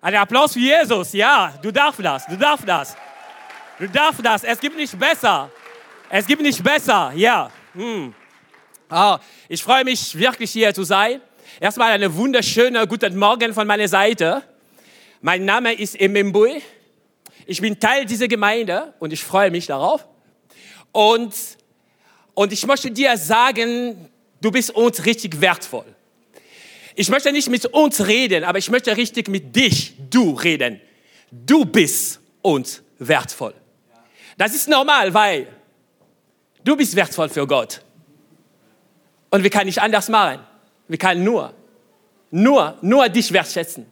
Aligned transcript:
Ein 0.00 0.14
Applaus 0.14 0.52
für 0.52 0.60
Jesus. 0.60 1.12
Ja, 1.12 1.58
du 1.60 1.72
darfst 1.72 2.00
das. 2.04 2.26
Du 2.26 2.36
darfst 2.36 2.68
das. 2.68 2.96
Du 3.78 3.88
darfst 3.88 4.24
das. 4.24 4.44
Es 4.44 4.60
gibt 4.60 4.76
nicht 4.76 4.96
besser. 4.96 5.50
Es 6.08 6.26
gibt 6.26 6.40
nicht 6.40 6.62
besser. 6.62 7.12
Ja. 7.16 7.50
Hm. 7.74 8.14
Oh, 8.90 9.16
ich 9.48 9.62
freue 9.62 9.84
mich 9.84 10.16
wirklich 10.16 10.52
hier 10.52 10.72
zu 10.72 10.84
sein. 10.84 11.20
Erstmal 11.60 11.90
eine 11.90 12.14
wunderschöne 12.14 12.86
guten 12.86 13.18
Morgen 13.18 13.52
von 13.52 13.66
meiner 13.66 13.88
Seite. 13.88 14.42
Mein 15.20 15.44
Name 15.44 15.74
ist 15.74 16.00
Emembui. 16.00 16.62
Ich 17.46 17.60
bin 17.60 17.80
Teil 17.80 18.04
dieser 18.04 18.28
Gemeinde 18.28 18.94
und 19.00 19.12
ich 19.12 19.22
freue 19.24 19.50
mich 19.50 19.66
darauf. 19.66 20.06
Und, 20.92 21.34
und 22.34 22.52
ich 22.52 22.64
möchte 22.66 22.90
dir 22.90 23.16
sagen, 23.16 24.08
du 24.40 24.52
bist 24.52 24.70
uns 24.70 25.04
richtig 25.04 25.40
wertvoll. 25.40 25.86
Ich 27.00 27.10
möchte 27.10 27.30
nicht 27.30 27.48
mit 27.48 27.64
uns 27.66 28.08
reden, 28.08 28.42
aber 28.42 28.58
ich 28.58 28.70
möchte 28.70 28.96
richtig 28.96 29.28
mit 29.28 29.54
dich, 29.54 29.94
du 30.10 30.32
reden. 30.32 30.80
Du 31.30 31.64
bist 31.64 32.18
uns 32.42 32.82
wertvoll. 32.98 33.54
Das 34.36 34.52
ist 34.52 34.66
normal, 34.66 35.14
weil 35.14 35.46
du 36.64 36.76
bist 36.76 36.96
wertvoll 36.96 37.28
für 37.28 37.46
Gott. 37.46 37.82
Und 39.30 39.44
wir 39.44 39.50
können 39.50 39.66
nicht 39.66 39.80
anders 39.80 40.08
machen. 40.08 40.40
Wir 40.88 40.98
können 40.98 41.22
nur, 41.22 41.54
nur, 42.32 42.76
nur 42.82 43.08
dich 43.08 43.32
wertschätzen. 43.32 43.86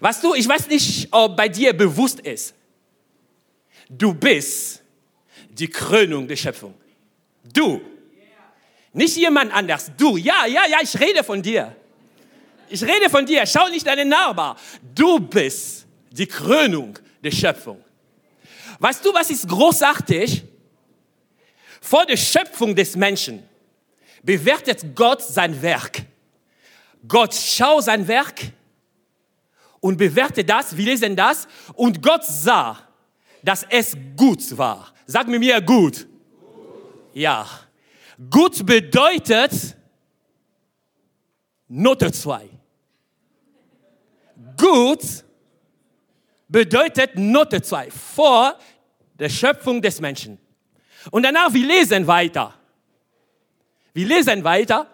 Was 0.00 0.20
du, 0.20 0.34
ich 0.34 0.48
weiß 0.48 0.66
nicht, 0.66 1.06
ob 1.12 1.36
bei 1.36 1.48
dir 1.48 1.72
bewusst 1.72 2.18
ist, 2.18 2.54
du 3.88 4.12
bist 4.12 4.82
die 5.48 5.68
Krönung 5.68 6.26
der 6.26 6.34
Schöpfung. 6.34 6.74
Du. 7.54 7.80
Nicht 8.92 9.16
jemand 9.16 9.54
anders. 9.54 9.92
Du. 9.96 10.16
Ja, 10.16 10.46
ja, 10.46 10.62
ja, 10.68 10.78
ich 10.82 10.98
rede 10.98 11.22
von 11.22 11.40
dir. 11.40 11.76
Ich 12.70 12.82
rede 12.82 13.10
von 13.10 13.26
dir. 13.26 13.44
Schau 13.46 13.68
nicht 13.68 13.86
deinen 13.86 14.08
Nachbar. 14.08 14.56
Du 14.94 15.18
bist 15.18 15.86
die 16.10 16.26
Krönung 16.26 16.96
der 17.22 17.32
Schöpfung. 17.32 17.82
Weißt 18.78 19.04
du, 19.04 19.12
was 19.12 19.28
ist 19.30 19.48
großartig? 19.48 20.44
Vor 21.80 22.06
der 22.06 22.16
Schöpfung 22.16 22.74
des 22.74 22.94
Menschen 22.94 23.42
bewertet 24.22 24.94
Gott 24.94 25.22
sein 25.22 25.60
Werk. 25.60 26.02
Gott 27.06 27.34
schaut 27.34 27.84
sein 27.84 28.06
Werk 28.06 28.40
und 29.80 29.96
bewertet 29.96 30.48
das. 30.48 30.76
Wir 30.76 30.84
lesen 30.84 31.16
das. 31.16 31.48
Und 31.74 32.00
Gott 32.00 32.24
sah, 32.24 32.78
dass 33.42 33.66
es 33.68 33.96
gut 34.16 34.56
war. 34.56 34.92
Sag 35.06 35.26
mir 35.26 35.40
mir 35.40 35.60
gut. 35.60 36.06
gut. 36.06 36.06
Ja. 37.14 37.48
Gut 38.30 38.64
bedeutet 38.64 39.76
Note 41.66 42.12
2 42.12 42.59
gut 44.60 45.24
bedeutet 46.48 47.16
Note 47.16 47.62
2 47.62 47.90
vor 47.90 48.58
der 49.18 49.28
Schöpfung 49.28 49.80
des 49.80 50.00
Menschen. 50.00 50.38
Und 51.10 51.22
danach, 51.22 51.52
wir 51.52 51.66
lesen 51.66 52.06
weiter. 52.06 52.54
Wir 53.92 54.06
lesen 54.06 54.44
weiter. 54.44 54.86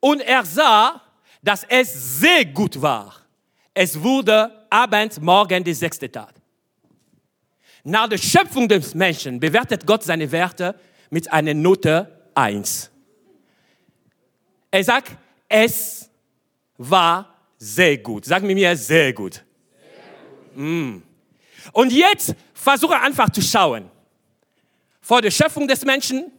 Und 0.00 0.20
er 0.20 0.44
sah, 0.44 1.00
dass 1.42 1.64
es 1.64 2.20
sehr 2.20 2.44
gut 2.44 2.80
war. 2.80 3.14
Es 3.74 4.00
wurde 4.00 4.66
Abend, 4.70 5.20
Morgen, 5.22 5.64
der 5.64 5.74
sechste 5.74 6.10
Tag. 6.10 6.34
Nach 7.84 8.08
der 8.08 8.18
Schöpfung 8.18 8.68
des 8.68 8.94
Menschen 8.94 9.40
bewertet 9.40 9.86
Gott 9.86 10.02
seine 10.02 10.30
Werte 10.30 10.74
mit 11.10 11.32
einer 11.32 11.54
Note 11.54 12.30
1. 12.34 12.90
Er 14.70 14.84
sagt, 14.84 15.16
es 15.48 16.10
war 16.76 17.37
sehr 17.58 17.98
gut. 17.98 18.24
Sag 18.24 18.42
mir 18.42 18.54
mir, 18.54 18.76
sehr 18.76 19.12
gut. 19.12 19.34
Sehr 19.34 19.44
gut. 20.54 20.56
Mm. 20.56 21.02
Und 21.72 21.92
jetzt 21.92 22.34
versuche 22.54 22.98
einfach 22.98 23.28
zu 23.30 23.42
schauen. 23.42 23.90
Vor 25.00 25.20
der 25.20 25.30
Schöpfung 25.30 25.66
des 25.66 25.84
Menschen, 25.84 26.30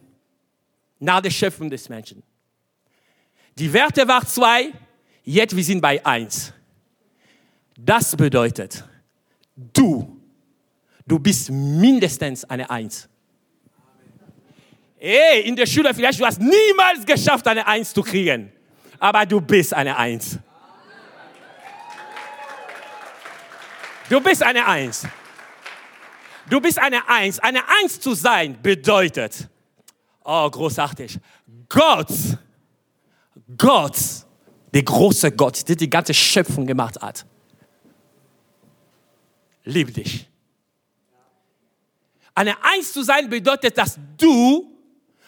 nach 0.98 1.20
der 1.20 1.30
Schöpfung 1.30 1.68
des 1.68 1.88
Menschen. 1.88 2.22
Die 3.58 3.72
Werte 3.72 4.06
waren 4.06 4.26
zwei, 4.26 4.72
jetzt 5.24 5.54
wir 5.54 5.64
sind 5.64 5.80
bei 5.80 6.04
eins. 6.04 6.52
Das 7.76 8.14
bedeutet, 8.14 8.84
du, 9.56 10.20
du 11.06 11.18
bist 11.18 11.50
mindestens 11.50 12.44
eine 12.44 12.68
Eins. 12.70 13.08
Ey, 14.98 15.42
in 15.42 15.56
der 15.56 15.66
Schule 15.66 15.94
vielleicht, 15.94 16.20
du 16.20 16.26
hast 16.26 16.40
niemals 16.40 17.06
geschafft, 17.06 17.46
eine 17.48 17.66
Eins 17.66 17.92
zu 17.92 18.02
kriegen. 18.02 18.52
Aber 18.98 19.24
du 19.24 19.40
bist 19.40 19.72
eine 19.72 19.96
Eins. 19.96 20.38
Du 24.10 24.20
bist 24.20 24.42
eine 24.42 24.66
Eins. 24.66 25.06
Du 26.48 26.60
bist 26.60 26.80
eine 26.80 27.08
Eins. 27.08 27.38
Eine 27.38 27.60
Eins 27.68 28.00
zu 28.00 28.12
sein 28.14 28.60
bedeutet, 28.60 29.48
oh, 30.24 30.50
großartig, 30.50 31.16
Gott, 31.68 32.10
Gott, 33.56 33.96
der 34.74 34.82
große 34.82 35.30
Gott, 35.30 35.68
der 35.68 35.76
die 35.76 35.88
ganze 35.88 36.12
Schöpfung 36.12 36.66
gemacht 36.66 37.00
hat, 37.00 37.24
liebt 39.62 39.96
dich. 39.96 40.28
Eine 42.34 42.56
Eins 42.64 42.92
zu 42.92 43.04
sein 43.04 43.30
bedeutet, 43.30 43.78
dass 43.78 43.96
du 44.18 44.76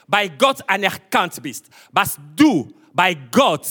bei 0.09 0.27
Gott 0.27 0.69
anerkannt 0.69 1.41
bist, 1.41 1.69
was 1.93 2.19
du 2.35 2.69
bei 2.93 3.15
Gott 3.15 3.69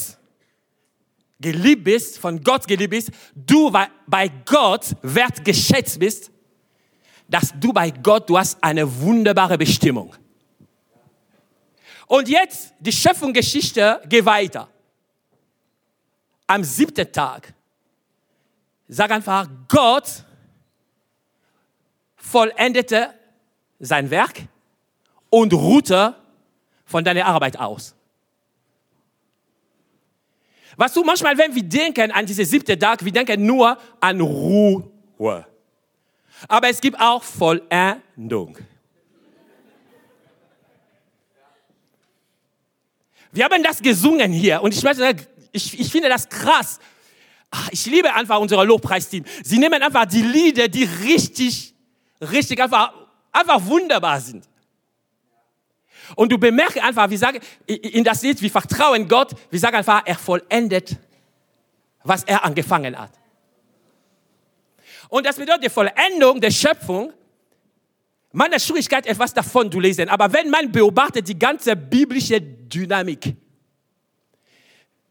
geliebt 1.41 1.83
bist, 1.83 2.19
von 2.19 2.41
Gott 2.43 2.67
geliebt 2.67 2.91
bist, 2.91 3.11
du 3.35 3.71
bei 4.07 4.31
Gott 4.45 4.95
wertgeschätzt 5.01 5.99
bist, 5.99 6.31
dass 7.27 7.53
du 7.59 7.73
bei 7.73 7.89
Gott, 7.91 8.29
du 8.29 8.37
hast 8.37 8.61
eine 8.63 9.01
wunderbare 9.01 9.57
Bestimmung. 9.57 10.13
Und 12.07 12.27
jetzt, 12.27 12.73
die 12.79 12.91
Schöpfungsgeschichte 12.91 14.01
geht 14.07 14.25
weiter. 14.25 14.67
Am 16.45 16.63
siebten 16.63 17.09
Tag, 17.09 17.53
sag 18.89 19.11
einfach, 19.11 19.47
Gott 19.69 20.25
vollendete 22.17 23.13
sein 23.79 24.09
Werk 24.09 24.41
und 25.29 25.53
ruhte 25.53 26.15
von 26.85 27.03
deiner 27.03 27.25
Arbeit 27.25 27.57
aus. 27.57 27.95
Was 30.77 30.93
du 30.93 31.03
manchmal, 31.03 31.37
wenn 31.37 31.53
wir 31.53 31.63
denken 31.63 32.11
an 32.11 32.25
diese 32.25 32.45
siebte 32.45 32.77
Tag, 32.77 33.03
wir 33.03 33.11
denken 33.11 33.45
nur 33.45 33.77
an 33.99 34.21
Ruhe. 34.21 34.89
Aber 36.47 36.69
es 36.69 36.81
gibt 36.81 36.99
auch 36.99 37.23
Vollendung. 37.23 38.57
Wir 43.31 43.45
haben 43.45 43.63
das 43.63 43.81
gesungen 43.81 44.31
hier 44.31 44.61
und 44.61 44.73
ich, 44.73 44.83
ich, 45.51 45.79
ich 45.79 45.91
finde 45.91 46.09
das 46.09 46.27
krass. 46.27 46.79
Ich 47.71 47.85
liebe 47.85 48.13
einfach 48.13 48.39
unser 48.39 48.63
Lobpreisteam. 48.63 49.25
Sie 49.43 49.57
nehmen 49.57 49.81
einfach 49.81 50.05
die 50.05 50.21
Lieder, 50.21 50.67
die 50.67 50.83
richtig, 50.83 51.73
richtig 52.21 52.61
einfach, 52.61 52.93
einfach 53.31 53.65
wunderbar 53.65 54.19
sind. 54.19 54.47
Und 56.15 56.31
du 56.31 56.37
bemerkst 56.37 56.77
einfach, 56.79 57.09
wir 57.09 57.17
sagen 57.17 57.39
in 57.65 58.03
das 58.03 58.21
Lied, 58.21 58.41
wir 58.41 58.51
vertrauen 58.51 59.07
Gott, 59.07 59.33
wir 59.49 59.59
sagen 59.59 59.77
einfach, 59.77 60.03
er 60.05 60.15
vollendet, 60.15 60.97
was 62.03 62.23
er 62.23 62.43
angefangen 62.43 62.97
hat. 62.97 63.11
Und 65.09 65.25
das 65.25 65.35
bedeutet 65.35 65.65
die 65.65 65.69
Vollendung 65.69 66.39
der 66.39 66.51
Schöpfung. 66.51 67.11
Hat 68.37 68.61
Schwierigkeit, 68.61 69.05
etwas 69.05 69.33
davon 69.33 69.69
zu 69.69 69.79
lesen. 69.79 70.07
Aber 70.07 70.31
wenn 70.31 70.49
man 70.49 70.71
beobachtet 70.71 71.27
die 71.27 71.37
ganze 71.37 71.75
biblische 71.75 72.39
Dynamik, 72.39 73.35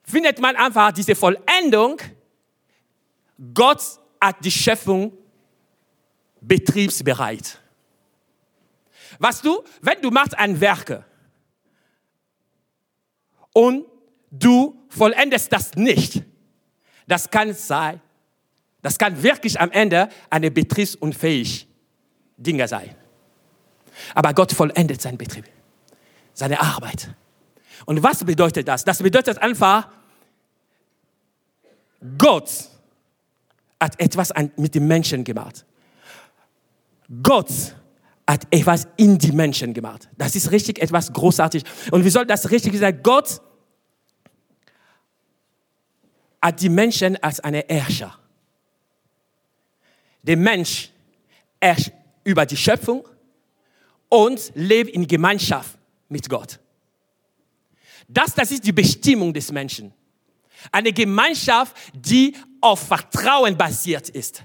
findet 0.02 0.40
man 0.40 0.56
einfach 0.56 0.90
diese 0.92 1.14
Vollendung. 1.14 2.00
Gott 3.52 3.82
hat 4.20 4.42
die 4.42 4.50
Schöpfung 4.50 5.12
betriebsbereit. 6.40 7.58
Was 9.20 9.42
du, 9.42 9.62
wenn 9.82 10.00
du 10.00 10.10
machst 10.10 10.36
ein 10.36 10.58
Werke 10.60 11.04
und 13.52 13.84
du 14.30 14.82
vollendest 14.88 15.52
das 15.52 15.74
nicht, 15.74 16.22
das 17.06 17.30
kann 17.30 17.52
sein, 17.52 18.00
das 18.80 18.96
kann 18.96 19.22
wirklich 19.22 19.60
am 19.60 19.70
Ende 19.72 20.08
eine 20.30 20.50
betriebsunfähig 20.50 21.68
Dinge 22.38 22.66
sein. 22.66 22.96
Aber 24.14 24.32
Gott 24.32 24.52
vollendet 24.52 25.02
seinen 25.02 25.18
Betrieb, 25.18 25.44
seine 26.32 26.58
Arbeit. 26.58 27.14
Und 27.84 28.02
was 28.02 28.24
bedeutet 28.24 28.66
das? 28.68 28.84
Das 28.84 29.02
bedeutet 29.02 29.36
einfach, 29.36 29.88
Gott 32.16 32.50
hat 33.78 34.00
etwas 34.00 34.32
mit 34.56 34.74
dem 34.74 34.86
Menschen 34.86 35.24
gemacht. 35.24 35.66
Gott 37.22 37.50
hat 38.30 38.46
etwas 38.50 38.86
in 38.96 39.18
die 39.18 39.32
Menschen 39.32 39.74
gemacht. 39.74 40.08
Das 40.16 40.36
ist 40.36 40.50
richtig 40.52 40.80
etwas 40.80 41.12
großartig. 41.12 41.64
Und 41.90 42.04
wir 42.04 42.10
sollten 42.10 42.28
das 42.28 42.50
richtig 42.50 42.76
sagen, 42.78 43.00
Gott 43.02 43.40
hat 46.40 46.60
die 46.60 46.68
Menschen 46.68 47.22
als 47.22 47.40
eine 47.40 47.64
Herrscher. 47.68 48.16
Der 50.22 50.36
Mensch 50.36 50.90
herrscht 51.60 51.90
über 52.24 52.46
die 52.46 52.56
Schöpfung 52.56 53.06
und 54.08 54.52
lebt 54.54 54.90
in 54.90 55.06
Gemeinschaft 55.06 55.76
mit 56.08 56.28
Gott. 56.28 56.58
Das, 58.08 58.34
das 58.34 58.50
ist 58.50 58.64
die 58.64 58.72
Bestimmung 58.72 59.32
des 59.32 59.50
Menschen. 59.50 59.92
Eine 60.70 60.92
Gemeinschaft, 60.92 61.76
die 61.94 62.36
auf 62.60 62.80
Vertrauen 62.80 63.56
basiert 63.56 64.08
ist. 64.10 64.44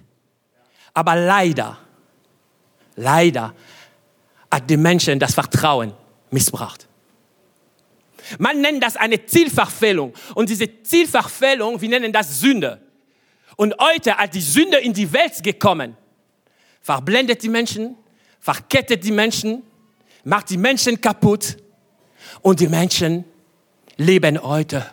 Aber 0.93 1.15
leider, 1.15 1.77
leider 2.95 3.53
hat 4.55 4.69
die 4.69 4.77
Menschen 4.77 5.19
das 5.19 5.33
Vertrauen 5.33 5.91
missbraucht. 6.31 6.87
Man 8.39 8.61
nennt 8.61 8.81
das 8.81 8.95
eine 8.95 9.25
Zielverfehlung. 9.25 10.13
Und 10.33 10.49
diese 10.49 10.81
Zielverfehlung, 10.81 11.81
wir 11.81 11.89
nennen 11.89 12.13
das 12.13 12.39
Sünde. 12.39 12.79
Und 13.57 13.75
heute, 13.79 14.17
als 14.17 14.31
die 14.31 14.41
Sünde 14.41 14.77
in 14.77 14.93
die 14.93 15.11
Welt 15.11 15.43
gekommen, 15.43 15.97
verblendet 16.81 17.43
die 17.43 17.49
Menschen, 17.49 17.97
verkettet 18.39 19.03
die 19.03 19.11
Menschen, 19.11 19.61
macht 20.23 20.49
die 20.49 20.57
Menschen 20.57 20.99
kaputt. 21.01 21.57
Und 22.41 22.61
die 22.61 22.69
Menschen 22.69 23.25
leben 23.97 24.41
heute 24.41 24.85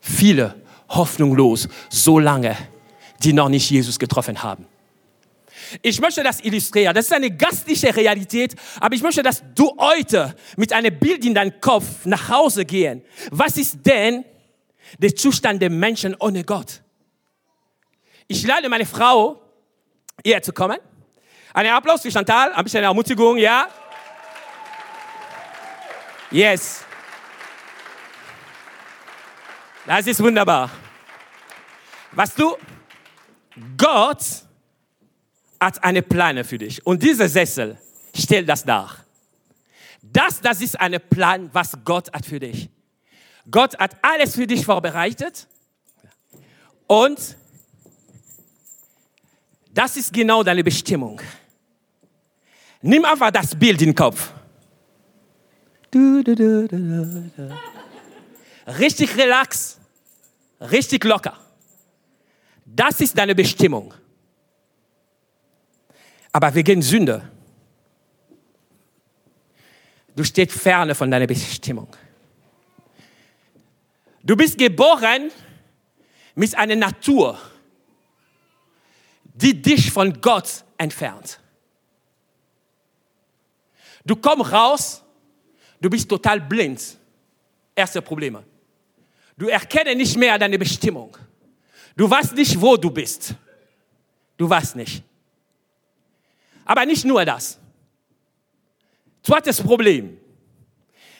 viele 0.00 0.56
hoffnungslos 0.88 1.68
so 1.88 2.18
lange, 2.18 2.56
die 3.22 3.32
noch 3.32 3.48
nicht 3.48 3.70
Jesus 3.70 3.98
getroffen 3.98 4.42
haben. 4.42 4.66
Ich 5.82 6.00
möchte 6.00 6.22
das 6.22 6.40
illustrieren. 6.40 6.94
Das 6.94 7.06
ist 7.06 7.12
eine 7.12 7.30
gastliche 7.30 7.94
Realität, 7.94 8.54
aber 8.80 8.94
ich 8.94 9.02
möchte, 9.02 9.22
dass 9.22 9.42
du 9.54 9.74
heute 9.78 10.34
mit 10.56 10.72
einem 10.72 10.98
Bild 10.98 11.24
in 11.24 11.34
deinem 11.34 11.60
Kopf 11.60 12.04
nach 12.04 12.28
Hause 12.28 12.64
gehen. 12.64 13.02
Was 13.30 13.56
ist 13.56 13.78
denn 13.84 14.24
der 14.98 15.14
Zustand 15.14 15.60
der 15.62 15.70
Menschen 15.70 16.14
ohne 16.20 16.44
Gott? 16.44 16.82
Ich 18.28 18.46
lade 18.46 18.68
meine 18.68 18.86
Frau, 18.86 19.40
hierher 20.22 20.42
zu 20.42 20.52
kommen. 20.52 20.78
Einen 21.54 21.70
Applaus 21.70 22.02
für 22.02 22.10
Chantal, 22.10 22.52
ein 22.52 22.64
bisschen 22.64 22.84
Ermutigung, 22.84 23.38
ja? 23.38 23.68
Yes. 26.30 26.84
Das 29.86 30.06
ist 30.06 30.22
wunderbar. 30.22 30.70
Was 32.12 32.34
du, 32.34 32.56
Gott 33.76 34.45
hat 35.60 35.82
eine 35.82 36.02
Plane 36.02 36.44
für 36.44 36.58
dich. 36.58 36.84
Und 36.86 37.02
dieser 37.02 37.28
Sessel 37.28 37.78
stellt 38.14 38.48
das 38.48 38.64
dar. 38.64 39.04
Das, 40.02 40.40
das 40.40 40.60
ist 40.60 40.78
ein 40.78 41.00
Plan, 41.10 41.50
was 41.52 41.72
Gott 41.84 42.12
hat 42.12 42.26
für 42.26 42.38
dich. 42.38 42.68
Gott 43.50 43.78
hat 43.78 43.96
alles 44.02 44.34
für 44.34 44.46
dich 44.46 44.64
vorbereitet. 44.64 45.46
Und 46.86 47.36
das 49.72 49.96
ist 49.96 50.12
genau 50.12 50.42
deine 50.42 50.64
Bestimmung. 50.64 51.20
Nimm 52.82 53.04
einfach 53.04 53.30
das 53.30 53.54
Bild 53.54 53.80
in 53.82 53.88
den 53.88 53.94
Kopf. 53.94 54.32
Richtig 58.78 59.16
relax, 59.16 59.78
richtig 60.60 61.04
locker. 61.04 61.38
Das 62.64 63.00
ist 63.00 63.16
deine 63.16 63.34
Bestimmung. 63.34 63.94
Aber 66.36 66.54
wegen 66.54 66.82
Sünde, 66.82 67.26
du 70.14 70.22
stehst 70.22 70.52
ferne 70.52 70.94
von 70.94 71.10
deiner 71.10 71.26
Bestimmung. 71.26 71.88
Du 74.22 74.36
bist 74.36 74.58
geboren 74.58 75.30
mit 76.34 76.54
einer 76.54 76.76
Natur, 76.76 77.40
die 79.32 79.62
dich 79.62 79.90
von 79.90 80.20
Gott 80.20 80.62
entfernt. 80.76 81.40
Du 84.04 84.14
kommst 84.14 84.52
raus, 84.52 85.02
du 85.80 85.88
bist 85.88 86.06
total 86.06 86.42
blind. 86.42 86.98
Erste 87.74 88.02
Probleme. 88.02 88.44
Du 89.38 89.48
erkennst 89.48 89.96
nicht 89.96 90.18
mehr 90.18 90.38
deine 90.38 90.58
Bestimmung. 90.58 91.16
Du 91.96 92.10
weißt 92.10 92.34
nicht, 92.34 92.60
wo 92.60 92.76
du 92.76 92.90
bist. 92.90 93.34
Du 94.36 94.50
weißt 94.50 94.76
nicht. 94.76 95.02
Aber 96.66 96.84
nicht 96.84 97.04
nur 97.04 97.24
das. 97.24 97.58
Zweites 99.22 99.62
Problem. 99.62 100.18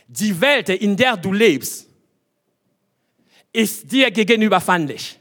Die 0.06 0.38
Welt, 0.40 0.68
in 0.68 0.96
der 0.96 1.16
du 1.16 1.32
lebst, 1.32 1.88
ist 3.52 3.90
dir 3.90 4.10
gegenüber 4.10 4.60
feindlich. 4.60 5.18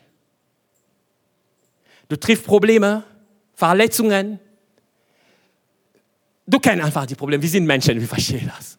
Du 2.10 2.18
triffst 2.18 2.46
Probleme, 2.46 3.04
Verletzungen. 3.54 4.40
Du 6.46 6.60
kennst 6.60 6.84
einfach 6.84 7.06
die 7.06 7.16
Probleme. 7.16 7.42
Wir 7.42 7.50
sind 7.50 7.66
Menschen, 7.66 8.00
wir 8.00 8.08
verstehen 8.08 8.52
das. 8.56 8.78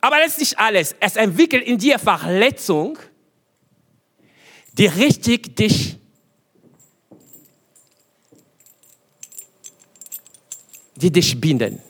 Aber 0.00 0.18
das 0.18 0.32
ist 0.32 0.38
nicht 0.38 0.58
alles. 0.58 0.94
Es 1.00 1.16
entwickelt 1.16 1.64
in 1.64 1.78
dir 1.78 1.98
Verletzung, 1.98 2.98
die 4.72 4.86
richtig 4.86 5.56
dich 5.56 5.98
die 11.02 11.10
dich 11.10 11.38
binden. 11.40 11.80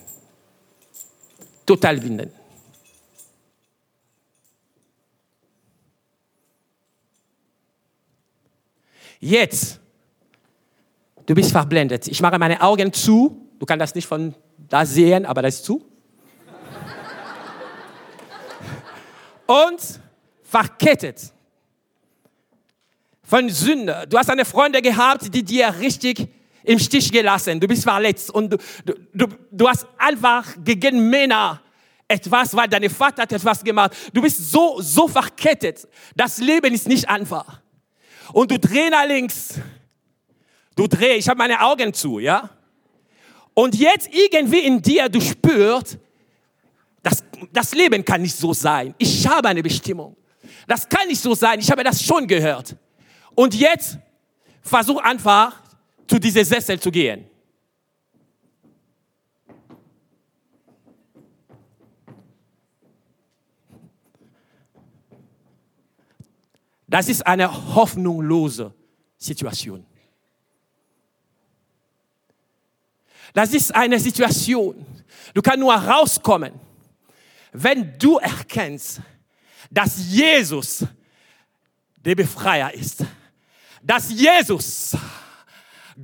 Total 1.67 1.99
binden. 2.01 2.33
Jetzt, 9.21 9.79
du 11.27 11.35
bist 11.35 11.53
verblendet. 11.53 12.09
Ich 12.09 12.21
mache 12.21 12.39
meine 12.39 12.61
Augen 12.61 12.93
zu. 12.93 13.49
Du 13.59 13.67
kannst 13.67 13.83
das 13.83 13.95
nicht 13.95 14.07
von 14.07 14.35
da 14.57 14.85
sehen, 14.85 15.27
aber 15.27 15.43
das 15.43 15.57
ist 15.57 15.65
zu. 15.65 15.85
Und 19.47 20.01
verkettet 20.43 21.33
von 23.23 23.49
Sünde. 23.51 24.07
Du 24.09 24.19
hast 24.19 24.31
eine 24.31 24.45
Freundin 24.45 24.83
gehabt, 24.83 25.33
die 25.33 25.45
dir 25.45 25.73
richtig 25.79 26.29
im 26.65 26.79
Stich 26.79 27.11
gelassen, 27.11 27.59
du 27.61 27.67
bist 27.67 27.83
verletzt 27.83 28.31
und 28.31 28.51
du, 28.51 28.59
du, 29.13 29.27
du 29.51 29.69
hast 29.69 29.87
einfach 29.99 30.47
gegen 30.65 31.09
Männer 31.09 31.61
etwas, 32.09 32.55
weil 32.55 32.69
dein 32.69 32.89
Vater 32.91 33.23
hat 33.23 33.33
etwas 33.33 33.65
gemacht. 33.65 33.93
Du 34.13 34.21
bist 34.21 34.51
so, 34.51 34.81
so 34.81 35.09
verkettet. 35.09 35.89
Das 36.15 36.39
Leben 36.39 36.75
ist 36.75 36.87
nicht 36.87 37.09
einfach. 37.09 37.61
Und 38.33 38.51
du 38.51 38.59
drehst 38.59 38.91
nach 38.91 39.07
links. 39.07 39.55
Du 40.77 40.87
drehst, 40.87 41.21
ich 41.21 41.29
habe 41.29 41.39
meine 41.39 41.61
Augen 41.61 41.93
zu, 41.93 42.19
ja? 42.19 42.51
Und 43.55 43.75
jetzt 43.75 44.09
irgendwie 44.13 44.61
in 44.61 44.81
dir, 44.81 45.09
du 45.09 45.21
spürst, 45.21 45.99
das, 47.03 47.25
das 47.53 47.75
Leben 47.75 48.05
kann 48.05 48.23
nicht 48.23 48.37
so 48.37 48.53
sein. 48.55 48.95
Ich 48.99 49.27
habe 49.27 49.49
eine 49.49 49.63
Bestimmung. 49.63 50.17
Das 50.67 50.89
kann 50.89 51.09
nicht 51.09 51.21
so 51.21 51.35
sein. 51.35 51.59
Ich 51.59 51.71
habe 51.71 51.83
das 51.83 52.03
schon 52.03 52.27
gehört. 52.27 52.77
Und 53.35 53.55
jetzt 53.55 53.99
versuch 54.63 55.01
einfach 55.03 55.62
zu 56.07 56.19
diesem 56.19 56.45
Sessel 56.45 56.79
zu 56.79 56.91
gehen. 56.91 57.27
Das 66.87 67.09
ist 67.09 67.27
eine 67.27 67.51
hoffnungslose 67.75 68.75
Situation. 69.17 69.87
Das 73.33 73.55
ist 73.55 73.75
eine 73.75 73.99
Situation, 73.99 74.85
du 75.33 75.41
kannst 75.41 75.61
nur 75.61 75.73
rauskommen, 75.75 76.53
wenn 77.53 77.97
du 77.99 78.19
erkennst, 78.19 79.01
dass 79.71 80.07
Jesus 80.07 80.85
der 81.97 82.15
Befreier 82.15 82.75
ist. 82.75 83.05
Dass 83.83 84.11
Jesus 84.11 84.95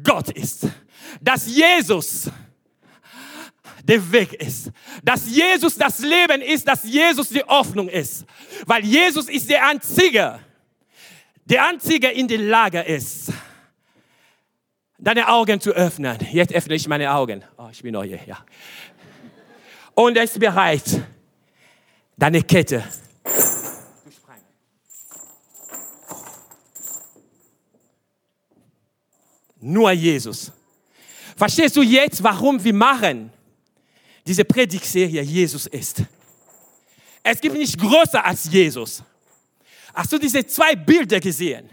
Gott 0.03 0.31
ist. 0.31 0.67
Dass 1.21 1.47
Jesus 1.47 2.31
der 3.83 4.13
Weg 4.13 4.35
ist. 4.35 4.71
Dass 5.03 5.29
Jesus 5.29 5.77
das 5.77 6.01
Leben 6.01 6.43
ist, 6.43 6.69
dass 6.69 6.85
Jesus 6.85 7.31
die 7.31 7.43
Hoffnung 7.43 7.89
ist. 7.89 8.25
Weil 8.67 8.85
Jesus 8.85 9.29
ist 9.29 9.49
der 9.49 9.67
Einzige, 9.67 10.41
der 11.45 11.67
Einzige 11.67 12.09
in 12.09 12.29
der 12.29 12.39
Lage 12.39 12.81
ist, 12.81 13.33
deine 14.99 15.29
Augen 15.29 15.61
zu 15.61 15.71
öffnen. 15.71 16.19
Jetzt 16.33 16.53
öffne 16.53 16.75
ich 16.75 16.87
meine 16.89 17.13
Augen. 17.13 17.43
Oh, 17.57 17.69
ich 17.71 17.83
bin 17.83 17.93
neu 17.93 18.07
hier, 18.07 18.21
ja. 18.27 18.45
Und 19.95 20.17
er 20.17 20.25
ist 20.25 20.39
bereit, 20.39 20.85
deine 22.17 22.43
Kette 22.43 22.85
Nur 29.61 29.91
Jesus. 29.93 30.53
Verstehst 31.37 31.77
du 31.77 31.83
jetzt, 31.83 32.23
warum 32.23 32.63
wir 32.63 32.75
machen 32.75 33.31
diese 34.27 34.45
Predigtserie 34.45 35.23
Jesus 35.23 35.67
ist? 35.67 36.03
Es 37.23 37.41
gibt 37.41 37.57
nicht 37.57 37.79
größer 37.79 38.25
als 38.25 38.51
Jesus. 38.51 39.03
Hast 39.95 40.13
du 40.13 40.19
diese 40.19 40.47
zwei 40.47 40.75
Bilder 40.75 41.21
gesehen? 41.21 41.69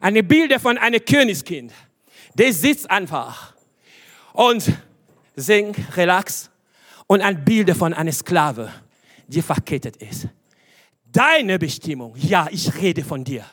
Eine 0.00 0.22
Bilder 0.22 0.60
von 0.60 0.78
einem 0.78 1.04
Königskind. 1.04 1.72
Der 2.34 2.52
sitzt 2.52 2.90
einfach 2.90 3.54
und 4.32 4.72
singt, 5.36 5.96
relax. 5.96 6.50
Und 7.06 7.20
ein 7.20 7.44
Bild 7.44 7.70
von 7.76 7.92
einer 7.92 8.12
Sklave, 8.12 8.72
die 9.26 9.42
verkettet 9.42 9.96
ist. 9.96 10.28
Deine 11.04 11.58
Bestimmung, 11.58 12.14
ja, 12.16 12.48
ich 12.50 12.74
rede 12.76 13.04
von 13.04 13.22
dir. 13.22 13.44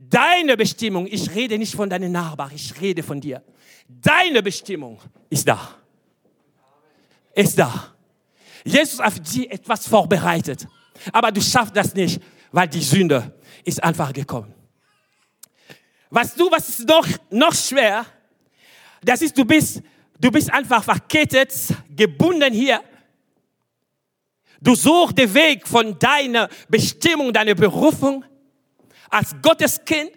Deine 0.00 0.56
Bestimmung, 0.56 1.06
ich 1.06 1.34
rede 1.34 1.58
nicht 1.58 1.74
von 1.74 1.90
deinen 1.90 2.12
Nachbarn, 2.12 2.52
ich 2.54 2.80
rede 2.80 3.02
von 3.02 3.20
dir. 3.20 3.42
Deine 3.88 4.42
Bestimmung 4.42 5.00
ist 5.28 5.46
da. 5.46 5.76
Ist 7.34 7.58
da. 7.58 7.94
Jesus 8.64 9.00
hat 9.00 9.34
dir 9.34 9.50
etwas 9.50 9.88
vorbereitet. 9.88 10.66
Aber 11.12 11.32
du 11.32 11.40
schaffst 11.40 11.76
das 11.76 11.94
nicht, 11.94 12.20
weil 12.52 12.68
die 12.68 12.80
Sünde 12.80 13.34
ist 13.64 13.82
einfach 13.82 14.12
gekommen. 14.12 14.54
Was 16.10 16.34
du, 16.34 16.50
was 16.50 16.68
ist 16.68 16.88
noch, 16.88 17.06
noch 17.30 17.54
schwer? 17.54 18.06
Das 19.02 19.20
ist, 19.20 19.36
du 19.36 19.44
bist, 19.44 19.82
du 20.18 20.30
bist 20.30 20.52
einfach 20.52 20.82
verkettet, 20.82 21.52
gebunden 21.94 22.52
hier. 22.52 22.82
Du 24.60 24.74
suchst 24.74 25.18
den 25.18 25.32
Weg 25.34 25.68
von 25.68 25.98
deiner 25.98 26.48
Bestimmung, 26.68 27.32
deiner 27.32 27.54
Berufung 27.54 28.24
als 29.10 29.34
Gotteskind. 29.42 30.12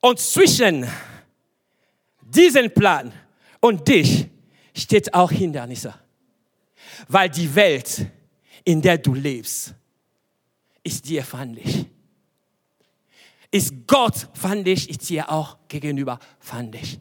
Und 0.00 0.18
zwischen 0.18 0.88
diesem 2.22 2.72
Plan 2.72 3.12
und 3.60 3.86
dich 3.86 4.26
steht 4.74 5.12
auch 5.12 5.30
Hindernisse. 5.30 5.94
Weil 7.08 7.28
die 7.28 7.54
Welt, 7.54 8.06
in 8.64 8.80
der 8.80 8.98
du 8.98 9.14
lebst, 9.14 9.74
ist 10.82 11.08
dir 11.08 11.24
feindlich. 11.24 11.86
Ist 13.50 13.86
Gott 13.86 14.28
feindlich, 14.34 14.88
ist 14.88 15.08
dir 15.08 15.30
auch 15.30 15.58
gegenüber 15.68 16.18
feindlich. 16.38 17.00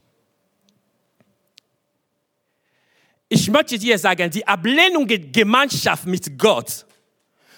Ich 3.29 3.49
möchte 3.51 3.77
dir 3.77 3.97
sagen, 3.99 4.31
die 4.31 4.45
Ablehnung 4.45 5.07
der 5.07 5.19
Gemeinschaft 5.19 6.07
mit 6.07 6.37
Gott 6.37 6.85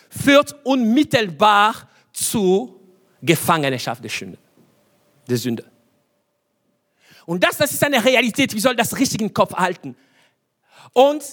führt 0.10 0.54
unmittelbar 0.66 1.90
zu 2.12 2.80
Gefangenschaft 3.22 4.04
der 4.04 4.10
Sünde. 4.10 4.38
Der 5.28 5.38
Sünde. 5.38 5.66
Und 7.26 7.44
das, 7.44 7.58
das 7.58 7.72
ist 7.72 7.84
eine 7.84 8.04
Realität. 8.04 8.54
Wir 8.54 8.62
sollen 8.62 8.78
das 8.78 8.98
richtig 8.98 9.22
im 9.22 9.34
Kopf 9.34 9.54
halten. 9.54 9.96
Und 10.94 11.24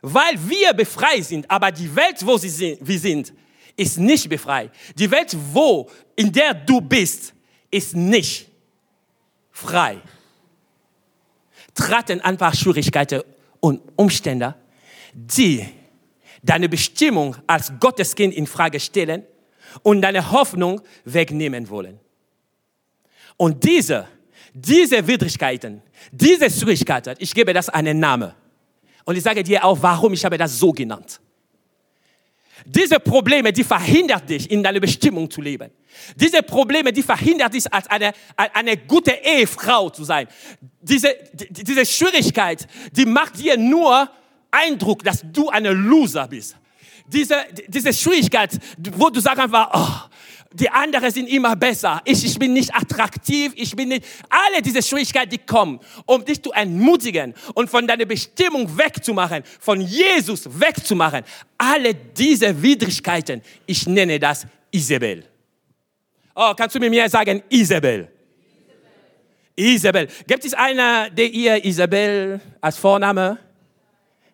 weil 0.00 0.38
wir 0.48 0.72
befreit 0.72 1.24
sind, 1.24 1.50
aber 1.50 1.70
die 1.70 1.94
Welt, 1.94 2.24
wo 2.24 2.36
sind, 2.36 2.78
wir 2.80 2.98
sind, 2.98 3.32
ist 3.76 3.98
nicht 3.98 4.28
befreit. 4.28 4.72
Die 4.96 5.10
Welt, 5.10 5.36
wo, 5.52 5.88
in 6.16 6.32
der 6.32 6.54
du 6.54 6.80
bist, 6.80 7.34
ist 7.70 7.94
nicht 7.94 8.48
frei. 9.50 9.98
Traten 11.74 12.20
ein 12.20 12.36
paar 12.36 12.54
Schwierigkeiten 12.54 13.22
und 13.60 13.80
Umstände, 13.96 14.54
die 15.12 15.66
deine 16.42 16.68
Bestimmung 16.68 17.36
als 17.46 17.72
Gotteskind 17.78 18.34
in 18.34 18.46
Frage 18.46 18.80
stellen 18.80 19.24
und 19.82 20.02
deine 20.02 20.30
Hoffnung 20.30 20.80
wegnehmen 21.04 21.68
wollen. 21.68 21.98
Und 23.36 23.64
diese, 23.64 24.06
diese 24.52 25.06
Widrigkeiten, 25.06 25.82
diese 26.10 26.50
Schwierigkeiten, 26.50 27.14
ich 27.18 27.34
gebe 27.34 27.52
das 27.52 27.68
einen 27.68 28.00
Namen. 28.00 28.32
Und 29.04 29.16
ich 29.16 29.22
sage 29.22 29.42
dir 29.42 29.64
auch, 29.64 29.78
warum 29.80 30.12
ich 30.12 30.24
habe 30.24 30.36
das 30.36 30.58
so 30.58 30.72
genannt. 30.72 31.20
Diese 32.66 32.98
Probleme, 32.98 33.52
die 33.52 33.64
verhindern 33.64 34.26
dich, 34.26 34.50
in 34.50 34.62
deiner 34.62 34.80
Bestimmung 34.80 35.30
zu 35.30 35.40
leben. 35.40 35.70
Diese 36.16 36.42
Probleme, 36.42 36.92
die 36.92 37.02
verhindern 37.02 37.50
dich, 37.50 37.72
als 37.72 37.86
eine, 37.86 38.12
eine 38.36 38.76
gute 38.76 39.12
Ehefrau 39.12 39.90
zu 39.90 40.04
sein. 40.04 40.26
Diese, 40.80 41.14
diese 41.32 41.86
Schwierigkeit, 41.86 42.66
die 42.92 43.06
macht 43.06 43.38
dir 43.38 43.56
nur 43.56 44.10
Eindruck, 44.50 45.04
dass 45.04 45.24
du 45.32 45.48
eine 45.48 45.72
Loser 45.72 46.26
bist 46.26 46.56
diese, 47.08 47.36
diese 47.66 47.92
Schwierigkeit, 47.92 48.58
wo 48.96 49.08
du 49.08 49.20
sagst 49.20 49.40
einfach, 49.40 49.70
oh, 49.72 50.08
die 50.52 50.68
anderen 50.70 51.10
sind 51.10 51.28
immer 51.28 51.54
besser. 51.56 52.00
Ich, 52.04 52.24
ich 52.24 52.38
bin 52.38 52.54
nicht 52.54 52.74
attraktiv. 52.74 53.52
Ich 53.54 53.76
bin 53.76 53.90
nicht. 53.90 54.04
Alle 54.28 54.62
diese 54.62 54.82
Schwierigkeiten, 54.82 55.30
die 55.30 55.38
kommen, 55.38 55.78
um 56.06 56.24
dich 56.24 56.42
zu 56.42 56.52
entmutigen 56.52 57.34
und 57.54 57.68
von 57.68 57.86
deiner 57.86 58.06
Bestimmung 58.06 58.76
wegzumachen, 58.76 59.42
von 59.60 59.80
Jesus 59.80 60.48
wegzumachen. 60.58 61.22
Alle 61.58 61.94
diese 61.94 62.62
Widrigkeiten, 62.62 63.42
ich 63.66 63.86
nenne 63.86 64.18
das 64.18 64.46
Isabel. 64.70 65.24
Oh, 66.34 66.54
kannst 66.56 66.74
du 66.76 66.80
mir 66.80 67.08
sagen, 67.10 67.42
Isabel? 67.50 68.08
Isabel. 69.54 70.08
Gibt 70.26 70.44
es 70.44 70.54
eine, 70.54 71.10
der 71.10 71.30
ihr 71.30 71.64
Isabel 71.64 72.40
als 72.60 72.78
Vorname? 72.78 73.38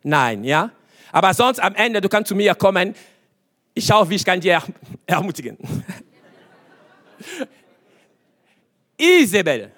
Nein, 0.02 0.44
ja? 0.44 0.70
Aber 1.14 1.32
sonst 1.32 1.60
am 1.60 1.76
Ende, 1.76 2.00
du 2.00 2.08
kannst 2.08 2.28
zu 2.28 2.34
mir 2.34 2.56
kommen. 2.56 2.92
Ich 3.72 3.86
schaue, 3.86 4.10
wie 4.10 4.16
ich 4.16 4.24
kann 4.24 4.40
dir 4.40 4.60
ermutigen. 5.06 5.56
Isabel. 8.98 9.70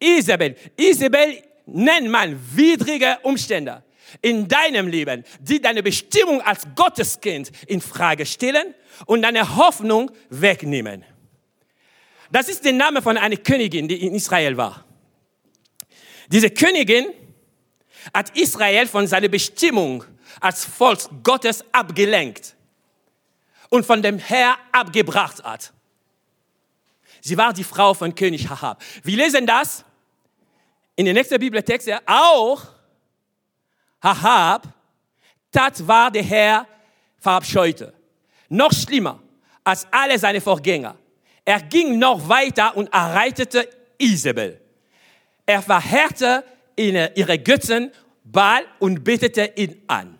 Isabel. 0.00 0.56
Isabel 0.78 1.42
nennt 1.66 2.08
man 2.08 2.40
widrige 2.56 3.18
Umstände 3.22 3.82
in 4.22 4.48
deinem 4.48 4.88
Leben, 4.88 5.24
die 5.40 5.60
deine 5.60 5.82
Bestimmung 5.82 6.40
als 6.40 6.66
Gotteskind 6.74 7.52
in 7.66 7.82
Frage 7.82 8.24
stellen 8.24 8.74
und 9.04 9.20
deine 9.20 9.56
Hoffnung 9.56 10.10
wegnehmen. 10.30 11.04
Das 12.32 12.48
ist 12.48 12.64
der 12.64 12.72
Name 12.72 13.02
von 13.02 13.18
einer 13.18 13.36
Königin, 13.36 13.86
die 13.86 14.06
in 14.06 14.14
Israel 14.14 14.56
war. 14.56 14.86
Diese 16.28 16.48
Königin 16.48 17.08
hat 18.12 18.36
Israel 18.36 18.86
von 18.86 19.06
seiner 19.06 19.28
Bestimmung 19.28 20.04
als 20.40 20.64
Volk 20.64 21.00
Gottes 21.22 21.64
abgelenkt 21.72 22.54
und 23.68 23.84
von 23.84 24.02
dem 24.02 24.18
Herr 24.18 24.56
abgebracht 24.72 25.42
hat. 25.42 25.72
Sie 27.20 27.36
war 27.36 27.52
die 27.52 27.64
Frau 27.64 27.94
von 27.94 28.14
König 28.14 28.48
Hahab. 28.48 28.82
Wir 29.02 29.16
lesen 29.16 29.46
das 29.46 29.84
in 30.96 31.04
den 31.04 31.14
nächsten 31.14 31.38
Bibeltext. 31.38 31.88
Auch 32.06 32.62
Hahab 34.00 34.68
tat, 35.50 35.86
war 35.86 36.10
der 36.10 36.22
Herr 36.22 36.66
verabscheute. 37.18 37.92
Noch 38.48 38.72
schlimmer 38.72 39.20
als 39.64 39.86
alle 39.90 40.18
seine 40.18 40.40
Vorgänger. 40.40 40.96
Er 41.44 41.60
ging 41.62 41.98
noch 41.98 42.28
weiter 42.28 42.76
und 42.76 42.92
erreitete 42.92 43.68
Isabel. 43.98 44.60
Er 45.44 45.62
verhärte 45.62 46.44
ihre 46.78 47.38
Götzen 47.38 47.90
Baal 48.24 48.64
und 48.78 49.02
betete 49.04 49.52
ihn 49.56 49.82
an. 49.86 50.18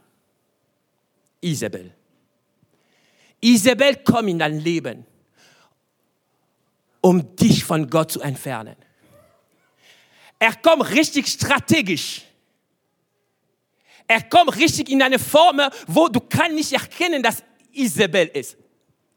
Isabel. 1.41 1.93
Isabel 3.41 3.97
kommt 3.97 4.29
in 4.31 4.39
dein 4.39 4.59
Leben, 4.59 5.07
um 7.01 7.37
dich 7.37 7.65
von 7.65 7.89
Gott 7.89 8.13
zu 8.13 8.21
entfernen. 8.21 8.77
Er 10.39 10.55
kommt 10.57 10.91
richtig 10.91 11.29
strategisch. 11.29 12.23
Er 14.07 14.23
kommt 14.23 14.57
richtig 14.57 14.89
in 14.89 15.03
eine 15.03 15.19
Form, 15.19 15.61
wo 15.87 16.09
du 16.09 16.21
kannst 16.21 16.55
nicht 16.55 16.73
erkennen, 16.73 17.23
dass 17.23 17.43
Isabel 17.73 18.29
ist. 18.29 18.57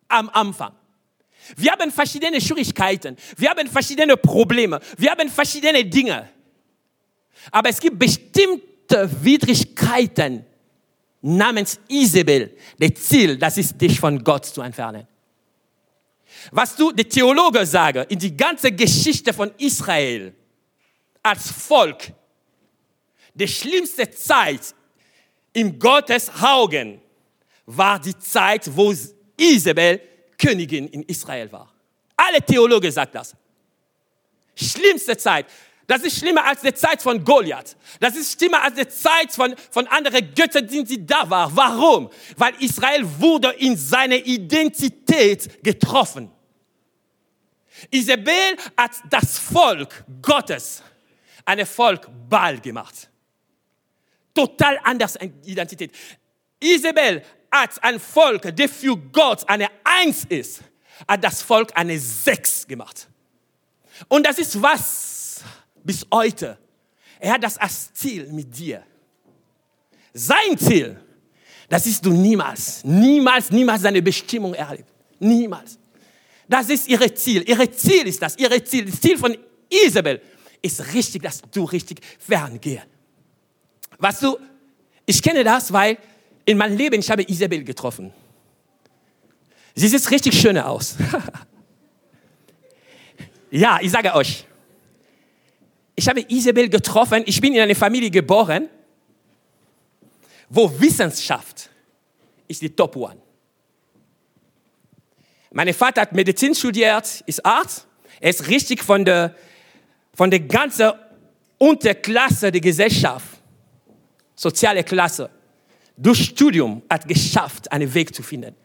Am 0.10 0.30
Anfang. 0.30 0.74
Wir 1.56 1.72
haben 1.72 1.92
verschiedene 1.92 2.42
Schwierigkeiten. 2.42 3.16
Wir 3.38 3.50
haben 3.50 3.68
verschiedene 3.68 4.18
Probleme. 4.18 4.80
Wir 4.98 5.12
haben 5.12 5.30
verschiedene 5.30 5.86
Dinge. 5.86 6.30
Aber 7.50 7.70
es 7.70 7.80
gibt 7.80 7.98
bestimmte 7.98 9.10
Widrigkeiten 9.24 10.46
namens 11.22 11.80
Isabel. 11.88 12.56
Das 12.78 12.94
Ziel, 12.96 13.38
das 13.38 13.58
ist 13.58 13.80
dich 13.80 14.00
von 14.00 14.24
Gott 14.24 14.46
zu 14.46 14.62
entfernen. 14.62 15.08
Was 16.52 16.76
du, 16.76 16.92
die 16.92 17.04
Theologen 17.06 17.66
sagen, 17.66 18.06
in 18.10 18.20
die 18.20 18.36
ganze 18.36 18.72
Geschichte 18.72 19.34
von 19.34 19.52
Israel 19.58 20.34
als 21.22 21.52
Volk, 21.52 22.12
die 23.34 23.48
schlimmste 23.48 24.10
Zeit 24.10 24.74
im 25.54 25.78
Gottes 25.78 26.32
Augen 26.42 27.02
war 27.66 28.00
die 28.00 28.18
Zeit, 28.18 28.70
wo 28.76 28.94
Isabel 29.38 30.02
Königin 30.38 30.88
in 30.88 31.04
Israel 31.04 31.52
war. 31.52 31.72
Alle 32.16 32.42
Theologen 32.42 32.92
sagen 32.92 33.12
das. 33.14 33.36
Schlimmste 34.56 35.16
Zeit. 35.18 35.46
Das 35.92 36.04
ist 36.04 36.20
schlimmer 36.20 36.46
als 36.46 36.62
die 36.62 36.74
Zeit 36.74 37.02
von 37.02 37.22
Goliath. 37.22 37.76
Das 38.00 38.16
ist 38.16 38.40
schlimmer 38.40 38.64
als 38.64 38.76
die 38.76 38.88
Zeit 38.88 39.34
von, 39.34 39.54
von 39.70 39.86
anderen 39.88 40.34
Göttern, 40.34 40.66
die, 40.66 41.06
da 41.06 41.30
waren. 41.30 41.54
Warum? 41.54 42.10
Weil 42.38 42.54
Israel 42.64 43.06
wurde 43.20 43.50
in 43.50 43.76
seiner 43.76 44.16
Identität 44.16 45.62
getroffen. 45.62 46.32
Isabel 47.90 48.56
hat 48.78 48.92
das 49.10 49.38
Volk 49.38 50.06
Gottes 50.22 50.82
ein 51.44 51.66
Volk 51.66 52.08
Baal 52.30 52.62
gemacht. 52.62 53.10
Total 54.34 54.80
anders 54.86 55.18
Identität. 55.44 55.92
Isabel 56.58 57.22
hat 57.52 57.84
ein 57.84 58.00
Volk, 58.00 58.56
der 58.56 58.70
für 58.70 58.96
Gott 58.96 59.44
eine 59.50 59.68
Eins 59.84 60.24
ist, 60.30 60.62
hat 61.06 61.22
das 61.22 61.42
Volk 61.42 61.74
eine 61.76 62.00
Sechs 62.00 62.66
gemacht. 62.66 63.10
Und 64.08 64.26
das 64.26 64.40
ist 64.40 64.62
was 64.62 65.20
bis 65.84 66.06
heute. 66.12 66.58
Er 67.20 67.34
hat 67.34 67.44
das 67.44 67.58
als 67.58 67.94
Ziel 67.94 68.28
mit 68.32 68.58
dir. 68.58 68.84
Sein 70.14 70.58
Ziel, 70.58 71.00
das 71.70 71.86
ist 71.86 72.06
du 72.06 72.12
niemals, 72.12 72.84
niemals, 72.84 73.52
niemals 73.52 73.82
seine 73.82 74.02
Bestimmung 74.02 74.54
erlebt. 74.54 74.90
Niemals. 75.20 75.78
Das 76.48 76.68
ist 76.70 76.88
ihr 76.88 77.16
Ziel. 77.16 77.48
Ihr 77.48 77.72
Ziel 77.72 78.08
ist 78.08 78.22
das. 78.22 78.38
Ihr 78.38 78.66
Ziel, 78.66 78.86
das 78.86 79.00
Ziel 79.00 79.18
von 79.18 79.38
Isabel 79.70 80.22
ist 80.62 80.94
richtig, 80.94 81.22
dass 81.24 81.42
du 81.50 81.64
richtig 81.64 82.02
ferngehst. 82.20 82.88
Weißt 84.00 84.24
du, 84.24 84.38
ich 85.06 85.22
kenne 85.22 85.44
das, 85.44 85.72
weil 85.72 85.98
in 86.44 86.58
meinem 86.58 86.76
Leben, 86.76 87.00
ich 87.00 87.10
habe 87.10 87.24
Isabel 87.24 87.64
getroffen. 87.64 88.12
Sie 89.76 89.88
sieht 89.88 90.12
richtig 90.12 90.34
schön 90.40 90.58
aus. 90.58 90.96
ja, 93.52 93.80
ich 93.82 93.92
sage 93.92 94.14
euch, 94.14 94.46
ich 96.02 96.10
habe 96.10 96.26
Isabel 96.30 96.68
getroffen. 96.68 97.22
Ich 97.28 97.40
bin 97.40 97.54
in 97.54 97.62
eine 97.62 97.76
Familie 97.76 98.10
geboren, 98.10 98.68
wo 100.50 100.72
Wissenschaft 100.80 101.70
ist 102.48 102.62
die 102.64 102.72
Top 102.72 102.96
One. 102.96 103.18
Mein 105.52 105.72
Vater 105.76 106.02
hat 106.02 106.14
Medizin 106.14 106.56
studiert, 106.56 107.22
ist 107.28 107.46
Arzt. 107.46 107.86
Er 108.20 108.32
ist 108.32 108.48
richtig 108.48 108.82
von 108.82 109.06
der, 109.06 109.36
von 110.16 110.32
der 110.32 110.40
ganzen 110.40 110.92
Unterklasse 111.60 112.52
der 112.52 112.62
Gesellschaft, 112.62 113.40
soziale 114.34 114.84
Klasse, 114.84 115.30
durch 115.96 116.26
Studium 116.26 116.82
hat 116.90 117.08
geschafft, 117.08 117.72
einen 117.72 117.94
Weg 117.94 118.16
zu 118.16 118.24
finden. 118.24 118.56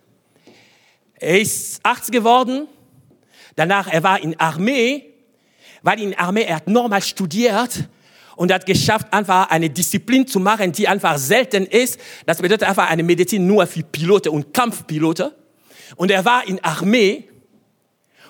Er 1.17 1.39
ist 1.39 1.81
Arzt 1.83 2.11
geworden. 2.11 2.67
Danach, 3.57 3.89
er 3.89 4.03
war 4.03 4.21
in 4.21 4.41
Armee, 4.41 5.16
weil 5.87 6.01
in 6.01 6.11
der 6.11 6.21
Armee, 6.21 6.43
er 6.43 6.57
hat 6.57 6.67
normal 6.67 7.01
studiert 7.01 7.89
und 8.35 8.53
hat 8.53 8.67
geschafft, 8.67 9.07
einfach 9.13 9.49
eine 9.51 9.71
Disziplin 9.71 10.27
zu 10.27 10.41
machen, 10.41 10.73
die 10.73 10.89
einfach 10.89 11.17
selten 11.17 11.65
ist. 11.65 12.01
Das 12.27 12.39
bedeutet 12.39 12.69
einfach 12.69 12.91
eine 12.91 13.05
Medizin 13.05 13.47
nur 13.47 13.65
für 13.69 13.85
Piloten 13.85 14.31
und 14.31 14.53
Kampfpiloten. 14.53 15.31
Und 15.95 16.11
er 16.11 16.25
war 16.25 16.45
in 16.45 16.57
der 16.57 16.67
Armee 16.67 17.29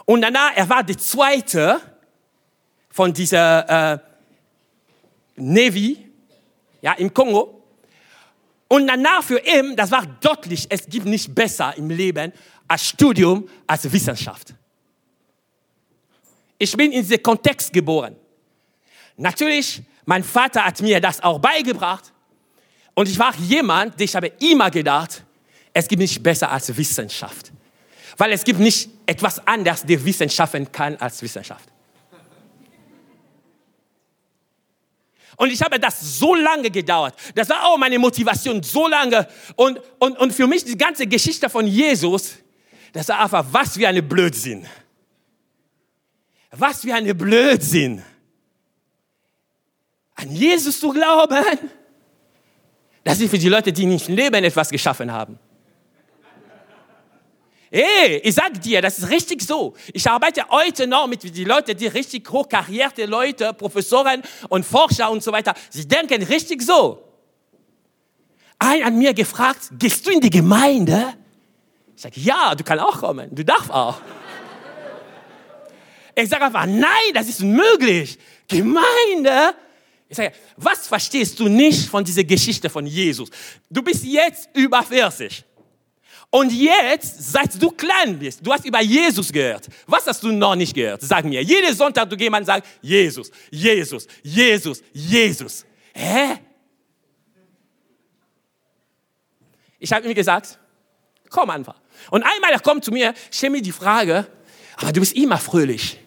und 0.05 0.21
danach, 0.21 0.51
er 0.55 0.69
war 0.69 0.85
der 0.85 0.99
Zweite 0.99 1.81
von 2.91 3.15
dieser 3.15 3.95
äh, 3.95 3.99
Navy, 5.37 6.11
ja, 6.83 6.93
im 6.93 7.13
Kongo. 7.15 7.65
Und 8.69 8.87
danach 8.87 9.23
für 9.23 9.39
ihn, 9.39 9.75
das 9.75 9.91
war 9.91 10.05
deutlich, 10.21 10.67
es 10.69 10.87
gibt 10.87 11.07
nicht 11.07 11.35
besser 11.35 11.73
im 11.79 11.89
Leben 11.89 12.35
als 12.69 12.87
Studium, 12.87 13.49
als 13.67 13.91
Wissenschaft. 13.91 14.55
Ich 16.59 16.77
bin 16.77 16.93
in 16.93 17.03
diesem 17.03 17.23
Kontext 17.23 17.73
geboren. 17.73 18.17
Natürlich, 19.17 19.83
mein 20.05 20.25
Vater 20.25 20.65
hat 20.65 20.81
mir 20.81 21.01
das 21.01 21.23
auch 21.23 21.39
beigebracht. 21.39 22.13
Und 22.95 23.09
ich 23.09 23.19
war 23.19 23.35
jemand, 23.37 24.01
ich 24.01 24.15
habe 24.17 24.29
immer 24.41 24.71
gedacht, 24.71 25.23
es 25.73 25.87
gibt 25.87 26.01
nicht 26.01 26.23
besser 26.23 26.51
als 26.51 26.75
Wissenschaft. 26.77 27.53
Weil 28.17 28.33
es 28.33 28.45
gibt 28.45 28.59
nicht 28.59 28.89
etwas 29.05 29.47
anderes, 29.47 29.85
der 29.85 30.03
Wissenschaften 30.03 30.71
kann 30.73 30.97
als 30.97 31.21
Wissenschaft. 31.21 31.69
Und 35.37 35.53
ich 35.53 35.61
habe 35.61 35.79
das 35.79 36.19
so 36.19 36.35
lange 36.35 36.71
gedauert. 36.71 37.15
Das 37.35 37.49
war 37.51 37.67
auch 37.67 37.77
meine 37.77 37.99
Motivation, 37.99 38.63
so 38.63 38.89
lange. 38.89 39.29
Und, 39.55 39.81
und, 39.99 40.19
und 40.19 40.33
für 40.33 40.47
mich 40.47 40.65
die 40.65 40.79
ganze 40.79 41.07
Geschichte 41.07 41.51
von 41.51 41.67
Jesus, 41.67 42.37
das 42.93 43.09
war 43.09 43.21
einfach, 43.21 43.45
was 43.51 43.75
für 43.75 43.87
eine 43.87 44.03
Blödsinn. 44.03 44.67
Was 46.51 46.81
für 46.81 46.95
eine 46.95 47.15
Blödsinn. 47.15 48.03
An 50.15 50.31
Jesus 50.31 50.81
zu 50.81 50.91
glauben, 50.91 51.45
das 53.05 53.21
ist 53.21 53.31
für 53.31 53.39
die 53.39 53.49
Leute, 53.49 53.73
die 53.73 53.87
nicht 53.87 54.09
Leben 54.09 54.43
etwas 54.43 54.71
geschaffen 54.71 55.13
haben. 55.13 55.39
Hey, 57.71 58.21
ich 58.23 58.35
sag 58.35 58.61
dir, 58.61 58.81
das 58.81 58.99
ist 58.99 59.11
richtig 59.11 59.43
so. 59.43 59.75
Ich 59.93 60.09
arbeite 60.09 60.49
heute 60.49 60.87
noch 60.87 61.07
mit 61.07 61.23
den 61.23 61.47
Leuten, 61.47 61.77
die 61.77 61.89
richtig 61.89 62.31
hochkarierte 62.31 63.07
Leute, 63.07 63.53
Professoren 63.53 64.23
und 64.49 64.65
Forscher 64.65 65.11
und 65.11 65.23
so 65.23 65.33
weiter. 65.33 65.53
Sie 65.69 65.87
denken 65.87 66.23
richtig 66.23 66.63
so. 66.63 67.03
Ein 68.59 68.85
an 68.85 68.99
mir 68.99 69.13
gefragt, 69.13 69.71
gehst 69.79 70.07
du 70.07 70.11
in 70.11 70.21
die 70.21 70.31
Gemeinde? 70.31 71.13
Ich 71.95 72.03
sage, 72.03 72.21
ja, 72.21 72.55
du 72.55 72.65
kannst 72.65 72.85
auch 72.85 72.99
kommen, 72.99 73.35
du 73.35 73.45
darfst 73.45 73.71
auch. 73.71 74.01
Ich 76.19 76.31
sage 76.31 76.47
einfach, 76.47 76.65
nein, 76.65 77.13
das 77.13 77.29
ist 77.29 77.43
unmöglich. 77.43 78.19
Gemeinde? 78.49 79.55
Ich 80.09 80.17
sage, 80.17 80.33
was 80.57 80.87
verstehst 80.89 81.39
du 81.39 81.47
nicht 81.47 81.89
von 81.89 82.03
dieser 82.03 82.25
Geschichte 82.25 82.71
von 82.71 82.87
Jesus? 82.87 83.29
Du 83.69 83.83
bist 83.83 84.03
jetzt 84.03 84.49
über 84.55 84.83
40. 84.83 85.45
Und 86.31 86.51
jetzt, 86.53 87.33
seit 87.33 87.61
du 87.63 87.71
klein 87.71 88.19
bist, 88.19 88.45
du 88.45 88.51
hast 88.51 88.65
über 88.65 88.81
Jesus 88.81 89.31
gehört. 89.31 89.69
Was 89.87 90.07
hast 90.07 90.23
du 90.23 90.33
noch 90.33 90.55
nicht 90.55 90.75
gehört? 90.75 91.03
Sag 91.03 91.25
mir. 91.27 91.43
Jeden 91.43 91.75
Sonntag, 91.75 92.09
du 92.09 92.17
jemand 92.17 92.47
sagt, 92.47 92.67
Jesus, 92.81 93.31
Jesus, 93.51 94.07
Jesus, 94.23 94.83
Jesus. 94.93 95.67
Hä? 95.93 96.39
Ich 99.79 99.93
habe 99.93 100.09
ihm 100.09 100.15
gesagt, 100.15 100.59
komm 101.29 101.51
einfach. 101.51 101.79
Und 102.11 102.23
einmal 102.23 102.53
er 102.53 102.61
kommt 102.61 102.85
zu 102.85 102.91
mir, 102.91 103.13
stellt 103.31 103.53
mir 103.53 103.63
die 103.63 103.73
Frage, 103.73 104.27
aber 104.77 104.93
du 104.93 105.01
bist 105.01 105.15
immer 105.15 105.37
fröhlich. 105.37 105.99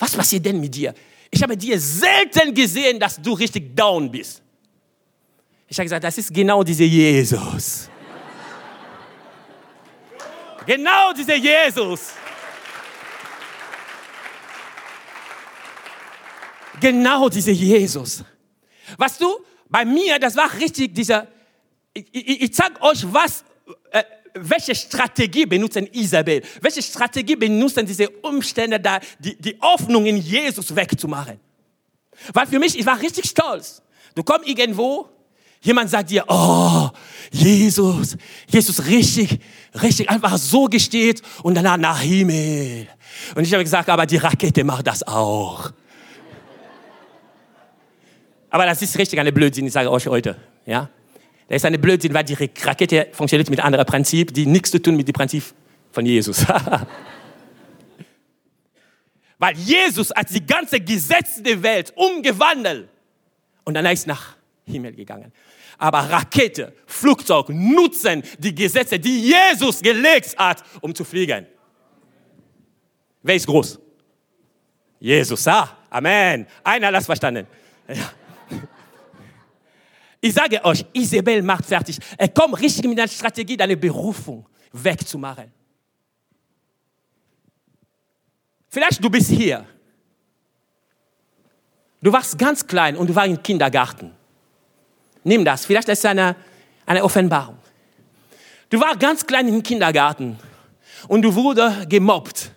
Was 0.00 0.16
passiert 0.16 0.44
denn 0.46 0.58
mit 0.58 0.74
dir? 0.74 0.94
Ich 1.30 1.42
habe 1.42 1.56
dir 1.56 1.78
selten 1.78 2.52
gesehen, 2.54 2.98
dass 2.98 3.20
du 3.20 3.34
richtig 3.34 3.76
down 3.76 4.10
bist. 4.10 4.42
Ich 5.68 5.78
habe 5.78 5.84
gesagt, 5.84 6.02
das 6.02 6.18
ist 6.18 6.34
genau 6.34 6.64
dieser 6.64 6.84
Jesus. 6.84 7.88
Genau 10.66 11.12
dieser 11.12 11.36
Jesus. 11.36 12.12
Genau 16.80 17.28
dieser 17.28 17.52
Jesus. 17.52 18.24
Was 18.96 19.18
du, 19.18 19.44
bei 19.68 19.84
mir, 19.84 20.18
das 20.18 20.34
war 20.34 20.52
richtig 20.54 20.94
dieser, 20.94 21.28
ich, 21.92 22.06
ich, 22.12 22.42
ich 22.42 22.56
sag 22.56 22.82
euch, 22.82 23.04
was, 23.12 23.44
äh, 23.90 24.02
welche 24.34 24.74
Strategie 24.74 25.46
benutzen 25.46 25.88
Isabel? 25.92 26.42
Welche 26.60 26.82
Strategie 26.82 27.36
benutzen 27.36 27.86
diese 27.86 28.08
Umstände 28.08 28.80
da, 28.80 29.00
die, 29.18 29.36
die 29.36 29.56
Hoffnung 29.60 30.06
in 30.06 30.16
Jesus 30.16 30.74
wegzumachen? 30.74 31.38
Weil 32.32 32.46
für 32.46 32.58
mich, 32.58 32.78
ich 32.78 32.86
war 32.86 33.00
richtig 33.00 33.26
stolz. 33.26 33.82
Du 34.14 34.22
kommst 34.22 34.48
irgendwo, 34.48 35.08
Jemand 35.62 35.90
sagt 35.90 36.08
dir, 36.08 36.24
oh, 36.26 36.88
Jesus, 37.30 38.16
Jesus 38.48 38.86
richtig, 38.86 39.40
richtig 39.82 40.08
einfach 40.08 40.38
so 40.38 40.64
gesteht 40.64 41.20
und 41.42 41.54
danach 41.54 41.76
nach 41.76 42.00
Himmel. 42.00 42.88
Und 43.34 43.44
ich 43.44 43.52
habe 43.52 43.62
gesagt, 43.62 43.90
aber 43.90 44.06
die 44.06 44.16
Rakete 44.16 44.64
macht 44.64 44.86
das 44.86 45.06
auch. 45.06 45.70
Aber 48.48 48.64
das 48.64 48.80
ist 48.80 48.96
richtig 48.96 49.20
eine 49.20 49.32
Blödsinn, 49.32 49.66
ich 49.66 49.72
sage 49.72 49.90
euch 49.90 50.06
heute, 50.06 50.36
ja. 50.64 50.88
Das 51.50 51.56
ist 51.56 51.64
eine 51.64 51.80
Blödsinn, 51.80 52.14
weil 52.14 52.22
die 52.22 52.36
Rakete 52.62 53.08
funktioniert 53.10 53.50
mit 53.50 53.58
anderen 53.58 53.84
Prinzip, 53.84 54.32
die 54.32 54.46
nichts 54.46 54.70
zu 54.70 54.80
tun 54.80 54.94
mit 54.94 55.08
dem 55.08 55.14
Prinzip 55.14 55.42
von 55.90 56.06
Jesus. 56.06 56.46
weil 59.38 59.56
Jesus 59.56 60.12
hat 60.14 60.30
die 60.30 60.46
ganze 60.46 60.80
Gesetze 60.80 61.42
der 61.42 61.60
Welt 61.60 61.92
umgewandelt 61.96 62.88
und 63.64 63.74
dann 63.74 63.84
ist 63.86 64.06
nach 64.06 64.36
Himmel 64.64 64.94
gegangen. 64.94 65.32
Aber 65.76 65.98
Rakete, 65.98 66.72
Flugzeug 66.86 67.48
nutzen 67.48 68.22
die 68.38 68.54
Gesetze, 68.54 69.00
die 69.00 69.32
Jesus 69.32 69.82
gelegt 69.82 70.38
hat, 70.38 70.62
um 70.80 70.94
zu 70.94 71.02
fliegen. 71.02 71.48
Wer 73.24 73.34
ist 73.34 73.48
groß? 73.48 73.76
Jesus, 75.00 75.48
ah, 75.48 75.78
Amen. 75.90 76.46
Einer 76.62 76.86
hat 76.86 76.94
das 76.94 77.06
verstanden. 77.06 77.48
Ja. 77.88 78.12
Ich 80.20 80.34
sage 80.34 80.62
euch, 80.64 80.84
Isabel 80.92 81.42
macht 81.42 81.64
fertig. 81.64 81.98
Er 82.16 82.28
kommt 82.28 82.60
richtig 82.60 82.84
mit 82.84 82.98
einer 82.98 83.08
Strategie, 83.08 83.56
deine 83.56 83.76
Berufung 83.76 84.46
wegzumachen. 84.72 85.50
Vielleicht 88.68 89.02
du 89.02 89.10
bist 89.10 89.30
hier. 89.30 89.66
Du 92.02 92.12
warst 92.12 92.38
ganz 92.38 92.66
klein 92.66 92.96
und 92.96 93.08
du 93.08 93.14
warst 93.14 93.28
im 93.28 93.42
Kindergarten. 93.42 94.12
Nimm 95.24 95.44
das, 95.44 95.66
vielleicht 95.66 95.88
ist 95.88 95.98
es 95.98 96.04
eine, 96.04 96.36
eine 96.86 97.02
Offenbarung. 97.04 97.58
Du 98.70 98.80
warst 98.80 99.00
ganz 99.00 99.26
klein 99.26 99.48
im 99.48 99.62
Kindergarten 99.62 100.38
und 101.08 101.22
du 101.22 101.34
wurde 101.34 101.86
gemobbt. 101.88 102.52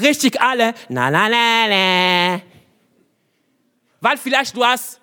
Richtig 0.00 0.40
alle, 0.40 0.74
na, 0.88 1.10
na, 1.10 1.28
na, 1.28 1.68
na. 1.68 2.42
Weil 4.00 4.16
vielleicht 4.16 4.56
du 4.56 4.64
hast, 4.64 4.99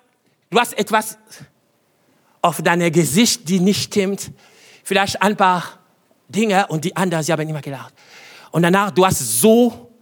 du 0.50 0.58
hast 0.58 0.72
etwas 0.74 1.18
auf 2.40 2.62
deinem 2.62 2.92
Gesicht, 2.92 3.48
die 3.48 3.60
nicht 3.60 3.84
stimmt. 3.84 4.30
vielleicht 4.84 5.20
ein 5.20 5.36
paar 5.36 5.78
Dinge 6.28 6.66
und 6.68 6.84
die 6.84 6.96
anderen, 6.96 7.22
sie 7.22 7.32
haben 7.32 7.48
immer 7.48 7.60
gelacht. 7.60 7.94
Und 8.50 8.62
danach, 8.62 8.90
du 8.90 9.04
hast 9.04 9.18
so 9.40 9.92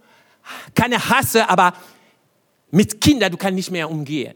keine 0.73 0.97
Hasse, 0.97 1.49
aber 1.49 1.73
mit 2.71 2.99
Kindern, 3.01 3.31
du 3.31 3.37
kannst 3.37 3.55
nicht 3.55 3.71
mehr 3.71 3.89
umgehen. 3.89 4.35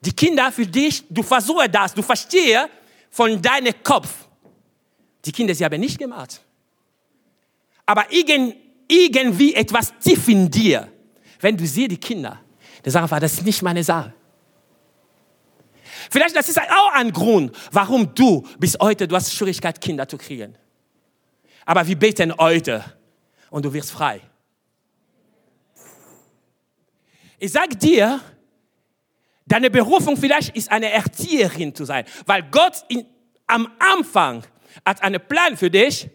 Die 0.00 0.12
Kinder 0.12 0.52
für 0.52 0.66
dich, 0.66 1.04
du 1.08 1.22
versuchst 1.22 1.68
das, 1.72 1.94
du 1.94 2.02
verstehst 2.02 2.68
von 3.10 3.40
deinem 3.40 3.74
Kopf. 3.82 4.08
Die 5.24 5.32
Kinder, 5.32 5.54
sie 5.54 5.64
haben 5.64 5.80
nicht 5.80 5.98
gemacht. 5.98 6.40
Aber 7.84 8.06
irgendwie 8.12 9.54
etwas 9.54 9.92
tief 9.98 10.28
in 10.28 10.50
dir, 10.50 10.88
wenn 11.40 11.56
du 11.56 11.66
siehst 11.66 11.90
die 11.90 11.96
Kinder, 11.96 12.40
die 12.84 12.90
sagen 12.90 13.08
das 13.08 13.32
ist 13.32 13.44
nicht 13.44 13.62
meine 13.62 13.82
Sache. 13.82 14.12
Vielleicht 16.10 16.36
das 16.36 16.48
ist 16.48 16.60
auch 16.60 16.92
ein 16.94 17.12
Grund, 17.12 17.56
warum 17.72 18.14
du 18.14 18.46
bis 18.58 18.76
heute, 18.80 19.08
du 19.08 19.16
hast 19.16 19.32
Schwierigkeit, 19.32 19.80
Kinder 19.80 20.08
zu 20.08 20.18
kriegen. 20.18 20.56
Aber 21.64 21.86
wir 21.86 21.98
beten 21.98 22.32
heute 22.38 22.84
und 23.50 23.64
du 23.64 23.72
wirst 23.72 23.90
frei. 23.90 24.20
Ich 27.38 27.52
sage 27.52 27.76
dir, 27.76 28.20
deine 29.46 29.70
Berufung 29.70 30.16
vielleicht 30.16 30.56
ist 30.56 30.70
eine 30.70 30.90
Erzieherin 30.90 31.74
zu 31.74 31.84
sein, 31.84 32.04
weil 32.24 32.42
Gott 32.50 32.84
in, 32.88 33.04
am 33.46 33.68
Anfang 33.78 34.42
hat 34.84 35.02
einen 35.02 35.20
Plan 35.20 35.56
für 35.56 35.70
dich 35.70 36.08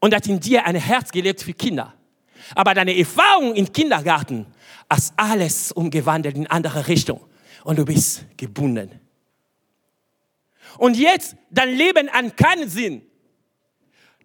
und 0.00 0.14
hat 0.14 0.26
in 0.26 0.40
dir 0.40 0.64
ein 0.64 0.76
Herz 0.76 1.10
gelegt 1.10 1.42
für 1.42 1.52
Kinder. 1.52 1.94
Aber 2.54 2.74
deine 2.74 2.96
Erfahrung 2.96 3.54
im 3.54 3.72
Kindergarten 3.72 4.46
hast 4.88 5.12
alles 5.16 5.72
umgewandelt 5.72 6.36
in 6.36 6.46
andere 6.46 6.88
Richtung 6.88 7.20
und 7.64 7.78
du 7.78 7.84
bist 7.84 8.24
gebunden. 8.36 9.00
Und 10.76 10.96
jetzt, 10.96 11.36
dein 11.50 11.74
Leben 11.74 12.10
hat 12.10 12.36
keinen 12.36 12.68
Sinn. 12.68 13.02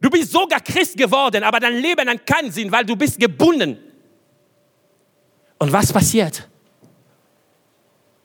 Du 0.02 0.10
bist 0.10 0.32
sogar 0.32 0.60
Christ 0.60 0.98
geworden, 0.98 1.44
aber 1.44 1.62
dein 1.62 1.78
Leben 1.78 2.10
hat 2.10 2.26
keinen 2.26 2.52
Sinn, 2.52 2.72
weil 2.72 2.86
du 2.86 2.96
bist 2.96 3.18
gebunden. 3.20 3.78
Und 5.58 5.72
was 5.72 5.94
passiert? 5.94 6.50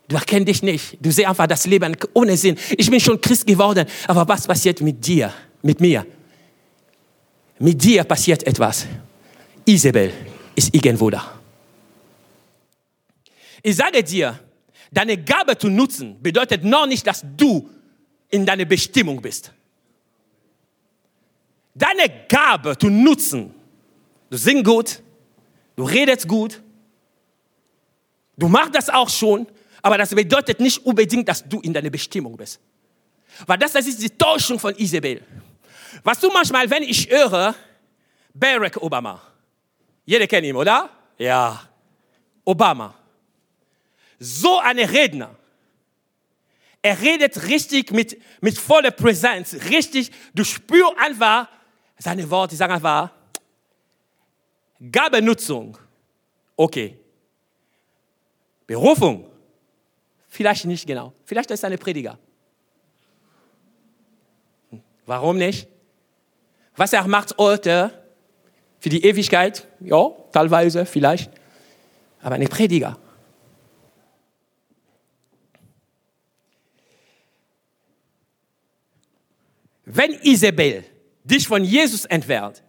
Du 0.08 0.16
erkennst 0.16 0.48
dich 0.48 0.62
nicht. 0.62 0.98
Du 1.00 1.10
siehst 1.12 1.28
einfach 1.28 1.46
das 1.46 1.66
Leben 1.66 1.96
ohne 2.14 2.36
Sinn. 2.36 2.56
Ich 2.76 2.90
bin 2.90 2.98
schon 2.98 3.20
Christ 3.20 3.46
geworden, 3.46 3.86
aber 4.08 4.26
was 4.26 4.46
passiert 4.46 4.80
mit 4.80 5.06
dir, 5.06 5.32
mit 5.62 5.80
mir? 5.80 6.04
Mit 7.60 7.82
dir 7.82 8.04
passiert 8.04 8.42
etwas. 8.44 8.86
Isabel 9.64 10.12
ist 10.56 10.74
irgendwo 10.74 11.10
da. 11.10 11.38
Ich 13.62 13.76
sage 13.76 14.02
dir, 14.02 14.38
deine 14.90 15.16
Gabe 15.16 15.58
zu 15.58 15.68
nutzen 15.68 16.20
bedeutet 16.22 16.64
noch 16.64 16.86
nicht, 16.86 17.06
dass 17.06 17.24
du 17.36 17.68
in 18.30 18.44
deiner 18.44 18.64
Bestimmung 18.64 19.20
bist. 19.20 19.52
Deine 21.74 22.26
Gabe 22.28 22.76
zu 22.76 22.88
nutzen, 22.88 23.54
du 24.30 24.36
singst 24.36 24.64
gut, 24.64 25.02
du 25.76 25.84
redest 25.84 26.26
gut, 26.26 26.60
du 28.36 28.48
machst 28.48 28.74
das 28.74 28.90
auch 28.90 29.08
schon, 29.08 29.46
aber 29.80 29.96
das 29.96 30.14
bedeutet 30.14 30.60
nicht 30.60 30.84
unbedingt, 30.84 31.28
dass 31.28 31.48
du 31.48 31.60
in 31.60 31.72
deiner 31.72 31.90
Bestimmung 31.90 32.36
bist. 32.36 32.60
Weil 33.46 33.58
das, 33.58 33.72
das 33.72 33.86
ist 33.86 34.02
die 34.02 34.10
Täuschung 34.10 34.58
von 34.58 34.74
Isabel. 34.76 35.22
Was 36.02 36.18
du 36.18 36.28
manchmal, 36.30 36.68
wenn 36.68 36.82
ich 36.82 37.08
höre, 37.08 37.54
Barack 38.34 38.76
Obama, 38.82 39.20
jeder 40.04 40.26
kennt 40.26 40.46
ihn, 40.46 40.56
oder? 40.56 40.90
Ja, 41.16 41.62
Obama. 42.44 42.94
So 44.18 44.58
eine 44.58 44.90
Redner. 44.90 45.36
Er 46.82 47.00
redet 47.00 47.48
richtig 47.48 47.90
mit, 47.90 48.20
mit 48.40 48.56
voller 48.56 48.90
Präsenz, 48.90 49.54
richtig. 49.70 50.10
Du 50.34 50.44
spürst 50.44 50.96
einfach 50.96 51.48
seine 51.98 52.28
Worte, 52.30 52.54
sagen 52.54 52.72
einfach, 52.72 53.10
Gabenutzung, 54.92 55.76
okay. 56.56 56.96
Berufung, 58.66 59.28
vielleicht 60.28 60.66
nicht 60.66 60.86
genau. 60.86 61.12
Vielleicht 61.24 61.50
ist 61.50 61.64
er 61.64 61.68
eine 61.68 61.78
Prediger. 61.78 62.18
Warum 65.06 65.38
nicht? 65.38 65.66
Was 66.76 66.92
er 66.92 67.06
macht 67.08 67.36
heute 67.38 67.90
für 68.78 68.90
die 68.90 69.04
Ewigkeit, 69.04 69.66
ja, 69.80 70.10
teilweise, 70.32 70.86
vielleicht, 70.86 71.30
aber 72.20 72.36
eine 72.36 72.46
Prediger. 72.46 72.98
Wenn 79.90 80.12
Isabel 80.22 80.84
dich 81.24 81.48
von 81.48 81.64
Jesus 81.64 82.04
entfernt, 82.04 82.62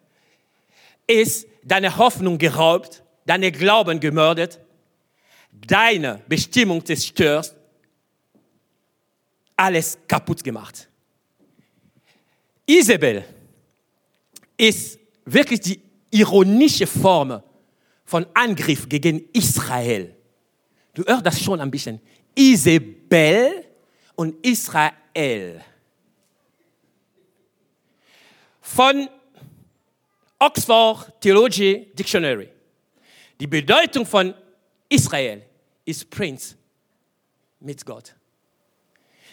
ist 1.05 1.45
deine 1.63 1.97
Hoffnung 1.97 2.37
geraubt, 2.37 3.03
deine 3.25 3.51
Glauben 3.51 3.99
gemördet, 3.99 4.57
deine 5.51 6.21
Bestimmung 6.29 6.83
zerstört, 6.85 7.53
alles 9.57 9.97
kaputt 10.07 10.41
gemacht. 10.41 10.87
Isabel 12.65 13.25
ist 14.55 14.97
wirklich 15.25 15.59
die 15.59 15.81
ironische 16.11 16.87
Form 16.87 17.43
von 18.05 18.25
Angriff 18.33 18.87
gegen 18.87 19.29
Israel. 19.33 20.15
Du 20.93 21.03
hörst 21.03 21.25
das 21.25 21.41
schon 21.41 21.59
ein 21.59 21.69
bisschen. 21.69 21.99
Isabel 22.33 23.65
und 24.15 24.35
Israel 24.45 25.61
von 28.69 29.09
Oxford 30.37 31.19
Theology 31.19 31.91
Dictionary. 31.93 32.49
Die 33.39 33.47
Bedeutung 33.47 34.05
von 34.05 34.33
Israel 34.87 35.41
ist 35.85 36.09
Prinz 36.09 36.55
mit 37.59 37.83
Gott. 37.85 38.15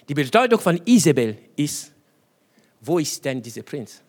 Die 0.09 0.15
Bedeutung 0.15 0.59
von 0.59 0.81
Isabel 0.87 1.37
ist, 1.55 1.93
wo 2.81 2.99
ist 2.99 3.25
denn 3.25 3.43
dieser 3.43 3.63
Prinz? 3.63 4.03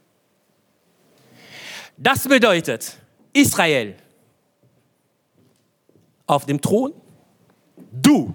Das 1.98 2.28
bedeutet, 2.28 2.98
Israel 3.34 3.96
auf 6.26 6.46
dem 6.46 6.62
Thron, 6.62 6.94
du 7.92 8.34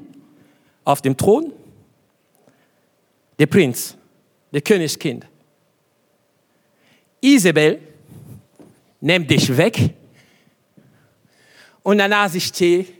auf 0.84 1.00
dem 1.00 1.16
Thron, 1.16 1.52
der 3.38 3.46
Prinz, 3.46 3.96
der 4.52 4.60
Königskind. 4.60 5.31
Isabel 7.22 7.80
nimmt 9.00 9.30
dich 9.30 9.56
weg 9.56 9.94
und 11.82 11.98
danach 11.98 12.28
sie 12.28 12.40
steht 12.40 12.92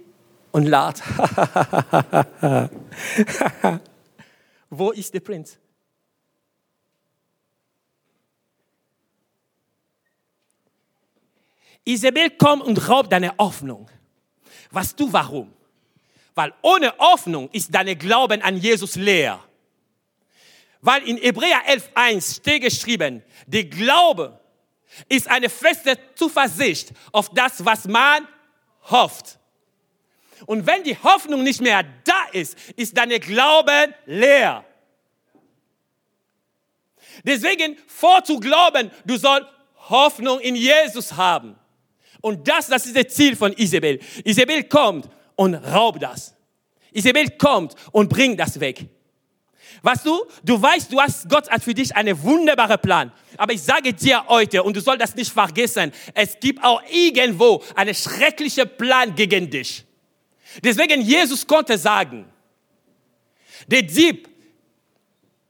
und 0.53 0.67
lacht. 0.67 1.03
Wo 4.71 4.93
ist 4.93 5.13
der 5.13 5.21
Prinz? 5.21 5.59
Isabel 11.85 12.31
kommt 12.31 12.63
und 12.63 12.89
raubt 12.89 13.11
deine 13.11 13.37
Hoffnung. 13.39 13.91
Was 14.71 14.95
du 14.95 15.13
warum? 15.13 15.53
Weil 16.35 16.55
ohne 16.63 16.95
Hoffnung 16.97 17.51
ist 17.51 17.75
dein 17.75 17.99
Glauben 17.99 18.41
an 18.41 18.57
Jesus 18.57 18.95
leer. 18.95 19.41
Weil 20.83 21.09
in 21.09 21.17
Hebräer 21.17 21.63
11.1 21.69 22.37
steht 22.37 22.63
geschrieben, 22.63 23.23
der 23.47 23.65
Glaube 23.65 24.39
ist 25.09 25.29
eine 25.29 25.49
feste 25.49 25.97
Zuversicht 26.15 26.93
auf 27.13 27.31
das, 27.31 27.65
was 27.65 27.87
man 27.87 28.27
hofft. 28.91 29.39
Und 30.45 30.67
wenn 30.67 30.83
die 30.83 30.97
Hoffnung 30.99 31.45
nicht 31.45 31.61
mehr 31.61 31.85
da 32.05 32.25
ist, 32.33 32.59
ist 32.77 32.97
dein 32.97 33.11
Glauben 33.21 33.95
leer. 34.07 34.65
Deswegen 37.25 37.77
vorzuglauben, 37.87 38.91
du 39.05 39.17
sollst 39.17 39.47
Hoffnung 39.89 40.41
in 40.41 40.57
Jesus 40.57 41.13
haben. 41.13 41.57
Und 42.21 42.47
das, 42.49 42.67
das 42.67 42.87
ist 42.87 42.97
das 42.97 43.09
Ziel 43.15 43.37
von 43.37 43.53
Isabel. 43.53 44.01
Isabel 44.25 44.65
kommt 44.65 45.09
und 45.37 45.55
raubt 45.55 46.03
das. 46.03 46.35
Isabel 46.91 47.31
kommt 47.31 47.75
und 47.93 48.09
bringt 48.09 48.41
das 48.41 48.59
weg. 48.59 48.87
Weißt 49.83 50.07
du, 50.07 50.25
du 50.45 50.63
weißt, 50.63 50.93
du 50.93 51.01
hast, 51.01 51.29
Gott 51.29 51.51
hat 51.51 51.63
für 51.63 51.75
dich 51.75 51.95
einen 51.95 52.21
wunderbaren 52.23 52.79
Plan. 52.79 53.13
Aber 53.37 53.53
ich 53.53 53.63
sage 53.63 53.93
dir 53.93 54.25
heute, 54.29 54.63
und 54.63 54.77
du 54.77 54.81
sollst 54.81 55.03
das 55.03 55.15
nicht 55.17 55.33
vergessen, 55.33 55.93
es 56.15 56.39
gibt 56.39 56.63
auch 56.63 56.81
irgendwo 56.89 57.63
einen 57.75 57.95
schrecklichen 57.95 58.69
Plan 58.77 59.13
gegen 59.15 59.51
dich. 59.51 59.85
Deswegen 60.63 61.01
Jesus 61.01 61.45
konnte 61.45 61.77
sagen, 61.77 62.27
der 63.67 63.83
Dieb 63.83 64.29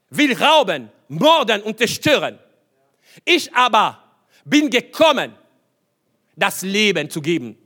will 0.09 0.35
rauben, 0.35 0.91
morden 1.09 1.63
und 1.63 1.77
zerstören. 1.77 2.39
Ich 3.25 3.53
aber 3.55 4.03
bin 4.45 4.71
gekommen, 4.71 5.35
das 6.37 6.63
Leben 6.63 7.11
zu 7.11 7.21
geben. 7.21 7.59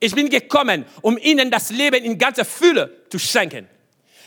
Ich 0.00 0.14
bin 0.14 0.28
gekommen, 0.28 0.84
um 1.00 1.16
ihnen 1.16 1.50
das 1.50 1.70
Leben 1.70 2.04
in 2.04 2.18
ganzer 2.18 2.44
Fülle 2.44 3.04
zu 3.08 3.18
schenken. 3.18 3.68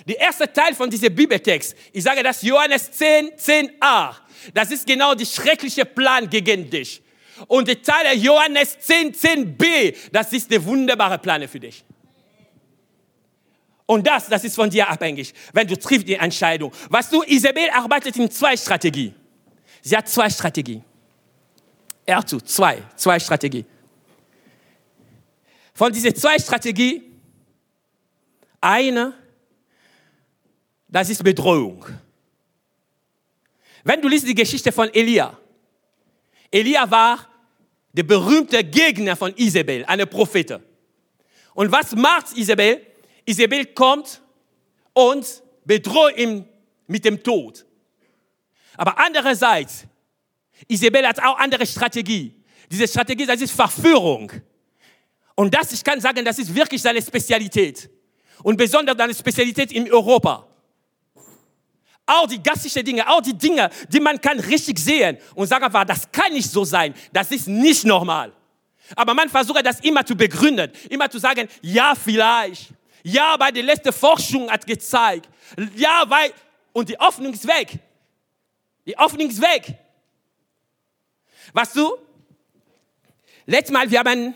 Der 0.07 0.19
erste 0.19 0.51
Teil 0.51 0.73
von 0.73 0.89
diesem 0.89 1.13
Bibeltext, 1.13 1.75
ich 1.93 2.03
sage 2.03 2.23
das 2.23 2.41
Johannes 2.41 2.91
10, 2.91 3.31
10a, 3.31 4.15
das 4.53 4.71
ist 4.71 4.87
genau 4.87 5.13
der 5.13 5.25
schreckliche 5.25 5.85
Plan 5.85 6.29
gegen 6.29 6.69
dich. 6.69 7.01
Und 7.47 7.67
der 7.67 7.81
Teil 7.81 8.17
Johannes 8.17 8.79
10, 8.79 9.13
10b, 9.13 9.95
das 10.11 10.33
ist 10.33 10.49
der 10.51 10.63
wunderbare 10.63 11.17
Plan 11.17 11.47
für 11.47 11.59
dich. 11.59 11.83
Und 13.85 14.07
das, 14.07 14.27
das 14.27 14.43
ist 14.43 14.55
von 14.55 14.69
dir 14.69 14.87
abhängig, 14.89 15.33
wenn 15.51 15.67
du 15.67 15.77
triffst 15.77 16.07
die 16.07 16.13
Entscheidung. 16.15 16.71
Weißt 16.89 17.11
du, 17.11 17.23
Isabel 17.23 17.69
arbeitet 17.71 18.15
in 18.15 18.31
zwei 18.31 18.55
Strategien. 18.55 19.13
Sie 19.81 19.97
hat 19.97 20.07
zwei 20.07 20.29
Strategien. 20.29 20.83
Er 22.05 22.25
zu, 22.25 22.39
zwei, 22.39 22.81
zwei 22.95 23.19
Strategien. 23.19 23.65
Von 25.73 25.91
diesen 25.91 26.15
zwei 26.15 26.37
Strategien, 26.39 27.03
eine, 28.61 29.13
das 30.91 31.09
ist 31.09 31.23
Bedrohung. 31.23 31.85
Wenn 33.83 34.01
du 34.01 34.07
liest 34.07 34.27
die 34.27 34.35
Geschichte 34.35 34.71
von 34.71 34.93
Elia, 34.93 35.37
Elia 36.51 36.89
war 36.91 37.27
der 37.93 38.03
berühmte 38.03 38.63
Gegner 38.63 39.15
von 39.15 39.33
Isabel, 39.35 39.85
eine 39.85 40.05
Prophete. 40.05 40.61
Und 41.53 41.71
was 41.71 41.95
macht 41.95 42.37
Isabel? 42.37 42.85
Isabel 43.25 43.65
kommt 43.67 44.21
und 44.93 45.41
bedroht 45.65 46.17
ihn 46.17 46.45
mit 46.87 47.05
dem 47.05 47.21
Tod. 47.23 47.65
Aber 48.75 48.97
andererseits, 48.97 49.85
Isabel 50.67 51.07
hat 51.07 51.21
auch 51.21 51.37
andere 51.37 51.65
Strategie. 51.65 52.33
Diese 52.69 52.87
Strategie, 52.87 53.25
das 53.25 53.41
ist 53.41 53.51
Verführung. 53.51 54.31
Und 55.35 55.53
das, 55.53 55.71
ich 55.71 55.83
kann 55.83 55.99
sagen, 55.99 56.23
das 56.23 56.39
ist 56.39 56.53
wirklich 56.53 56.81
seine 56.81 57.01
Spezialität. 57.01 57.89
Und 58.43 58.57
besonders 58.57 58.97
seine 58.97 59.13
Spezialität 59.13 59.71
in 59.71 59.91
Europa. 59.91 60.47
Auch 62.13 62.27
die 62.27 62.43
gastlichen 62.43 62.83
Dinge, 62.83 63.07
auch 63.07 63.21
die 63.21 63.33
Dinge, 63.33 63.69
die 63.87 64.01
man 64.01 64.19
kann 64.19 64.37
richtig 64.37 64.77
sehen 64.77 65.17
und 65.33 65.47
sagen 65.47 65.63
einfach, 65.63 65.85
das 65.85 66.11
kann 66.11 66.33
nicht 66.33 66.49
so 66.51 66.65
sein. 66.65 66.93
Das 67.13 67.31
ist 67.31 67.47
nicht 67.47 67.85
normal. 67.85 68.33
Aber 68.97 69.13
man 69.13 69.29
versucht 69.29 69.65
das 69.65 69.79
immer 69.79 70.05
zu 70.05 70.13
begründen, 70.13 70.69
immer 70.89 71.09
zu 71.09 71.19
sagen, 71.19 71.47
ja, 71.61 71.93
vielleicht. 71.95 72.73
Ja, 73.03 73.35
weil 73.39 73.53
die 73.53 73.61
letzte 73.61 73.93
Forschung 73.93 74.51
hat 74.51 74.67
gezeigt. 74.67 75.29
Ja, 75.75 76.03
weil, 76.05 76.33
und 76.73 76.89
die 76.89 76.97
Hoffnung 76.97 77.31
ist 77.33 77.47
weg. 77.47 77.79
Die 78.85 78.95
Hoffnung 78.97 79.29
ist 79.29 79.41
weg. 79.41 79.73
Weißt 81.53 81.77
du, 81.77 81.95
letztes 83.45 83.71
Mal, 83.71 83.89
wir 83.89 83.99
haben 83.99 84.35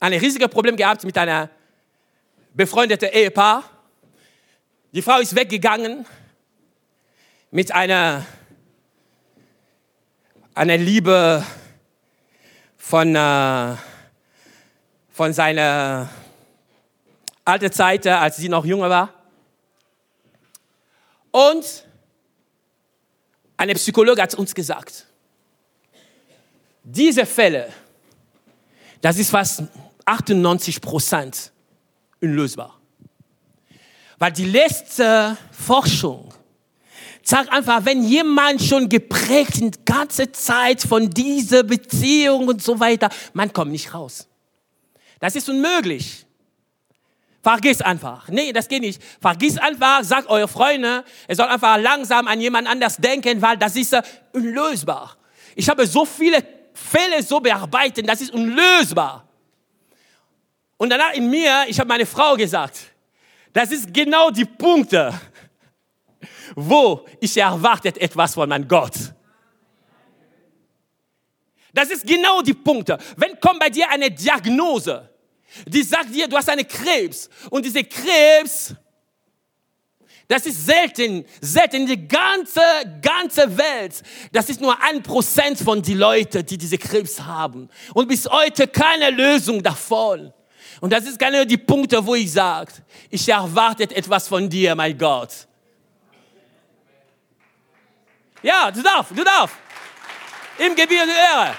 ein 0.00 0.12
riesiges 0.14 0.48
Problem 0.48 0.76
gehabt 0.76 1.04
mit 1.04 1.18
einer 1.18 1.50
befreundeten 2.54 3.10
Ehepaar. 3.10 3.64
Die 4.92 5.02
Frau 5.02 5.18
ist 5.18 5.36
weggegangen 5.36 6.06
mit 7.52 7.70
einer, 7.70 8.24
einer 10.54 10.78
Liebe 10.78 11.44
von, 12.78 13.14
äh, 13.14 13.76
von 15.10 15.32
seiner 15.34 16.08
alten 17.44 17.70
Zeit, 17.70 18.06
als 18.06 18.38
sie 18.38 18.48
noch 18.48 18.64
jünger 18.64 18.88
war. 18.88 19.12
Und 21.30 21.86
eine 23.58 23.74
Psychologe 23.74 24.22
hat 24.22 24.34
uns 24.34 24.54
gesagt, 24.54 25.06
diese 26.82 27.26
Fälle, 27.26 27.70
das 29.02 29.18
ist 29.18 29.28
fast 29.28 29.64
98 30.06 30.80
Prozent 30.80 31.52
unlösbar. 32.18 32.80
Weil 34.18 34.32
die 34.32 34.46
letzte 34.46 35.36
Forschung 35.50 36.32
Sag 37.22 37.52
einfach, 37.52 37.84
wenn 37.84 38.02
jemand 38.02 38.62
schon 38.62 38.88
geprägt 38.88 39.60
die 39.60 39.70
ganze 39.84 40.32
Zeit 40.32 40.82
von 40.82 41.08
dieser 41.08 41.62
Beziehung 41.62 42.48
und 42.48 42.62
so 42.62 42.80
weiter, 42.80 43.08
man 43.32 43.52
kommt 43.52 43.70
nicht 43.70 43.94
raus. 43.94 44.28
Das 45.20 45.36
ist 45.36 45.48
unmöglich. 45.48 46.26
Vergiss 47.42 47.80
einfach. 47.80 48.28
Nee, 48.28 48.52
das 48.52 48.68
geht 48.68 48.82
nicht. 48.82 49.02
Vergiss 49.20 49.58
einfach, 49.58 50.02
sagt 50.04 50.28
eure 50.28 50.48
Freunde, 50.48 51.04
ihr 51.28 51.36
sollt 51.36 51.50
einfach 51.50 51.76
langsam 51.78 52.28
an 52.28 52.40
jemand 52.40 52.68
anders 52.68 52.96
denken, 52.96 53.40
weil 53.42 53.56
das 53.56 53.76
ist 53.76 53.96
unlösbar. 54.32 55.16
Ich 55.54 55.68
habe 55.68 55.86
so 55.86 56.04
viele 56.04 56.44
Fälle 56.72 57.22
so 57.22 57.40
bearbeitet, 57.40 58.08
das 58.08 58.20
ist 58.20 58.32
unlösbar. 58.32 59.26
Und 60.76 60.90
danach 60.90 61.12
in 61.14 61.30
mir, 61.30 61.64
ich 61.68 61.78
habe 61.78 61.88
meine 61.88 62.06
Frau 62.06 62.34
gesagt, 62.34 62.80
das 63.52 63.70
ist 63.70 63.92
genau 63.92 64.30
die 64.30 64.44
Punkte, 64.44 65.12
wo 66.56 67.06
ich 67.20 67.36
erwartet 67.36 67.98
etwas 67.98 68.34
von 68.34 68.48
meinem 68.48 68.68
Gott. 68.68 68.94
Das 71.74 71.90
ist 71.90 72.06
genau 72.06 72.42
die 72.42 72.54
Punkte. 72.54 72.98
Wenn 73.16 73.38
kommt 73.40 73.60
bei 73.60 73.70
dir 73.70 73.88
eine 73.88 74.10
Diagnose, 74.10 75.08
die 75.66 75.82
sagt 75.82 76.14
dir, 76.14 76.28
du 76.28 76.36
hast 76.36 76.48
eine 76.48 76.64
Krebs 76.64 77.28
und 77.50 77.64
diese 77.64 77.84
Krebs, 77.84 78.74
das 80.28 80.46
ist 80.46 80.64
selten, 80.64 81.24
selten 81.40 81.86
der 81.86 81.96
ganze, 81.96 82.60
ganze 83.02 83.56
Welt. 83.56 84.02
Das 84.32 84.48
ist 84.48 84.60
nur 84.60 84.80
ein 84.82 85.02
Prozent 85.02 85.58
von 85.58 85.82
den 85.82 85.98
Leuten, 85.98 86.44
die 86.46 86.56
diese 86.56 86.78
Krebs 86.78 87.20
haben. 87.20 87.68
Und 87.92 88.08
bis 88.08 88.26
heute 88.26 88.66
keine 88.66 89.10
Lösung 89.10 89.62
davon. 89.62 90.32
Und 90.80 90.92
das 90.92 91.04
ist 91.04 91.18
genau 91.18 91.44
die 91.44 91.58
Punkte, 91.58 92.04
wo 92.06 92.14
ich 92.14 92.32
sage, 92.32 92.72
ich 93.10 93.28
erwarte 93.28 93.84
etwas 93.94 94.26
von 94.26 94.48
dir, 94.48 94.74
mein 94.74 94.96
Gott. 94.96 95.46
Ja, 98.42 98.70
du 98.70 98.82
darfst, 98.82 99.12
du 99.16 99.24
darfst. 99.24 99.56
Im 100.58 100.74
Gebirge 100.74 101.12
Ehre. 101.12 101.54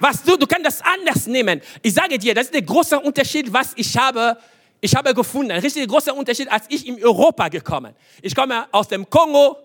Was 0.00 0.22
du, 0.22 0.36
du 0.36 0.46
kannst 0.46 0.66
das 0.66 0.82
anders 0.82 1.26
nehmen. 1.26 1.62
Ich 1.80 1.94
sage 1.94 2.18
dir, 2.18 2.34
das 2.34 2.46
ist 2.46 2.54
der 2.54 2.62
große 2.62 2.98
Unterschied, 2.98 3.52
was 3.52 3.72
ich 3.76 3.96
habe, 3.96 4.36
ich 4.80 4.94
habe 4.94 5.14
gefunden. 5.14 5.52
Ein 5.52 5.60
richtig 5.60 5.88
großer 5.88 6.14
Unterschied, 6.14 6.50
als 6.50 6.64
ich 6.68 6.86
in 6.86 7.02
Europa 7.02 7.48
gekommen. 7.48 7.94
Ich 8.20 8.34
komme 8.34 8.66
aus 8.72 8.88
dem 8.88 9.08
Kongo, 9.08 9.56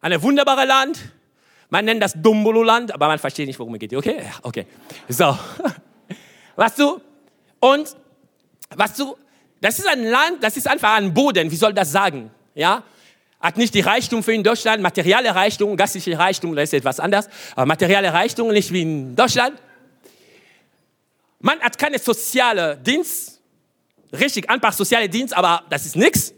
ein 0.00 0.22
wunderbares 0.22 0.66
Land. 0.66 0.98
Man 1.70 1.84
nennt 1.84 2.02
das 2.02 2.12
Dumbolo-Land, 2.14 2.92
aber 2.92 3.08
man 3.08 3.18
versteht 3.18 3.46
nicht, 3.46 3.58
worum 3.58 3.74
es 3.74 3.80
geht. 3.80 3.94
Okay? 3.94 4.22
Okay. 4.42 4.66
So. 5.08 5.36
Was 6.56 6.74
du? 6.74 7.00
Und, 7.58 7.96
was 8.74 8.94
du? 8.94 9.16
Das 9.60 9.78
ist 9.78 9.86
ein 9.86 10.04
Land, 10.04 10.42
das 10.42 10.56
ist 10.56 10.68
einfach 10.68 10.94
ein 10.94 11.12
Boden. 11.12 11.50
Wie 11.50 11.56
soll 11.56 11.72
das 11.72 11.90
sagen? 11.92 12.30
Ja? 12.54 12.82
Hat 13.40 13.56
nicht 13.56 13.74
die 13.74 13.80
Reichtum 13.80 14.22
für 14.22 14.34
in 14.34 14.44
Deutschland, 14.44 14.82
materielle 14.82 15.34
Reichtum, 15.34 15.76
gastliche 15.76 16.18
Reichtum, 16.18 16.54
das 16.54 16.64
ist 16.64 16.74
etwas 16.74 17.00
anders, 17.00 17.28
aber 17.52 17.66
materielle 17.66 18.12
Reichtum 18.12 18.48
nicht 18.48 18.70
wie 18.72 18.82
in 18.82 19.16
Deutschland. 19.16 19.60
Man 21.40 21.58
hat 21.60 21.78
keine 21.78 21.98
soziale 21.98 22.76
Dienst, 22.76 23.40
richtig 24.12 24.48
einfach 24.50 24.74
soziale 24.74 25.08
Dienst, 25.08 25.34
aber 25.34 25.64
das 25.70 25.86
ist 25.86 25.96
nichts. 25.96 26.34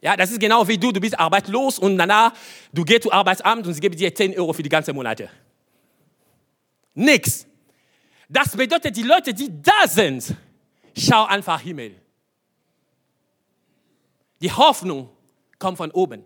Ja, 0.00 0.16
das 0.16 0.30
ist 0.30 0.38
genau 0.38 0.68
wie 0.68 0.78
du, 0.78 0.92
du 0.92 1.00
bist 1.00 1.18
arbeitslos 1.18 1.78
und 1.78 1.96
danach, 1.96 2.32
du 2.72 2.84
gehst 2.84 3.04
zu 3.04 3.12
Arbeitsamt 3.12 3.66
und 3.66 3.74
sie 3.74 3.80
geben 3.80 3.96
dir 3.96 4.14
10 4.14 4.38
Euro 4.38 4.52
für 4.52 4.62
die 4.62 4.68
ganze 4.68 4.92
Monate. 4.92 5.30
Nix. 6.94 7.46
Das 8.28 8.54
bedeutet, 8.54 8.96
die 8.96 9.02
Leute, 9.02 9.32
die 9.32 9.50
da 9.62 9.88
sind, 9.88 10.34
schau 10.96 11.24
einfach 11.24 11.60
Himmel. 11.60 11.94
Die 14.40 14.52
Hoffnung 14.52 15.08
kommt 15.58 15.78
von 15.78 15.90
oben. 15.90 16.24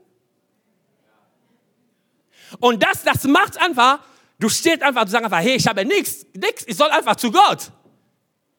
Und 2.61 2.83
das, 2.83 3.03
das 3.03 3.25
macht 3.25 3.59
einfach, 3.59 4.01
du 4.39 4.49
stehst 4.49 4.83
einfach, 4.83 5.05
du 5.05 5.11
sagst 5.11 5.25
einfach, 5.25 5.41
hey, 5.41 5.57
ich 5.57 5.67
habe 5.67 5.85
nichts, 5.85 6.27
nichts, 6.35 6.65
ich 6.67 6.77
soll 6.77 6.91
einfach 6.91 7.17
zu 7.17 7.31
Gott. 7.31 7.71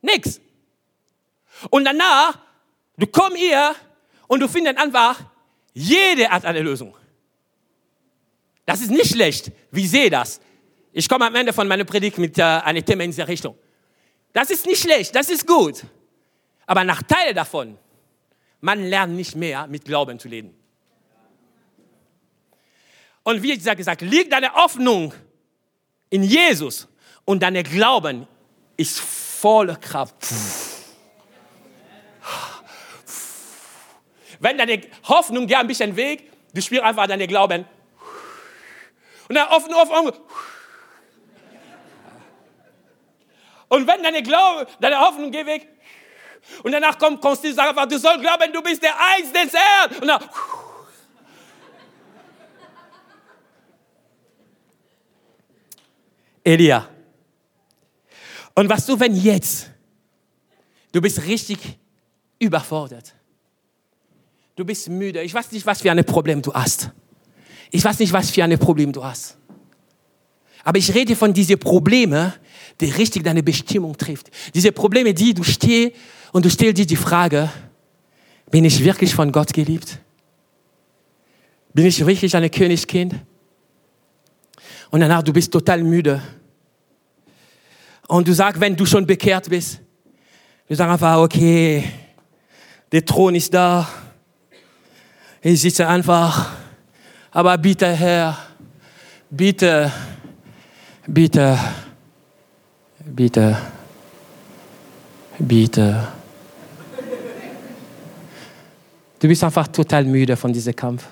Nichts. 0.02 0.42
Und 1.70 1.86
danach, 1.86 2.40
du 2.98 3.08
kommst 3.08 3.38
hier 3.38 3.76
und 4.28 4.40
du 4.40 4.48
findest 4.48 4.78
einfach, 4.78 5.20
jede 5.74 6.30
hat 6.30 6.46
eine 6.46 6.62
Lösung. 6.62 6.96
Das 8.66 8.82
ist 8.82 8.92
nicht 8.92 9.12
schlecht. 9.12 9.52
Wie 9.72 9.88
sehe 9.88 10.10
das? 10.10 10.40
Ich 10.92 11.10
komme 11.10 11.26
am 11.26 11.36
Ende 11.36 11.54
von 11.54 11.68
meiner 11.68 11.84
Predigt 11.84 12.18
mit 12.18 12.38
äh, 12.38 12.44
einem 12.44 12.86
Thema 12.86 13.04
in 13.04 13.12
dieser 13.12 13.28
Richtung. 13.28 13.58
Das 14.32 14.50
ist 14.50 14.66
nicht 14.66 14.82
schlecht, 14.82 15.16
das 15.16 15.30
ist 15.30 15.46
gut. 15.46 15.84
Aber 16.66 16.84
Nachteile 16.84 17.34
davon, 17.34 17.78
man 18.62 18.84
lernt 18.84 19.16
nicht 19.16 19.36
mehr 19.36 19.68
mit 19.68 19.86
Glauben 19.86 20.20
zu 20.20 20.28
leben. 20.28 20.56
Und 23.24 23.42
wie 23.42 23.54
ich 23.54 23.64
gesagt, 23.64 24.02
liegt 24.02 24.34
deine 24.34 24.54
Hoffnung 24.54 25.14
in 26.10 26.24
Jesus 26.24 26.88
und 27.26 27.42
deine 27.42 27.64
Glauben 27.64 28.28
ist 28.78 29.00
voller 29.00 29.78
Kraft. 29.78 30.16
Wenn 34.40 34.58
deine 34.58 34.82
Hoffnung 35.08 35.48
dir 35.48 35.60
ein 35.60 35.68
bisschen 35.68 35.96
weg, 35.96 36.30
du 36.54 36.62
spürst 36.62 36.84
einfach 36.84 37.08
deine 37.08 37.28
Glauben. 37.28 37.66
Und 39.30 39.36
dann 39.36 39.50
Hoffnung, 39.50 39.76
Hoffnung. 39.80 40.12
Und 43.70 43.88
wenn 43.88 44.04
deine 44.04 44.22
Glaube, 44.22 44.68
deine 44.82 45.00
Hoffnung 45.00 45.32
geht 45.32 45.46
weg, 45.46 45.74
Und 46.64 46.72
danach 46.72 46.98
kommt 46.98 47.22
Konstantin 47.22 47.52
und 47.52 47.56
sagt 47.56 47.70
einfach, 47.70 47.88
du 47.88 47.98
sollst 47.98 48.22
glauben, 48.22 48.52
du 48.52 48.62
bist 48.62 48.84
der 48.84 48.94
Eins 49.00 49.32
des 49.32 49.54
Herrn. 49.54 49.96
Und 50.02 50.08
dann, 50.08 50.22
Elia. 56.44 56.88
Und 58.56 58.70
was 58.70 58.86
du, 58.86 59.00
wenn 59.00 59.16
jetzt, 59.16 59.70
du 60.92 61.02
bist 61.02 61.24
richtig 61.26 61.60
überfordert. 62.40 63.16
Du 64.56 64.64
bist 64.64 64.90
müde. 64.90 65.22
Ich 65.24 65.34
weiß 65.34 65.52
nicht, 65.52 65.66
was 65.66 65.82
für 65.82 65.92
ein 65.92 66.04
Problem 66.06 66.42
du 66.42 66.54
hast. 66.54 66.92
Ich 67.72 67.84
weiß 67.84 68.00
nicht, 68.00 68.14
was 68.14 68.30
für 68.30 68.44
ein 68.44 68.58
Problem 68.60 68.92
du 68.92 69.04
hast. 69.04 69.38
Aber 70.64 70.78
ich 70.78 70.94
rede 70.94 71.16
von 71.16 71.34
diesen 71.34 71.60
Problemen, 71.60 72.34
die 72.80 72.86
richtig 72.86 73.24
deine 73.24 73.44
Bestimmung 73.44 73.98
trifft. 73.98 74.30
Diese 74.54 74.72
Probleme, 74.72 75.14
die 75.14 75.34
du 75.34 75.44
stehst 75.44 75.96
und 76.32 76.46
du 76.46 76.50
stellst 76.50 76.78
dir 76.78 76.86
die 76.86 76.96
Frage, 76.96 77.50
bin 78.50 78.64
ich 78.66 78.84
wirklich 78.84 79.14
von 79.14 79.32
Gott 79.32 79.52
geliebt? 79.52 80.00
Bin 81.74 81.88
ich 81.88 82.06
wirklich 82.06 82.36
ein 82.36 82.50
Königskind? 82.52 83.16
Und 84.94 85.00
danach, 85.00 85.24
du 85.24 85.34
bist 85.34 85.52
total 85.52 85.84
müde. 85.84 86.22
Und 88.08 88.28
du 88.28 88.34
sagst, 88.34 88.62
wenn 88.62 88.76
du 88.76 88.86
schon 88.86 89.08
bekehrt 89.08 89.50
bist, 89.50 89.80
du 90.68 90.76
sagst 90.76 90.92
einfach, 90.92 91.18
okay, 91.18 91.84
der 92.92 93.04
Thron 93.04 93.34
ist 93.34 93.52
da. 93.52 93.90
Ich 95.42 95.60
sitze 95.62 95.88
einfach. 95.88 96.52
Aber 97.32 97.58
bitte, 97.58 97.88
Herr, 97.88 98.38
bitte, 99.32 99.92
bitte, 101.08 101.58
bitte, 103.04 103.58
bitte. 105.40 106.08
Du 109.20 109.28
bist 109.28 109.44
einfach 109.44 109.68
total 109.70 110.06
müde 110.06 110.38
von 110.38 110.54
diesem 110.54 110.76
Kampf. 110.76 111.04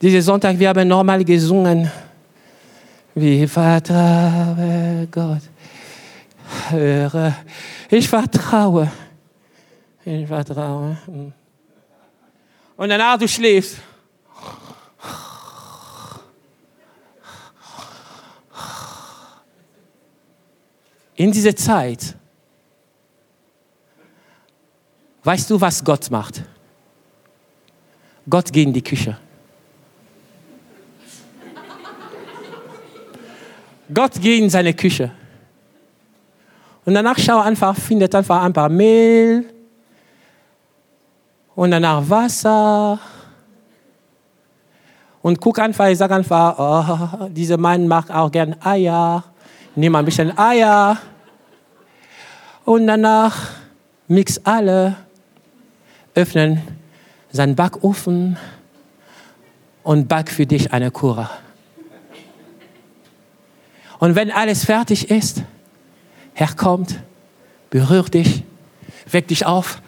Diesen 0.00 0.22
Sonntag, 0.22 0.58
wir 0.58 0.70
haben 0.70 0.88
normal 0.88 1.22
gesungen. 1.24 1.90
Wie 3.14 3.46
vertraue 3.46 5.06
Gott. 5.10 5.42
Höre, 6.70 7.36
ich 7.90 8.08
vertraue. 8.08 8.90
Ich 10.04 10.26
vertraue. 10.26 10.96
Und 12.76 12.88
danach 12.88 13.18
du 13.18 13.28
schläfst. 13.28 13.76
In 21.14 21.30
dieser 21.30 21.54
Zeit, 21.54 22.16
weißt 25.22 25.50
du, 25.50 25.60
was 25.60 25.84
Gott 25.84 26.10
macht? 26.10 26.42
Gott 28.26 28.50
geht 28.50 28.66
in 28.66 28.72
die 28.72 28.82
Küche. 28.82 29.18
Gott 33.92 34.20
geht 34.20 34.40
in 34.40 34.50
seine 34.50 34.74
Küche. 34.74 35.10
Und 36.84 36.94
danach 36.94 37.18
schau 37.18 37.40
einfach, 37.40 37.76
findet 37.76 38.14
einfach 38.14 38.42
ein 38.42 38.52
paar 38.52 38.68
Mehl 38.68 39.44
und 41.54 41.70
danach 41.70 42.08
Wasser. 42.08 42.98
Und 45.22 45.40
guck 45.40 45.58
einfach, 45.58 45.88
ich 45.88 45.98
sage 45.98 46.14
einfach, 46.14 46.58
oh, 46.58 47.28
dieser 47.28 47.58
Mann 47.58 47.86
mag 47.86 48.10
auch 48.10 48.30
gern 48.30 48.56
Eier. 48.64 49.24
Nimm 49.74 49.94
ein 49.94 50.04
bisschen 50.04 50.36
Eier. 50.38 50.96
Und 52.64 52.86
danach 52.86 53.36
mix 54.08 54.40
alle, 54.44 54.96
öffnen 56.14 56.62
seinen 57.30 57.54
Backofen 57.54 58.36
und 59.82 60.08
back 60.08 60.30
für 60.30 60.46
dich 60.46 60.72
eine 60.72 60.90
Kuche. 60.90 61.28
Und 64.00 64.16
wenn 64.16 64.30
alles 64.30 64.64
fertig 64.64 65.10
ist, 65.10 65.42
Herr 66.32 66.54
kommt, 66.54 66.98
berührt 67.68 68.14
dich, 68.14 68.44
weckt 69.10 69.30
dich 69.30 69.44
auf. 69.44 69.80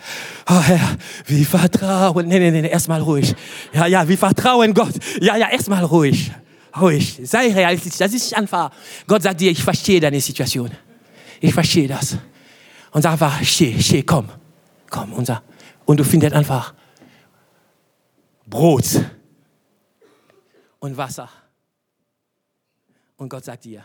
Oh 0.48 0.60
Herr, 0.60 0.96
wie 1.26 1.44
vertrauen. 1.44 2.28
Nee, 2.28 2.38
nee, 2.38 2.50
nee, 2.50 2.68
erstmal 2.68 3.00
ruhig. 3.00 3.34
Ja, 3.72 3.86
ja, 3.86 4.06
wie 4.06 4.18
vertrauen 4.18 4.74
Gott. 4.74 4.94
Ja, 5.20 5.36
ja, 5.36 5.48
erstmal 5.48 5.82
ruhig. 5.84 6.30
Ruhig. 6.78 7.20
Sei 7.24 7.52
realistisch. 7.52 7.96
Das 7.96 8.12
ist 8.12 8.24
nicht 8.24 8.36
einfach. 8.36 8.70
Gott 9.06 9.22
sagt 9.22 9.40
dir, 9.40 9.50
ich 9.50 9.62
verstehe 9.62 9.98
deine 9.98 10.20
Situation. 10.20 10.70
Ich 11.40 11.54
verstehe 11.54 11.88
das. 11.88 12.18
Und 12.90 13.02
sag 13.02 13.12
einfach, 13.12 13.42
steh, 13.42 13.80
steh, 13.80 14.02
komm. 14.02 14.28
Komm, 14.90 15.14
und, 15.14 15.24
sag, 15.24 15.42
und 15.86 15.98
du 15.98 16.04
findest 16.04 16.34
einfach 16.34 16.74
Brot 18.46 18.84
und 20.80 20.96
Wasser. 20.98 21.30
Und 23.16 23.30
Gott 23.30 23.44
sagt 23.44 23.64
dir, 23.64 23.82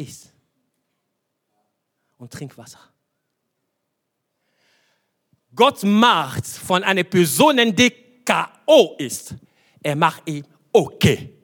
iss 0.00 0.32
und 2.18 2.32
trink 2.32 2.56
Wasser. 2.56 2.80
Gott 5.54 5.82
macht 5.82 6.46
von 6.46 6.82
einer 6.84 7.04
Person, 7.04 7.74
die 7.74 7.90
K.O. 8.24 8.96
ist, 8.98 9.34
er 9.82 9.96
macht 9.96 10.28
ihn 10.28 10.46
okay. 10.72 11.36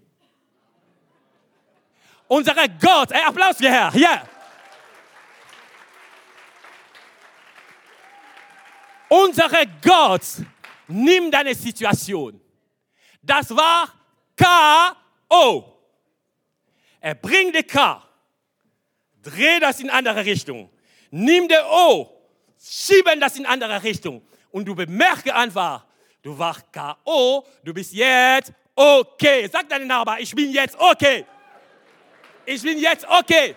Unser 2.28 2.54
Gott, 2.54 3.12
ein 3.12 3.24
Applaus 3.26 3.58
Herr, 3.60 3.94
ja. 3.94 3.98
Yeah. 3.98 4.28
Unser 9.08 9.48
Gott 9.82 10.22
nimmt 10.88 11.32
deine 11.32 11.54
Situation. 11.54 12.40
Das 13.22 13.50
war 13.50 13.92
K.O. 14.36 15.72
Er 17.00 17.14
bringt 17.14 17.54
die 17.54 17.62
K 17.62 18.05
dreh 19.26 19.60
das 19.60 19.80
in 19.80 19.90
andere 19.90 20.24
Richtung. 20.24 20.70
Nimm 21.10 21.48
der 21.48 21.68
O, 21.70 22.10
schieben 22.58 23.20
das 23.20 23.36
in 23.36 23.46
andere 23.46 23.82
Richtung. 23.82 24.22
Und 24.50 24.66
du 24.66 24.74
bemerke 24.74 25.34
einfach, 25.34 25.84
du 26.22 26.36
warst 26.38 26.72
K.O., 26.72 27.44
du 27.62 27.74
bist 27.74 27.92
jetzt 27.92 28.52
okay. 28.74 29.48
Sag 29.50 29.68
deinen 29.68 29.86
Nachbar, 29.86 30.20
ich 30.20 30.34
bin 30.34 30.50
jetzt 30.50 30.78
okay. 30.78 31.24
Ich 32.44 32.62
bin 32.62 32.78
jetzt 32.78 33.06
okay. 33.08 33.56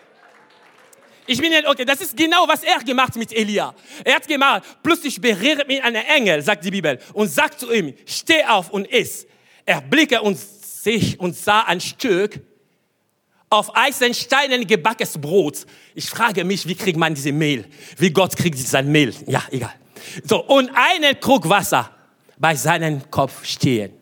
Ich 1.28 1.40
bin 1.40 1.52
jetzt 1.52 1.68
okay. 1.68 1.86
Das 1.86 2.02
ist 2.02 2.18
genau, 2.18 2.48
was 2.48 2.64
er 2.64 2.80
gemacht 2.80 3.16
mit 3.16 3.32
Elia. 3.32 3.74
Er 4.04 4.16
hat 4.16 4.28
gemacht, 4.28 4.64
plötzlich 4.82 5.22
berührt 5.22 5.68
mich 5.68 5.84
ein 5.84 5.96
Engel, 5.96 6.42
sagt 6.42 6.66
die 6.66 6.72
Bibel, 6.72 7.00
und 7.14 7.28
sagt 7.28 7.60
zu 7.60 7.72
ihm, 7.72 7.94
steh 8.06 8.44
auf 8.46 8.72
und 8.72 8.88
iss. 8.88 9.28
Er 9.66 9.82
blickte 9.82 10.22
und 10.22 10.38
sich 10.38 11.20
und 11.20 11.36
sah 11.36 11.62
ein 11.62 11.80
Stück 11.80 12.42
auf 13.50 13.76
Eisensteinen 13.76 14.66
gebackenes 14.68 15.18
Brot. 15.18 15.66
Ich 15.96 16.10
frage 16.10 16.44
mich, 16.44 16.68
wie 16.68 16.76
kriegt 16.76 16.98
man 16.98 17.16
diese 17.16 17.32
Mehl? 17.32 17.66
Wie 17.98 18.12
Gott 18.12 18.36
kriegt 18.36 18.58
sein 18.58 18.92
Mehl? 18.92 19.14
Ja, 19.26 19.44
egal. 19.52 19.74
So, 20.24 20.44
und 20.46 20.70
einen 20.74 21.20
Krug 21.20 21.48
Wasser 21.50 21.90
bei 22.38 22.56
seinem 22.56 23.10
Kopf 23.10 23.46
stehen. 23.46 23.94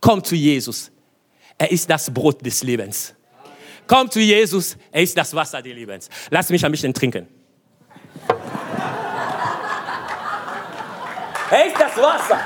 Komm 0.00 0.22
zu 0.22 0.34
Jesus. 0.34 0.90
Er 1.56 1.70
ist 1.70 1.88
das 1.88 2.12
Brot 2.12 2.44
des 2.44 2.62
Lebens. 2.62 3.14
Komm 3.86 4.10
zu 4.10 4.20
Jesus. 4.20 4.76
Er 4.92 5.02
ist 5.02 5.16
das 5.16 5.34
Wasser 5.34 5.62
des 5.62 5.74
Lebens. 5.74 6.08
Lass 6.30 6.50
mich 6.50 6.64
ein 6.64 6.70
bisschen 6.70 6.92
trinken. 6.92 7.26
Er 11.50 11.66
ist 11.66 11.80
das 11.80 11.96
Wasser. 11.96 12.40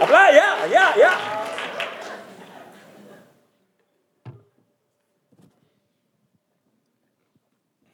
Ja, 0.00 0.66
ja, 0.70 0.94
ja. 0.98 1.37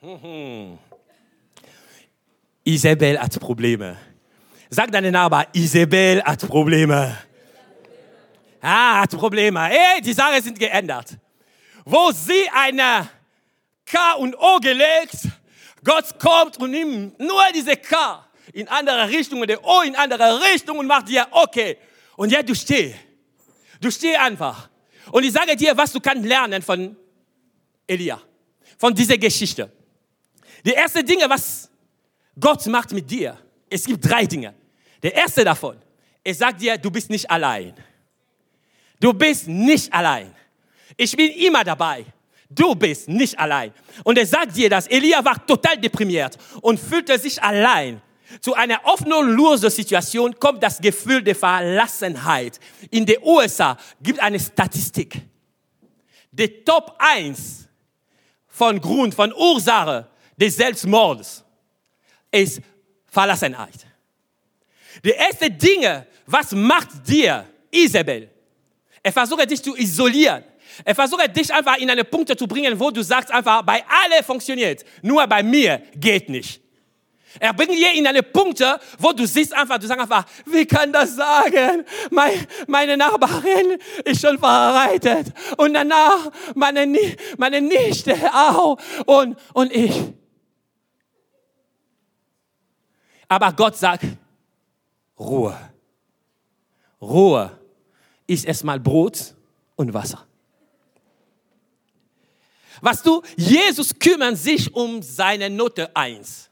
Mhm. 0.04 0.78
Isabel 2.62 3.18
hat 3.18 3.40
Probleme. 3.40 3.96
Sag 4.68 4.90
deine 4.92 5.10
Nachbar, 5.10 5.46
Isabel 5.54 6.22
hat 6.22 6.46
Probleme. 6.46 7.16
Ah, 8.60 9.00
hat 9.00 9.10
Probleme. 9.10 9.60
Hey, 9.64 10.02
die 10.02 10.12
Sachen 10.12 10.42
sind 10.42 10.58
geändert. 10.58 11.16
Wo 11.86 12.10
sie 12.12 12.48
eine 12.52 13.08
K 13.86 14.14
und 14.18 14.34
O 14.34 14.58
gelegt, 14.58 15.16
Gott 15.82 16.18
kommt 16.18 16.58
und 16.58 16.70
nimmt 16.70 17.18
nur 17.18 17.42
diese 17.54 17.76
K 17.76 18.26
in 18.52 18.68
andere 18.68 19.08
Richtung 19.08 19.40
und 19.40 19.48
der 19.48 19.64
O 19.64 19.80
in 19.80 19.96
andere 19.96 20.38
Richtung 20.52 20.78
und 20.78 20.86
macht 20.86 21.08
dir 21.08 21.26
okay. 21.30 21.78
Und 22.16 22.30
jetzt 22.30 22.48
du 22.50 22.54
stehst. 22.54 22.96
Du 23.80 23.90
stehst 23.90 24.18
einfach. 24.18 24.68
Und 25.12 25.24
ich 25.24 25.32
sage 25.32 25.56
dir, 25.56 25.74
was 25.74 25.92
du 25.92 26.00
kannst 26.00 26.26
lernen 26.26 26.60
von 26.60 26.94
Elia, 27.86 28.20
von 28.76 28.94
dieser 28.94 29.16
Geschichte. 29.16 29.70
Die 30.64 30.72
erste 30.72 31.04
Dinge, 31.04 31.28
was 31.28 31.70
Gott 32.38 32.66
macht 32.66 32.92
mit 32.92 33.10
dir, 33.10 33.38
es 33.68 33.84
gibt 33.84 34.08
drei 34.08 34.24
Dinge. 34.24 34.54
Der 35.02 35.14
erste 35.14 35.44
davon, 35.44 35.76
er 36.22 36.34
sagt 36.34 36.60
dir, 36.60 36.78
du 36.78 36.90
bist 36.90 37.10
nicht 37.10 37.30
allein. 37.30 37.74
Du 38.98 39.12
bist 39.12 39.46
nicht 39.46 39.92
allein. 39.92 40.34
Ich 40.96 41.14
bin 41.14 41.30
immer 41.32 41.62
dabei. 41.62 42.06
Du 42.48 42.74
bist 42.74 43.08
nicht 43.08 43.38
allein. 43.38 43.72
Und 44.04 44.16
er 44.16 44.26
sagt 44.26 44.56
dir, 44.56 44.70
dass 44.70 44.86
Elia 44.86 45.22
war 45.24 45.44
total 45.44 45.76
deprimiert 45.76 46.38
und 46.62 46.80
fühlte 46.80 47.18
sich 47.18 47.42
allein. 47.42 48.00
Zu 48.40 48.54
einer 48.54 48.82
hoffnungslosen 48.82 49.70
Situation 49.70 50.34
kommt 50.38 50.62
das 50.62 50.80
Gefühl 50.80 51.22
der 51.22 51.36
Verlassenheit. 51.36 52.58
In 52.90 53.04
den 53.04 53.22
USA 53.22 53.76
gibt 54.00 54.20
eine 54.20 54.40
Statistik. 54.40 55.20
Die 56.32 56.64
Top 56.64 56.96
1 56.98 57.68
von 58.48 58.80
Grund, 58.80 59.14
von 59.14 59.32
Ursache 59.32 60.08
des 60.36 60.56
Selbstmordes 60.56 61.44
ist 62.30 62.60
Verlassenheit. 63.06 63.86
Die 65.04 65.10
erste 65.10 65.50
Dinge, 65.50 66.06
was 66.26 66.52
macht 66.52 66.88
dir 67.06 67.46
Isabel? 67.70 68.30
Er 69.02 69.12
versucht 69.12 69.50
dich 69.50 69.62
zu 69.62 69.76
isolieren. 69.76 70.44
Er 70.84 70.94
versucht 70.94 71.36
dich 71.36 71.52
einfach 71.52 71.76
in 71.76 71.90
eine 71.90 72.04
Punkte 72.04 72.36
zu 72.36 72.46
bringen, 72.46 72.78
wo 72.78 72.90
du 72.90 73.02
sagst 73.02 73.30
einfach, 73.30 73.62
bei 73.62 73.84
alle 73.86 74.22
funktioniert, 74.24 74.84
nur 75.02 75.26
bei 75.26 75.42
mir 75.42 75.82
geht 75.94 76.28
nicht. 76.28 76.60
Er 77.40 77.52
bringt 77.52 77.72
dir 77.72 77.92
in 77.92 78.06
eine 78.06 78.22
Punkte, 78.22 78.78
wo 78.98 79.12
du 79.12 79.26
siehst 79.26 79.52
einfach, 79.52 79.78
du 79.78 79.86
sagst 79.86 80.02
einfach, 80.02 80.24
wie 80.46 80.66
kann 80.66 80.92
das 80.92 81.16
sagen? 81.16 81.84
meine 82.66 82.96
Nachbarin 82.96 83.78
ist 84.04 84.20
schon 84.20 84.38
verheiratet 84.38 85.32
und 85.56 85.74
danach 85.74 86.30
meine, 86.54 86.86
meine 87.36 87.60
Nichte 87.60 88.16
auch 88.32 88.78
und, 89.06 89.36
und 89.52 89.72
ich. 89.72 89.92
Aber 93.28 93.52
Gott 93.52 93.76
sagt, 93.76 94.04
Ruhe. 95.18 95.56
Ruhe 97.00 97.58
ist 98.26 98.44
erstmal 98.44 98.80
Brot 98.80 99.34
und 99.76 99.92
Wasser. 99.92 100.26
Was 102.80 103.02
du, 103.02 103.22
Jesus 103.36 103.98
kümmert 103.98 104.36
sich 104.36 104.72
um 104.74 105.02
seine 105.02 105.48
Note 105.48 105.94
1. 105.94 106.50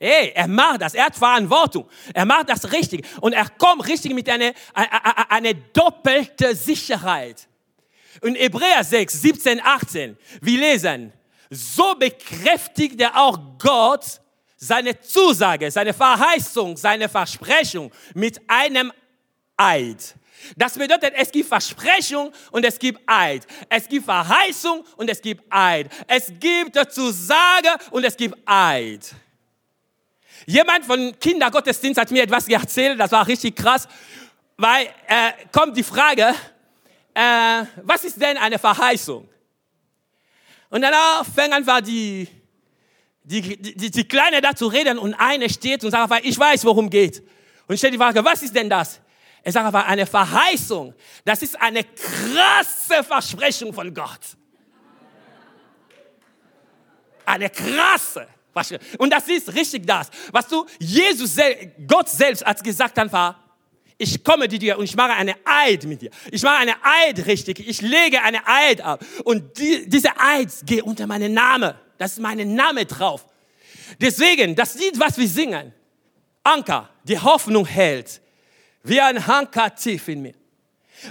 Hey, 0.00 0.30
er 0.32 0.46
macht 0.46 0.82
das, 0.82 0.94
er 0.94 1.06
hat 1.06 1.16
Verantwortung, 1.16 1.88
er 2.14 2.24
macht 2.24 2.48
das 2.48 2.70
richtig 2.70 3.04
und 3.20 3.32
er 3.32 3.48
kommt 3.48 3.88
richtig 3.88 4.14
mit 4.14 4.28
einer 4.28 4.52
eine, 4.72 5.30
eine 5.30 5.54
doppelte 5.54 6.54
Sicherheit. 6.54 7.48
In 8.22 8.36
Hebräer 8.36 8.84
6, 8.84 9.20
17, 9.20 9.60
18, 9.60 10.16
wir 10.40 10.58
lesen, 10.60 11.12
so 11.50 11.96
bekräftigt 11.96 13.00
er 13.00 13.16
auch 13.16 13.38
Gott 13.58 14.20
seine 14.58 15.00
Zusage, 15.00 15.70
seine 15.70 15.94
Verheißung, 15.94 16.76
seine 16.76 17.08
Versprechung 17.08 17.90
mit 18.14 18.40
einem 18.48 18.92
Eid. 19.56 20.14
Das 20.56 20.74
bedeutet, 20.74 21.14
es 21.16 21.30
gibt 21.30 21.48
Versprechung 21.48 22.32
und 22.50 22.64
es 22.64 22.78
gibt 22.78 23.00
Eid. 23.06 23.46
Es 23.68 23.88
gibt 23.88 24.04
Verheißung 24.04 24.84
und 24.96 25.08
es 25.08 25.20
gibt 25.20 25.44
Eid. 25.50 25.90
Es 26.06 26.32
gibt 26.38 26.76
Zusage 26.92 27.68
und 27.90 28.04
es 28.04 28.16
gibt 28.16 28.36
Eid. 28.44 29.14
Jemand 30.46 30.84
von 30.84 31.18
Kindergottesdienst 31.18 32.00
hat 32.00 32.10
mir 32.10 32.22
etwas 32.22 32.48
erzählt, 32.48 32.98
das 32.98 33.12
war 33.12 33.26
richtig 33.26 33.56
krass, 33.56 33.88
weil 34.56 34.86
äh, 35.06 35.32
kommt 35.52 35.76
die 35.76 35.82
Frage, 35.82 36.34
äh, 37.14 37.64
was 37.82 38.04
ist 38.04 38.20
denn 38.20 38.36
eine 38.38 38.58
Verheißung? 38.58 39.28
Und 40.70 40.82
danach 40.82 41.24
fängt 41.24 41.52
einfach 41.52 41.80
die, 41.80 42.28
die, 43.28 43.56
die, 43.56 43.90
die 43.90 44.08
Kleine 44.08 44.40
da 44.40 44.54
zu 44.54 44.66
reden 44.68 44.98
und 44.98 45.14
eine 45.14 45.50
steht 45.50 45.84
und 45.84 45.90
sagt 45.90 46.24
ich 46.24 46.38
weiß, 46.38 46.64
worum 46.64 46.88
geht. 46.88 47.22
Und 47.66 47.76
stellt 47.76 47.92
die 47.92 47.98
Frage, 47.98 48.24
was 48.24 48.42
ist 48.42 48.56
denn 48.56 48.70
das? 48.70 49.00
Er 49.42 49.52
sagt 49.52 49.66
aber 49.66 49.84
eine 49.84 50.06
Verheißung. 50.06 50.94
Das 51.24 51.42
ist 51.42 51.60
eine 51.60 51.84
krasse 51.84 53.04
Versprechung 53.04 53.72
von 53.72 53.92
Gott. 53.92 54.20
Eine 57.26 57.50
krasse 57.50 58.26
Versprechung. 58.52 58.86
Und 58.98 59.12
das 59.12 59.28
ist 59.28 59.54
richtig 59.54 59.86
das. 59.86 60.08
Was 60.32 60.48
du, 60.48 60.64
Jesus, 60.78 61.36
Gott 61.86 62.08
selbst 62.08 62.44
hat 62.44 62.64
gesagt 62.64 62.96
dann 62.96 63.12
war, 63.12 63.44
ich 63.98 64.24
komme 64.24 64.48
zu 64.48 64.58
dir 64.58 64.78
und 64.78 64.84
ich 64.84 64.96
mache 64.96 65.12
eine 65.12 65.34
Eid 65.44 65.84
mit 65.84 66.00
dir. 66.00 66.10
Ich 66.30 66.42
mache 66.42 66.58
eine 66.58 66.76
Eid 66.82 67.26
richtig. 67.26 67.60
Ich 67.60 67.82
lege 67.82 68.22
eine 68.22 68.46
Eid 68.46 68.80
ab. 68.80 69.04
Und 69.24 69.58
die, 69.58 69.86
diese 69.88 70.18
Eid 70.18 70.50
geht 70.64 70.82
unter 70.82 71.06
meinen 71.06 71.34
Namen. 71.34 71.74
Das 71.98 72.12
ist 72.12 72.20
mein 72.20 72.54
Name 72.54 72.86
drauf. 72.86 73.26
Deswegen, 74.00 74.54
das 74.54 74.74
Lied, 74.76 74.98
was 74.98 75.18
wir 75.18 75.28
singen, 75.28 75.74
Anker, 76.44 76.88
die 77.02 77.18
Hoffnung 77.18 77.66
hält, 77.66 78.20
wie 78.84 79.00
ein 79.00 79.18
Anker 79.18 79.74
tief 79.74 80.08
in 80.08 80.22
mir. 80.22 80.34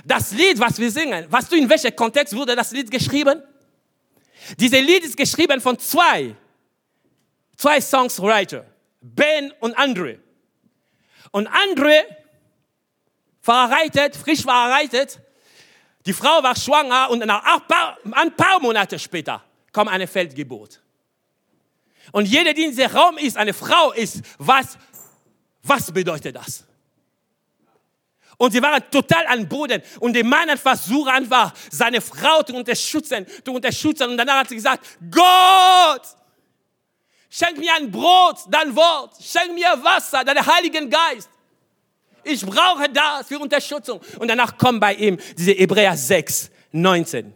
Das 0.06 0.32
Lied, 0.32 0.60
was 0.60 0.80
wir 0.80 0.90
singen, 0.90 1.30
weißt 1.30 1.52
du, 1.52 1.56
in 1.58 1.70
welchem 1.70 1.96
Kontext 1.96 2.36
wurde 2.36 2.56
das 2.56 2.72
Lied 2.72 2.90
geschrieben? 2.90 3.42
Dieses 4.58 4.82
Lied 4.82 5.04
ist 5.04 5.18
geschrieben 5.18 5.60
von 5.60 5.78
zwei, 5.78 6.36
zwei 7.56 7.82
Songwriter, 7.82 8.66
Ben 9.02 9.52
und 9.60 9.78
Andre. 9.78 10.20
Und 11.32 11.48
Andre 11.48 12.06
verheiratet, 13.42 14.16
frisch 14.16 14.42
verheiratet, 14.42 15.20
die 16.06 16.14
Frau 16.14 16.42
war 16.42 16.56
schwanger 16.56 17.10
und 17.10 17.22
ein 17.22 17.28
paar, 17.28 17.98
ein 18.12 18.36
paar 18.36 18.60
Monate 18.62 18.98
später 18.98 19.44
kommt 19.78 19.91
eine 19.91 20.07
Feldgeburt. 20.07 20.82
Und 22.11 22.25
jeder, 22.25 22.51
der 22.51 22.65
in 22.65 22.71
diesem 22.71 22.89
Raum 22.89 23.19
ist, 23.19 23.38
eine 23.38 23.53
Frau 23.53 23.91
ist, 23.91 24.23
was, 24.39 24.75
was 25.61 25.91
bedeutet 25.91 26.36
das? 26.36 26.63
Und 28.38 28.53
sie 28.53 28.61
waren 28.63 28.82
total 28.89 29.28
an 29.28 29.47
Boden. 29.47 29.84
Und 29.99 30.13
der 30.13 30.25
Mann 30.25 30.49
hat 30.49 30.57
versucht 30.57 31.11
einfach, 31.11 31.53
seine 31.69 32.01
Frau 32.01 32.41
zu 32.41 32.55
unterstützen, 32.55 33.28
zu 33.45 33.53
unterstützen. 33.53 34.09
Und 34.09 34.17
danach 34.17 34.39
hat 34.39 34.49
sie 34.49 34.55
gesagt, 34.55 34.84
Gott, 35.11 36.07
schenk 37.30 37.59
mir 37.59 37.75
ein 37.75 37.91
Brot, 37.91 38.38
dein 38.49 38.75
Wort. 38.75 39.13
Schenk 39.21 39.53
mir 39.53 39.78
Wasser, 39.84 40.23
deinen 40.23 40.43
Heiligen 40.43 40.89
Geist. 40.89 41.30
Ich 42.23 42.43
brauche 42.43 42.89
das 42.89 43.28
für 43.28 43.38
Unterstützung. 43.38 44.01
Und 44.17 44.28
danach 44.28 44.57
kommt 44.57 44.80
bei 44.80 44.95
ihm 44.95 45.19
diese 45.38 45.51
Hebräer 45.51 45.95
6, 45.95 46.49
19. 46.71 47.36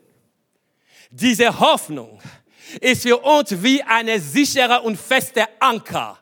Diese 1.11 1.59
Hoffnung 1.59 2.19
ist 2.79 3.03
für 3.03 3.17
uns 3.17 3.61
wie 3.61 3.83
eine 3.83 4.19
sichere 4.19 4.81
und 4.81 4.97
feste 4.97 5.45
Anker 5.59 6.17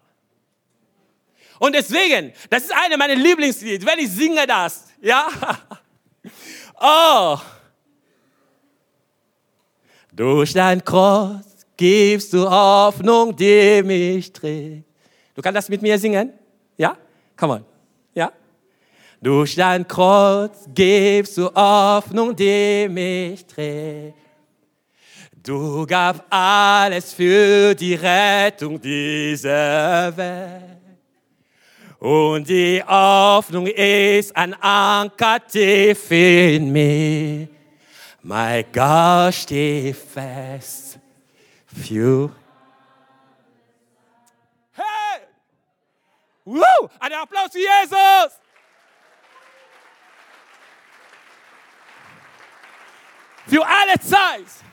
und 1.60 1.76
deswegen, 1.76 2.32
das 2.50 2.64
ist 2.64 2.74
eine 2.74 2.98
meiner 2.98 3.16
Lieblingslieder, 3.16 3.86
wenn 3.86 4.00
ich 4.00 4.10
singe 4.10 4.48
das, 4.48 4.86
ja. 5.02 5.28
Oh. 6.82 7.38
Durch 10.14 10.54
dein 10.54 10.84
Kreuz 10.84 11.66
gibst 11.76 12.32
du 12.32 12.50
Hoffnung, 12.50 13.36
die 13.36 13.82
mich 13.84 14.32
trägt. 14.32 14.86
Du 15.36 15.42
kannst 15.42 15.58
das 15.58 15.70
mit 15.70 15.82
mir 15.82 16.00
singen? 16.00 16.32
Ja? 16.78 16.96
Come 17.36 17.56
on. 17.56 17.66
Ja? 18.14 18.32
Durch 19.22 19.56
dein 19.56 19.86
Kreuz 19.86 20.70
gibst 20.74 21.38
du 21.38 21.54
Hoffnung, 21.54 22.34
die 22.34 22.88
mich 22.90 23.46
trägt. 23.46 24.16
Du 25.42 25.86
gab 25.86 26.26
alles 26.30 27.14
für 27.14 27.74
die 27.74 27.96
Rettung 27.96 28.80
dieser 28.80 30.16
Welt. 30.18 30.80
Und 31.98 32.48
die 32.48 32.84
Hoffnung 32.86 33.68
ist 33.68 34.36
ein 34.36 34.54
Anker 34.62 35.40
tief 35.48 36.12
in 36.12 36.72
mir. 36.72 37.48
Mein 38.22 38.66
Gott 38.74 39.34
steht 39.34 39.96
fest. 39.96 41.00
Für 41.68 42.32
Hey! 44.74 45.22
Woo! 46.44 46.90
Ein 47.00 47.14
Applaus 47.14 47.52
für 47.52 47.60
Jesus! 47.60 48.40
Für 53.48 53.66
alle 53.66 54.00
Zeit. 54.00 54.68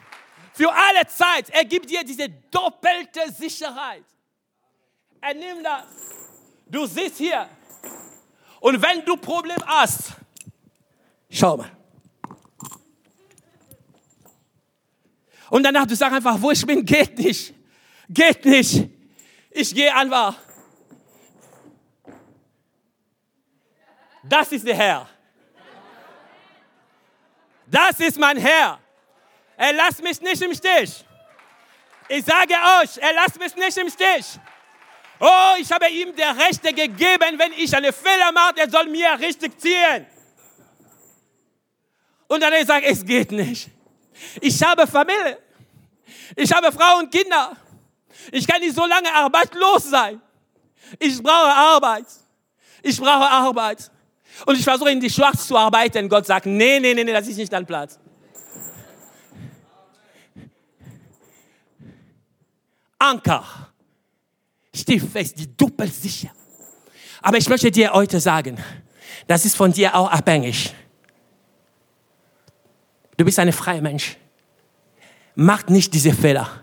Für 0.57 0.73
alle 0.73 1.07
Zeit. 1.07 1.51
Er 1.51 1.65
gibt 1.65 1.91
dir 1.91 2.03
diese 2.03 2.31
doppelte 2.51 3.31
Sicherheit. 3.31 4.05
Er 5.21 5.35
nimmt 5.35 5.65
das 5.67 5.85
Du 6.69 6.85
sitzt 6.87 7.19
hier 7.19 7.49
und 8.61 8.83
wenn 8.83 9.05
du 9.05 9.17
Problem 9.17 9.59
hast, 9.65 10.13
schau 11.31 11.57
mal. 11.57 11.71
Und 15.49 15.63
danach 15.63 15.87
du 15.87 15.95
sagst 15.95 16.17
einfach, 16.17 16.41
wo 16.41 16.51
ich 16.51 16.67
bin, 16.67 16.85
geht 16.85 17.17
nicht. 17.19 17.55
Geht 18.09 18.45
nicht. 18.45 18.91
Ich 19.51 19.73
gehe 19.73 19.95
einfach. 19.95 20.37
Das 24.25 24.51
ist 24.51 24.67
der 24.67 24.75
Herr. 24.75 25.09
Das 27.69 28.01
ist 28.01 28.19
mein 28.19 28.39
Herr. 28.39 28.81
Er 29.57 29.73
lässt 29.73 30.03
mich 30.03 30.21
nicht 30.21 30.43
im 30.43 30.55
Stich. 30.55 31.05
Ich 32.09 32.25
sage 32.25 32.55
euch, 32.81 32.99
er 32.99 33.13
lässt 33.15 33.39
mich 33.39 33.57
nicht 33.57 33.77
im 33.79 33.89
Stich. 33.89 34.39
Oh, 35.19 35.55
ich 35.59 35.71
habe 35.73 35.89
ihm 35.89 36.15
der 36.15 36.37
Rechte 36.37 36.73
gegeben, 36.73 37.39
wenn 37.39 37.53
ich 37.57 37.75
eine 37.75 37.93
Fehler 37.93 38.33
mache, 38.33 38.59
er 38.59 38.71
soll 38.71 38.87
mir 38.87 39.19
richtig 39.19 39.59
ziehen. 39.59 40.07
Und 42.29 42.43
dann 42.43 42.53
er 42.53 42.67
sagt, 42.67 42.87
es 42.87 43.05
geht 43.05 43.33
nicht. 43.33 43.71
Ich 44.41 44.63
habe 44.63 44.87
Familie. 44.87 45.39
Ich 46.35 46.53
habe 46.53 46.71
Frau 46.71 46.99
und 46.99 47.11
Kinder. 47.11 47.57
Ich 48.31 48.47
kann 48.47 48.61
nicht 48.61 48.75
so 48.75 48.85
lange 48.85 49.13
arbeitslos 49.13 49.85
sein. 49.85 50.21
Ich 50.99 51.23
brauche 51.23 51.53
Arbeit. 51.53 52.07
Ich 52.83 52.99
brauche 52.99 53.29
Arbeit. 53.29 53.91
Und 54.45 54.59
ich 54.59 54.65
versuche 54.65 54.91
in 54.91 55.01
die 55.01 55.11
Schwarz 55.11 55.47
zu 55.47 55.57
arbeiten. 55.57 56.09
Gott 56.09 56.27
sagt, 56.27 56.47
nee, 56.47 56.79
nee, 56.79 56.95
nee, 56.95 57.05
nee, 57.05 57.13
das 57.13 57.27
ist 57.27 57.37
nicht 57.37 57.53
dein 57.53 57.65
Platz. 57.65 57.99
Anker. 62.99 63.45
Stiefest, 64.75 65.39
die 65.39 65.57
doppelt 65.57 65.95
sicher. 65.95 66.31
Aber 67.23 67.39
ich 67.39 67.49
möchte 67.49 67.71
dir 67.71 67.93
heute 67.93 68.21
sagen, 68.21 68.59
das 69.27 69.45
ist 69.45 69.57
von 69.57 69.73
dir 69.73 69.95
auch 69.95 70.11
abhängig. 70.11 70.75
Du 73.17 73.25
bist 73.25 73.39
ein 73.39 73.53
freier 73.53 73.81
Mensch. 73.81 74.17
Mach 75.35 75.67
nicht 75.67 75.93
diese 75.95 76.13
Fehler. 76.13 76.63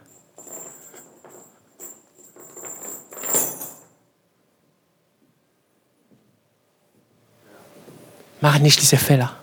Mach 8.39 8.59
nicht 8.59 8.79
diese 8.81 8.97
Fehler. 8.97 9.37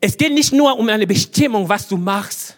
Es 0.00 0.16
geht 0.16 0.32
nicht 0.32 0.52
nur 0.52 0.78
um 0.78 0.88
eine 0.88 1.06
Bestimmung, 1.06 1.68
was 1.68 1.88
du 1.88 1.96
machst, 1.96 2.56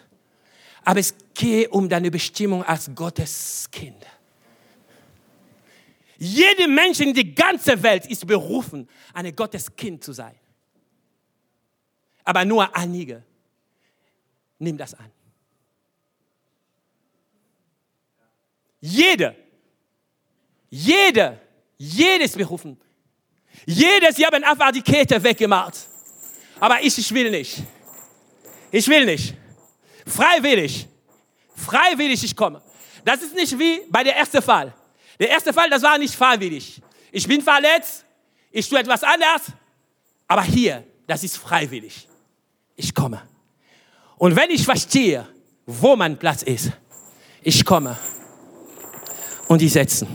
aber 0.83 0.99
es 0.99 1.13
geht 1.35 1.71
um 1.71 1.87
deine 1.87 2.09
Bestimmung 2.09 2.63
als 2.63 2.89
Gottes 2.95 3.67
Kind. 3.71 4.03
Jeder 6.17 6.67
Mensch 6.67 7.01
in 7.01 7.13
der 7.13 7.25
ganzen 7.25 7.81
Welt 7.83 8.05
ist 8.07 8.25
berufen, 8.25 8.87
ein 9.13 9.35
Gotteskind 9.35 10.03
zu 10.03 10.13
sein. 10.13 10.35
Aber 12.23 12.43
nur 12.45 12.75
einige 12.75 13.21
nehmen 14.57 14.77
das 14.77 14.93
an. 14.93 15.11
Jeder, 18.79 19.35
jeder, 20.69 21.39
jedes 21.77 22.33
berufen, 22.33 22.79
jedes, 23.65 24.15
sie 24.15 24.25
haben 24.25 24.43
einfach 24.43 24.71
die 24.71 24.81
Kette 24.81 25.21
weggemacht. 25.21 25.87
Aber 26.59 26.81
ich, 26.81 26.97
ich 26.97 27.11
will 27.13 27.29
nicht. 27.29 27.61
Ich 28.71 28.87
will 28.87 29.05
nicht. 29.05 29.35
Freiwillig. 30.05 30.87
Freiwillig 31.55 32.23
ich 32.23 32.35
komme. 32.35 32.61
Das 33.03 33.21
ist 33.21 33.35
nicht 33.35 33.57
wie 33.57 33.81
bei 33.89 34.03
der 34.03 34.15
ersten 34.15 34.41
Fall. 34.41 34.73
Der 35.19 35.29
erste 35.29 35.53
Fall, 35.53 35.69
das 35.69 35.81
war 35.81 35.97
nicht 35.97 36.15
freiwillig. 36.15 36.81
Ich 37.11 37.27
bin 37.27 37.41
verletzt, 37.41 38.05
ich 38.51 38.67
tue 38.67 38.79
etwas 38.79 39.03
anderes, 39.03 39.53
aber 40.27 40.43
hier, 40.43 40.83
das 41.07 41.23
ist 41.23 41.37
freiwillig. 41.37 42.07
Ich 42.75 42.93
komme. 42.93 43.21
Und 44.17 44.35
wenn 44.35 44.49
ich 44.49 44.65
verstehe, 44.65 45.27
wo 45.65 45.95
mein 45.95 46.17
Platz 46.17 46.43
ist, 46.43 46.71
ich 47.41 47.63
komme 47.63 47.97
und 49.47 49.61
die 49.61 49.69
setzen. 49.69 50.07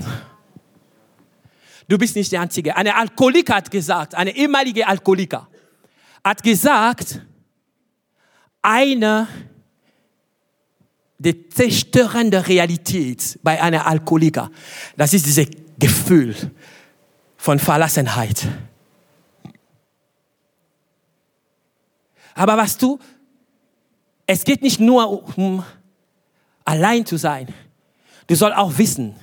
Du 1.89 1.99
bist 1.99 2.15
nicht 2.17 2.31
der 2.33 2.41
Einzige. 2.41 2.77
Eine 2.77 2.95
Alkoholiker 2.95 3.57
hat 3.57 3.71
gesagt, 3.71 4.15
eine 4.15 4.35
ehemalige 4.35 4.87
Alkoholiker 4.87 5.49
hat 6.25 6.43
gesagt, 6.43 7.21
eine 8.63 9.27
der 11.21 11.51
zerstörende 11.51 12.49
Realität 12.49 13.39
bei 13.43 13.63
einer 13.63 13.87
Alkoholiker, 13.87 14.51
das 14.97 15.13
ist 15.13 15.27
dieses 15.27 15.47
Gefühl 15.79 16.35
von 17.37 17.59
Verlassenheit. 17.59 18.49
Aber 22.35 22.57
was 22.57 22.79
du, 22.79 22.99
es 24.27 24.45
geht 24.45 24.63
nicht 24.63 24.81
nur 24.81 25.37
um 25.37 25.63
allein 26.65 27.05
zu 27.05 27.19
sein. 27.19 27.49
Du 28.27 28.35
sollst 28.35 28.57
auch 28.57 28.79
wissen, 28.79 29.15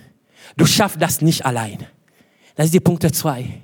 du 0.55 0.65
schaffst 0.65 1.01
das 1.01 1.21
nicht 1.21 1.45
allein. 1.45 1.87
Das 2.55 2.67
ist 2.67 2.73
die 2.73 2.79
Punkte 2.79 3.11
zwei. 3.11 3.61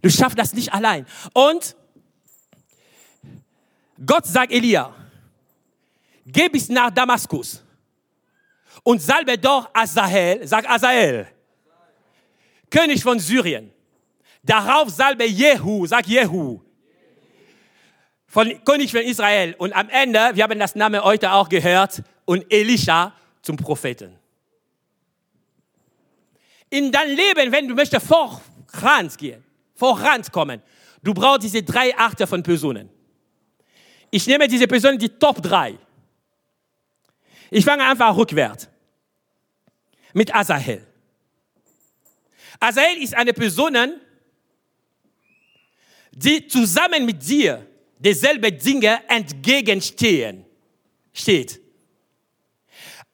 Du 0.00 0.08
schaffst 0.08 0.38
das 0.38 0.54
nicht 0.54 0.72
allein. 0.72 1.04
Und 1.34 1.76
Gott 4.06 4.24
sagt 4.24 4.52
Elia, 4.52 4.94
geh 6.32 6.48
bis 6.48 6.68
nach 6.68 6.90
Damaskus 6.90 7.62
und 8.82 9.02
salbe 9.02 9.36
dort 9.38 9.68
Azael, 9.74 10.46
sag 10.46 10.68
Azael, 10.68 11.26
König 12.70 13.02
von 13.02 13.18
Syrien. 13.18 13.72
Darauf 14.42 14.88
salbe 14.90 15.24
Jehu, 15.24 15.86
sag 15.86 16.06
Jehu, 16.06 16.60
von 18.26 18.64
König 18.64 18.90
von 18.90 19.00
Israel. 19.00 19.54
Und 19.58 19.72
am 19.74 19.88
Ende, 19.88 20.30
wir 20.34 20.44
haben 20.44 20.58
das 20.58 20.74
Name 20.74 21.02
heute 21.02 21.32
auch 21.32 21.48
gehört, 21.48 22.02
und 22.24 22.44
Elisha 22.52 23.14
zum 23.40 23.56
Propheten 23.56 24.18
in 26.70 26.92
dein 26.92 27.08
Leben, 27.08 27.52
wenn 27.52 27.68
du 27.68 27.74
möchtest 27.74 28.06
voran 28.06 29.08
gehen, 29.16 29.42
vorankommen, 29.74 30.62
du 31.02 31.14
brauchst 31.14 31.44
diese 31.44 31.62
drei 31.62 31.96
Arten 31.96 32.26
von 32.26 32.42
Personen. 32.42 32.90
Ich 34.10 34.26
nehme 34.26 34.48
diese 34.48 34.66
Personen, 34.66 34.98
die 34.98 35.08
Top 35.08 35.42
3. 35.42 35.78
Ich 37.50 37.64
fange 37.64 37.84
einfach 37.84 38.16
rückwärts. 38.16 38.68
Mit 40.12 40.34
Asahel. 40.34 40.86
Asahel 42.60 42.98
ist 42.98 43.14
eine 43.14 43.32
Person, 43.32 44.00
die 46.12 46.46
zusammen 46.48 47.06
mit 47.06 47.26
dir 47.26 47.66
dieselben 47.98 48.58
Dinge 48.58 49.00
entgegenstehen. 49.08 50.44
Steht. 51.12 51.60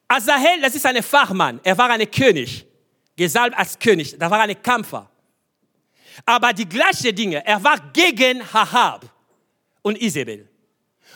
Asahel, 0.09 0.61
das 0.61 0.74
ist 0.74 0.87
ein 0.87 1.03
Fachmann. 1.03 1.61
Er 1.62 1.76
war 1.76 1.91
ein 1.91 2.11
König 2.11 2.66
gesalbt 3.16 3.57
als 3.57 3.78
König. 3.78 4.16
Da 4.18 4.30
war 4.30 4.41
ein 4.41 4.61
Kämpfer. 4.62 5.11
Aber 6.24 6.53
die 6.53 6.68
gleichen 6.68 7.14
Dinge, 7.14 7.45
er 7.45 7.62
war 7.62 7.78
gegen 7.93 8.41
Hahab 8.53 9.05
und 9.82 10.01
Isabel. 10.01 10.49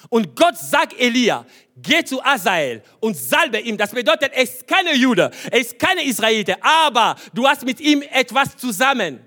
Und 0.09 0.35
Gott 0.37 0.57
sagt 0.57 0.99
Elia, 0.99 1.45
geh 1.77 2.05
zu 2.05 2.23
Asael 2.23 2.83
und 3.01 3.17
salbe 3.17 3.61
ihm. 3.61 3.77
Das 3.77 3.91
bedeutet, 3.91 4.33
er 4.33 4.43
ist 4.43 4.67
keine 4.67 4.95
Jude, 4.95 5.31
er 5.51 5.61
ist 5.61 5.79
keine 5.79 6.05
Israelite, 6.05 6.57
aber 6.63 7.17
du 7.35 7.47
hast 7.47 7.65
mit 7.65 7.81
ihm 7.81 8.03
etwas 8.03 8.57
zusammen. 8.57 9.21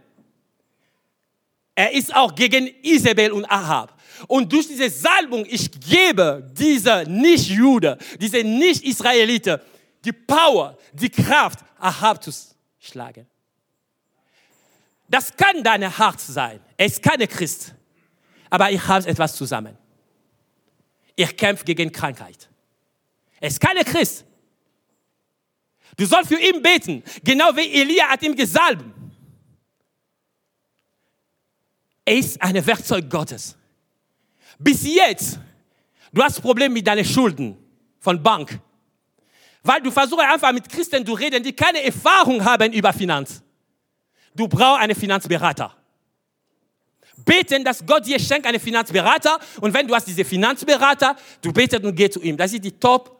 Er 1.75 1.91
ist 1.93 2.13
auch 2.15 2.35
gegen 2.35 2.69
Isabel 2.81 3.31
und 3.31 3.45
Ahab. 3.45 3.97
Und 4.27 4.51
durch 4.51 4.67
diese 4.67 4.89
Salbung, 4.89 5.45
ich 5.47 5.71
gebe 5.71 6.47
dieser 6.53 7.05
Nicht-Jude, 7.05 7.97
diese 8.19 8.43
Nicht-Israelite, 8.43 9.61
die 10.03 10.11
Power, 10.11 10.77
die 10.93 11.09
Kraft, 11.09 11.59
Ahab 11.79 12.23
zu 12.23 12.31
schlagen. 12.79 13.27
Das 15.07 15.35
kann 15.35 15.63
dein 15.63 15.81
Herz 15.95 16.27
sein. 16.27 16.59
Er 16.77 16.85
ist 16.85 17.01
keine 17.01 17.27
Christ. 17.27 17.73
Aber 18.49 18.71
ich 18.71 18.85
habe 18.87 19.07
etwas 19.07 19.35
zusammen. 19.35 19.77
Ich 21.15 21.35
kämpfe 21.35 21.65
gegen 21.65 21.91
Krankheit. 21.91 22.49
Er 23.39 23.47
ist 23.47 23.59
keine 23.59 23.83
Christ. 23.83 24.25
Du 25.97 26.05
sollst 26.05 26.29
für 26.29 26.39
ihn 26.39 26.61
beten, 26.61 27.03
genau 27.23 27.55
wie 27.55 27.81
Elia 27.81 28.07
hat 28.09 28.23
ihm 28.23 28.35
gesalbt. 28.35 28.85
Er 32.05 32.15
ist 32.15 32.41
ein 32.41 32.65
Werkzeug 32.65 33.09
Gottes. 33.09 33.55
Bis 34.57 34.83
jetzt, 34.83 35.39
du 36.11 36.23
hast 36.23 36.41
Probleme 36.41 36.73
mit 36.73 36.87
deinen 36.87 37.05
Schulden 37.05 37.57
von 37.99 38.21
Bank. 38.21 38.59
Weil 39.63 39.81
du 39.81 39.91
versuchst 39.91 40.25
einfach 40.25 40.51
mit 40.51 40.67
Christen 40.67 41.05
zu 41.05 41.13
reden, 41.13 41.43
die 41.43 41.53
keine 41.53 41.83
Erfahrung 41.83 42.43
haben 42.43 42.73
über 42.73 42.91
Finanz. 42.93 43.43
Du 44.33 44.47
brauchst 44.47 44.81
einen 44.81 44.95
Finanzberater. 44.95 45.80
Beten, 47.25 47.63
dass 47.63 47.85
Gott 47.85 48.05
dir 48.05 48.19
schenkt 48.19 48.45
einen 48.45 48.59
Finanzberater. 48.59 49.39
Und 49.59 49.73
wenn 49.73 49.87
du 49.87 49.95
hast 49.95 50.07
diese 50.07 50.25
Finanzberater, 50.25 51.15
du 51.41 51.51
betest 51.51 51.83
und 51.83 51.95
gehst 51.95 52.13
zu 52.13 52.21
ihm. 52.21 52.37
Das 52.37 52.53
ist 52.53 52.63
die 52.63 52.71
Top 52.71 53.19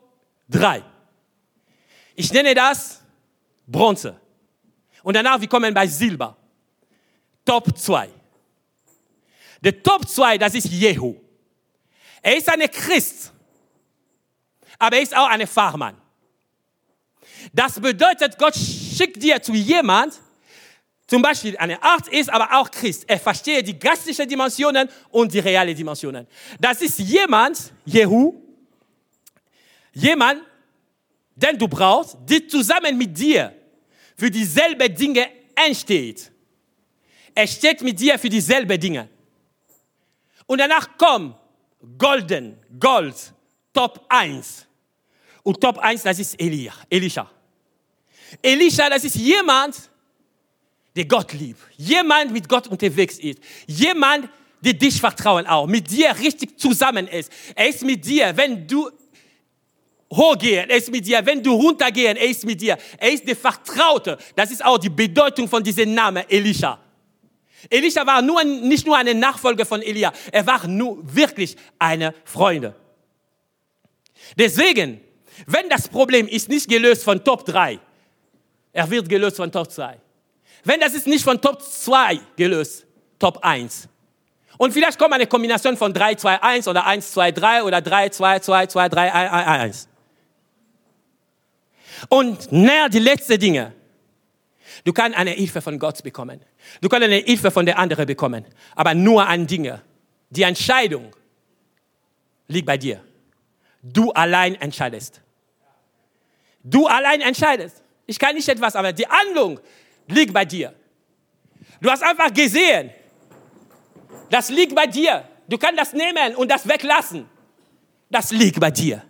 3. 0.50 0.84
Ich 2.16 2.32
nenne 2.32 2.54
das 2.54 3.02
Bronze. 3.68 4.20
Und 5.04 5.16
danach, 5.16 5.40
wir 5.40 5.48
kommen 5.48 5.74
bei 5.74 5.88
Silber. 5.88 6.36
Top 7.46 7.78
2. 7.78 8.10
Der 9.62 9.82
Top 9.82 10.08
2, 10.08 10.38
das 10.38 10.56
ist 10.56 10.68
Jehu. 10.68 11.16
Er 12.22 12.38
ist 12.38 12.50
ein 12.50 12.62
Christ, 12.70 13.32
aber 14.78 14.98
er 14.98 15.02
ist 15.02 15.16
auch 15.16 15.28
ein 15.28 15.46
Fachmann. 15.48 15.98
Das 17.52 17.80
bedeutet, 17.80 18.38
Gott 18.38 18.56
schickt 18.56 19.22
dir 19.22 19.42
zu 19.42 19.54
jemand, 19.54 20.20
zum 21.12 21.22
Beispiel 21.22 21.58
eine 21.58 21.84
Arzt 21.84 22.08
ist, 22.08 22.30
aber 22.30 22.48
auch 22.58 22.72
Christ. 22.72 23.04
Er 23.06 23.20
versteht 23.20 23.68
die 23.68 23.78
geistlichen 23.78 24.30
Dimensionen 24.30 24.88
und 25.10 25.34
die 25.34 25.40
realen 25.40 25.76
Dimensionen. 25.76 26.26
Das 26.58 26.82
ist 26.82 27.00
jemand, 27.00 27.74
Jehu, 27.84 28.34
jemand, 29.92 30.42
den 31.36 31.58
du 31.58 31.68
brauchst, 31.68 32.16
der 32.30 32.48
zusammen 32.48 32.98
mit 32.98 33.18
dir 33.18 33.54
für 34.16 34.32
dieselben 34.32 34.96
Dinge 34.96 35.28
entsteht. 35.54 36.32
Er 37.36 37.46
steht 37.46 37.82
mit 37.82 38.00
dir 38.00 38.18
für 38.18 38.30
dieselben 38.30 38.80
Dinge. 38.80 39.10
Und 40.46 40.60
danach 40.60 40.92
komm 40.98 41.36
golden, 41.98 42.58
Gold, 42.80 43.34
Top 43.74 44.06
1. 44.08 44.66
Und 45.44 45.60
Top 45.60 45.78
1, 45.78 46.04
das 46.04 46.20
ist 46.20 46.40
Elia, 46.40 46.72
Elisha. 46.90 47.30
Elisha, 48.42 48.90
das 48.90 49.04
ist 49.04 49.18
jemand, 49.18 49.91
der 50.96 51.06
Gott 51.06 51.34
liebt. 51.34 51.60
Jemand 51.78 52.32
mit 52.32 52.48
Gott 52.48 52.68
unterwegs 52.68 53.18
ist. 53.20 53.40
Jemand, 53.68 54.30
der 54.62 54.74
dich 54.74 55.00
vertrauen 55.00 55.48
auch, 55.48 55.68
mit 55.68 55.90
dir 55.90 56.16
richtig 56.20 56.60
zusammen 56.60 57.08
ist. 57.08 57.32
Er 57.56 57.70
ist 57.70 57.84
mit 57.84 58.06
dir, 58.06 58.36
wenn 58.36 58.68
du 58.68 58.90
hochgehen, 60.14 60.70
er 60.70 60.78
ist 60.78 60.92
mit 60.92 61.06
dir. 61.06 61.26
Wenn 61.26 61.42
du 61.42 61.54
runtergehen, 61.54 62.18
er 62.18 62.30
ist 62.30 62.46
mit 62.46 62.62
dir. 62.62 62.78
Er 62.98 63.12
ist 63.12 63.28
der 63.28 63.36
Vertraute. 63.36 64.18
Das 64.36 64.52
ist 64.52 64.64
auch 64.64 64.78
die 64.78 64.90
Bedeutung 64.90 65.48
von 65.48 65.64
diesem 65.64 65.94
Namen 65.94 66.24
Elisha. 66.30 66.80
Elisha 67.70 68.06
war 68.06 68.22
nur, 68.22 68.44
nicht 68.44 68.86
nur 68.86 68.98
eine 68.98 69.14
Nachfolger 69.14 69.66
von 69.66 69.82
Elia, 69.82 70.12
er 70.32 70.46
war 70.48 70.68
nur 70.68 71.00
wirklich 71.04 71.56
eine 71.78 72.14
Freunde. 72.24 72.76
Deswegen, 74.38 75.00
wenn 75.46 75.70
das 75.70 75.88
Problem 75.88 76.28
ist 76.28 76.50
nicht 76.50 76.68
gelöst 76.68 77.04
von 77.04 77.24
Top 77.24 77.46
3, 77.46 77.80
er 78.74 78.90
wird 78.90 79.08
gelöst 79.08 79.38
von 79.38 79.52
Top 79.52 79.70
2. 79.72 80.00
Wenn 80.64 80.80
das 80.80 80.94
ist 80.94 81.08
nicht 81.08 81.24
von 81.24 81.42
Top 81.42 81.62
2 81.62 82.20
gelöst, 82.36 82.86
Top 83.20 83.40
1. 83.44 83.88
Und 84.58 84.74
vielleicht 84.74 85.00
kommt 85.00 85.14
eine 85.14 85.28
Kombination 85.28 85.76
von 85.76 85.94
3, 85.94 86.16
2, 86.16 86.44
1 86.44 86.68
oder 86.68 86.86
1, 86.86 87.12
2, 87.12 87.32
3 87.32 87.64
oder 87.64 87.82
3, 87.82 88.10
2, 88.10 88.40
2, 88.40 88.68
2, 88.68 88.90
3, 88.90 89.14
1, 89.14 89.48
1. 89.48 89.88
Und 92.10 92.52
näher 92.52 92.90
die 92.90 93.00
letzten 93.00 93.40
Dinge. 93.40 93.74
Du 94.84 94.94
kannst 94.94 95.18
eine 95.18 95.32
Hilfe 95.32 95.62
von 95.62 95.78
Gott 95.78 96.02
bekommen. 96.04 96.42
Du 96.80 96.90
kannst 96.90 97.06
eine 97.06 97.18
Hilfe 97.18 97.52
von 97.52 97.66
der 97.66 97.78
anderen 97.78 98.06
bekommen. 98.06 98.46
Aber 98.76 98.94
nur 98.94 99.28
an 99.28 99.46
Dinge. 99.46 99.82
Die 100.30 100.44
Entscheidung 100.44 101.16
liegt 102.48 102.66
bei 102.66 102.78
dir. 102.78 103.04
Du 103.84 104.12
allein 104.12 104.56
entscheidest. 104.56 105.22
Du 106.64 106.88
allein 106.88 107.22
entscheidest. 107.22 107.84
Ich 108.06 108.20
kann 108.20 108.36
nicht 108.36 108.48
etwas, 108.48 108.76
aber 108.76 108.94
die 108.94 109.08
Handlung 109.08 109.60
liegt 110.12 110.34
bei 110.34 110.46
dir. 110.46 110.74
Du 111.80 111.90
hast 111.90 112.04
einfach 112.04 112.34
gesehen, 112.34 112.92
das 114.30 114.50
liegt 114.50 114.76
bei 114.76 114.88
dir. 114.88 115.28
Du 115.48 115.58
kannst 115.58 115.80
das 115.80 115.94
nehmen 115.94 116.36
und 116.36 116.50
das 116.50 116.68
weglassen. 116.68 117.28
Das 118.10 118.32
liegt 118.32 118.60
bei 118.60 118.72
dir. 118.72 119.04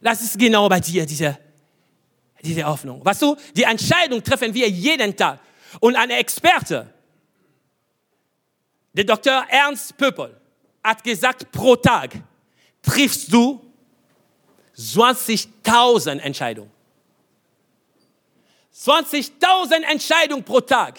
Das 0.00 0.22
ist 0.22 0.38
genau 0.38 0.68
bei 0.68 0.80
dir, 0.80 1.04
diese 1.06 1.38
diese 2.44 2.64
Hoffnung. 2.64 3.04
Weißt 3.04 3.22
du, 3.22 3.36
die 3.56 3.62
Entscheidung 3.62 4.22
treffen 4.22 4.52
wir 4.54 4.68
jeden 4.68 5.16
Tag. 5.16 5.40
Und 5.80 5.96
ein 5.96 6.10
Experte, 6.10 6.92
der 8.92 9.04
Dr. 9.04 9.44
Ernst 9.48 9.96
Pöppel, 9.96 10.38
hat 10.82 11.02
gesagt, 11.02 11.50
pro 11.50 11.74
Tag 11.76 12.14
triffst 12.82 13.32
du 13.32 13.60
20.000 14.76 16.18
Entscheidungen. 16.18 16.70
20.000 18.74 19.82
Entscheidungen 19.90 20.44
pro 20.44 20.60
Tag 20.60 20.98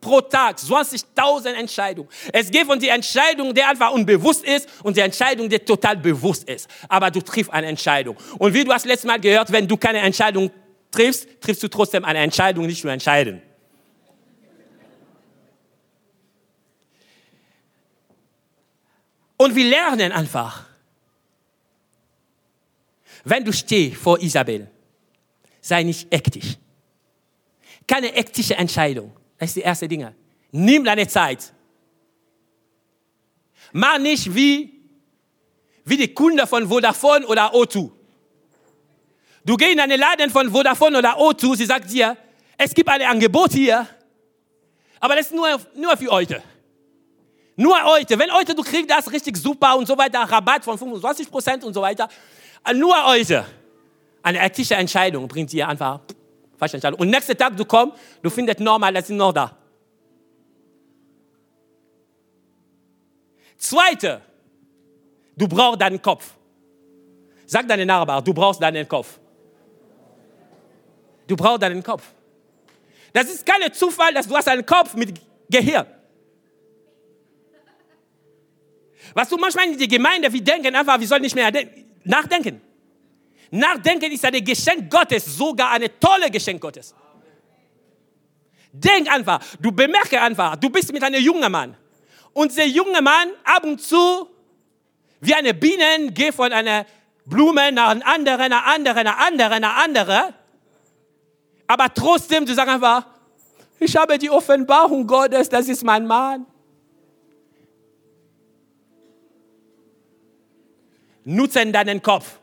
pro 0.00 0.20
Tag 0.20 0.58
20.000 0.58 1.54
Entscheidungen. 1.54 2.08
Es 2.32 2.50
geht 2.50 2.66
von 2.66 2.78
der 2.78 2.94
Entscheidung, 2.94 3.52
die 3.52 3.62
einfach 3.62 3.90
unbewusst 3.90 4.44
ist 4.44 4.68
und 4.82 4.96
der 4.96 5.06
Entscheidung, 5.06 5.48
die 5.48 5.58
total 5.58 5.96
bewusst 5.96 6.48
ist. 6.48 6.68
Aber 6.88 7.10
du 7.10 7.20
triffst 7.20 7.52
eine 7.52 7.66
Entscheidung. 7.66 8.16
Und 8.38 8.54
wie 8.54 8.64
du 8.64 8.72
hast 8.72 8.86
letztes 8.86 9.06
Mal 9.06 9.20
gehört, 9.20 9.50
wenn 9.50 9.66
du 9.66 9.76
keine 9.76 9.98
Entscheidung 9.98 10.50
triffst, 10.90 11.28
triffst 11.40 11.62
du 11.62 11.68
trotzdem 11.68 12.04
eine 12.04 12.20
Entscheidung, 12.20 12.66
nicht 12.66 12.84
nur 12.84 12.92
entscheiden. 12.92 13.42
Und 19.36 19.54
wir 19.54 19.68
lernen 19.68 20.10
einfach, 20.10 20.64
wenn 23.24 23.44
du 23.44 23.52
stehst 23.52 23.96
vor 23.96 24.20
Isabel, 24.20 24.68
sei 25.68 25.82
nicht 25.82 26.12
ektig. 26.12 26.58
Keine 27.86 28.14
ektische 28.14 28.56
Entscheidung. 28.56 29.12
Das 29.38 29.50
ist 29.50 29.56
die 29.56 29.60
erste 29.60 29.86
Dinge. 29.86 30.14
Nimm 30.50 30.84
deine 30.84 31.06
Zeit. 31.06 31.52
Mach 33.72 33.98
nicht 33.98 34.34
wie, 34.34 34.72
wie 35.84 35.96
die 35.96 36.12
Kunde 36.12 36.46
von 36.46 36.66
Vodafone 36.68 37.26
oder 37.26 37.52
O2. 37.54 37.90
Du 39.44 39.56
gehst 39.56 39.72
in 39.72 39.80
einen 39.80 40.00
Laden 40.00 40.30
von 40.30 40.50
Vodafone 40.50 40.98
oder 40.98 41.18
O2, 41.18 41.56
sie 41.56 41.66
sagt 41.66 41.90
dir, 41.90 42.16
es 42.56 42.74
gibt 42.74 42.88
ein 42.88 43.02
Angebot 43.02 43.52
hier, 43.52 43.86
aber 45.00 45.16
das 45.16 45.26
ist 45.26 45.34
nur, 45.34 45.48
nur 45.74 45.96
für 45.96 46.08
heute. 46.08 46.42
Nur 47.56 47.82
heute. 47.84 48.18
Wenn 48.18 48.32
heute 48.32 48.54
du 48.54 48.62
kriegst 48.62 48.90
das 48.90 49.10
richtig 49.10 49.36
super 49.36 49.76
und 49.76 49.86
so 49.86 49.96
weiter, 49.96 50.20
Rabatt 50.20 50.64
von 50.64 50.78
25 50.78 51.30
Prozent 51.30 51.64
und 51.64 51.74
so 51.74 51.82
weiter, 51.82 52.08
nur 52.74 53.04
heute. 53.06 53.44
Eine 54.28 54.44
ethische 54.44 54.74
Entscheidung 54.74 55.26
bringt 55.26 55.50
dir 55.52 55.66
einfach 55.66 56.00
Falsche 56.58 56.76
Entscheidung. 56.76 57.00
Und 57.00 57.08
nächsten 57.08 57.34
Tag, 57.34 57.56
du 57.56 57.64
kommst, 57.64 57.96
du 58.22 58.28
findest 58.28 58.60
normal, 58.60 58.92
das 58.92 59.08
ist 59.08 59.16
noch 59.16 59.32
da. 59.32 59.56
Zweite, 63.56 64.20
du 65.34 65.48
brauchst 65.48 65.80
deinen 65.80 66.02
Kopf. 66.02 66.34
Sag 67.46 67.66
deinen 67.68 67.86
Nachbar, 67.86 68.20
du 68.20 68.34
brauchst 68.34 68.60
deinen 68.60 68.86
Kopf. 68.86 69.18
Du 71.26 71.34
brauchst 71.34 71.62
deinen 71.62 71.82
Kopf. 71.82 72.02
Das 73.14 73.30
ist 73.30 73.46
kein 73.46 73.72
Zufall, 73.72 74.12
dass 74.12 74.28
du 74.28 74.36
hast 74.36 74.48
einen 74.48 74.66
Kopf 74.66 74.94
mit 74.94 75.18
Gehirn. 75.48 75.86
Was 79.14 79.30
du 79.30 79.38
manchmal 79.38 79.68
in 79.68 79.78
der 79.78 79.88
Gemeinde, 79.88 80.30
wir 80.30 80.44
denken 80.44 80.76
einfach, 80.76 81.00
wir 81.00 81.06
sollen 81.08 81.22
nicht 81.22 81.34
mehr 81.34 81.50
nachdenken. 82.04 82.67
Nachdenken 83.50 84.12
ist 84.12 84.24
ein 84.24 84.44
Geschenk 84.44 84.90
Gottes, 84.90 85.24
sogar 85.24 85.70
ein 85.70 85.88
tolles 85.98 86.30
Geschenk 86.30 86.60
Gottes. 86.60 86.94
Denk 88.72 89.10
einfach, 89.10 89.40
du 89.58 89.72
bemerke 89.72 90.20
einfach, 90.20 90.56
du 90.56 90.68
bist 90.68 90.92
mit 90.92 91.02
einem 91.02 91.22
jungen 91.22 91.50
Mann. 91.50 91.76
Und 92.32 92.56
der 92.56 92.68
junge 92.68 93.00
Mann 93.00 93.30
ab 93.44 93.64
und 93.64 93.80
zu, 93.80 94.28
wie 95.20 95.34
eine 95.34 95.54
Biene, 95.54 96.12
geht 96.12 96.34
von 96.34 96.52
einer 96.52 96.84
Blume 97.24 97.72
nach 97.72 97.90
einer 97.90 98.06
anderen, 98.06 98.40
einer 98.40 98.66
anderen, 98.66 98.98
einer 98.98 99.18
anderen, 99.18 99.52
einer 99.52 99.76
anderen. 99.76 100.34
Aber 101.66 101.92
trotzdem, 101.92 102.46
du 102.46 102.54
sagst 102.54 102.72
einfach, 102.72 103.06
ich 103.80 103.96
habe 103.96 104.18
die 104.18 104.30
Offenbarung 104.30 105.06
Gottes, 105.06 105.48
das 105.48 105.68
ist 105.68 105.84
mein 105.84 106.06
Mann. 106.06 106.46
Nutzen 111.24 111.72
deinen 111.72 112.00
Kopf. 112.00 112.38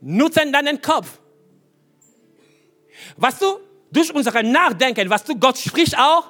Nutzen 0.00 0.52
deinen 0.52 0.80
Kopf. 0.80 1.18
Was 3.16 3.38
du 3.38 3.58
durch 3.90 4.14
unser 4.14 4.42
Nachdenken, 4.42 5.10
was 5.10 5.24
du 5.24 5.36
Gott 5.36 5.58
spricht 5.58 5.98
auch. 5.98 6.24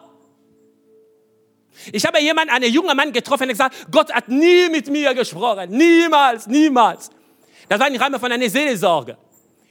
Ich 1.92 2.04
habe 2.04 2.20
jemanden, 2.20 2.52
einen 2.52 2.72
jungen 2.72 2.96
Mann 2.96 3.12
getroffen, 3.12 3.44
der 3.44 3.54
gesagt, 3.54 3.86
Gott 3.90 4.12
hat 4.12 4.28
nie 4.28 4.68
mit 4.68 4.88
mir 4.88 5.14
gesprochen. 5.14 5.70
Niemals, 5.70 6.46
niemals. 6.46 7.10
Das 7.68 7.78
war 7.80 7.88
im 7.88 7.96
Rahmen 7.96 8.20
von 8.20 8.30
einer 8.30 8.48
Seelsorge. 8.48 9.16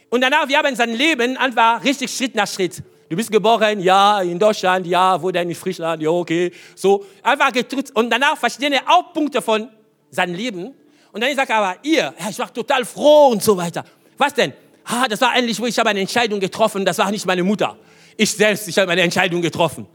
Und 0.10 0.22
danach, 0.22 0.48
wir 0.48 0.58
haben 0.58 0.76
sein 0.76 0.92
Leben 0.96 1.38
einfach 1.38 1.84
richtig 1.84 2.12
Schritt 2.12 2.34
nach 2.34 2.48
Schritt. 2.48 2.82
Du 3.10 3.16
bist 3.16 3.32
geboren, 3.32 3.80
ja, 3.80 4.22
in 4.22 4.40
Deutschland, 4.40 4.86
ja, 4.88 5.22
wo 5.22 5.32
denn 5.32 5.50
in 5.50 5.56
Frischland, 5.56 6.02
ja, 6.02 6.10
okay. 6.10 6.52
So, 6.76 7.06
einfach 7.24 7.52
getrützt. 7.52 7.96
Und 7.96 8.10
danach 8.10 8.38
verschiedene 8.38 8.80
Hauptpunkte 8.86 9.42
von 9.42 9.70
seinem 10.12 10.36
Leben. 10.36 10.76
Und 11.12 11.22
dann 11.22 11.36
sagt 11.36 11.50
er 11.50 11.58
aber, 11.58 11.80
ihr, 11.84 12.14
ich 12.30 12.40
war 12.40 12.54
total 12.54 12.86
froh 12.86 13.30
und 13.32 13.44
so 13.44 13.58
weiter. 13.58 13.84
Was 14.18 14.34
denn? 14.34 14.54
Ah, 14.86 15.08
das 15.08 15.22
war 15.22 15.36
endlich, 15.36 15.60
wo 15.60 15.66
ich 15.66 15.78
habe 15.78 15.90
eine 15.90 16.00
Entscheidung 16.02 16.40
getroffen, 16.40 16.86
das 16.86 16.98
war 16.98 17.12
nicht 17.12 17.26
meine 17.26 17.44
Mutter. 17.44 17.78
Ich 18.18 18.32
selbst, 18.32 18.68
ich 18.68 18.78
habe 18.78 18.92
eine 18.92 19.02
Entscheidung 19.02 19.42
getroffen. 19.42 19.88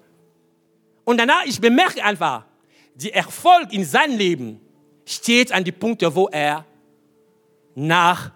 Und 1.05 1.19
danach, 1.19 1.45
ich 1.45 1.61
bemerke 1.61 2.03
einfach, 2.03 2.45
der 2.95 3.15
Erfolg 3.15 3.73
in 3.73 3.85
seinem 3.85 4.17
Leben 4.17 4.61
steht 5.05 5.53
an 5.53 5.65
die 5.65 5.73
Punkte, 5.73 6.15
wo 6.15 6.29
er 6.29 6.65
nachgedacht 7.75 8.33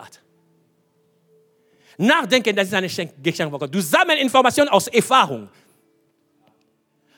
hat. 0.00 0.20
Nachdenken, 1.98 2.56
das 2.56 2.68
ist 2.68 2.74
eine 2.74 2.86
Geschenk 2.86 3.50
von 3.50 3.58
Gott. 3.58 3.74
Du 3.74 3.80
sammelst 3.80 4.22
Informationen 4.22 4.70
aus 4.70 4.86
Erfahrung. 4.88 5.50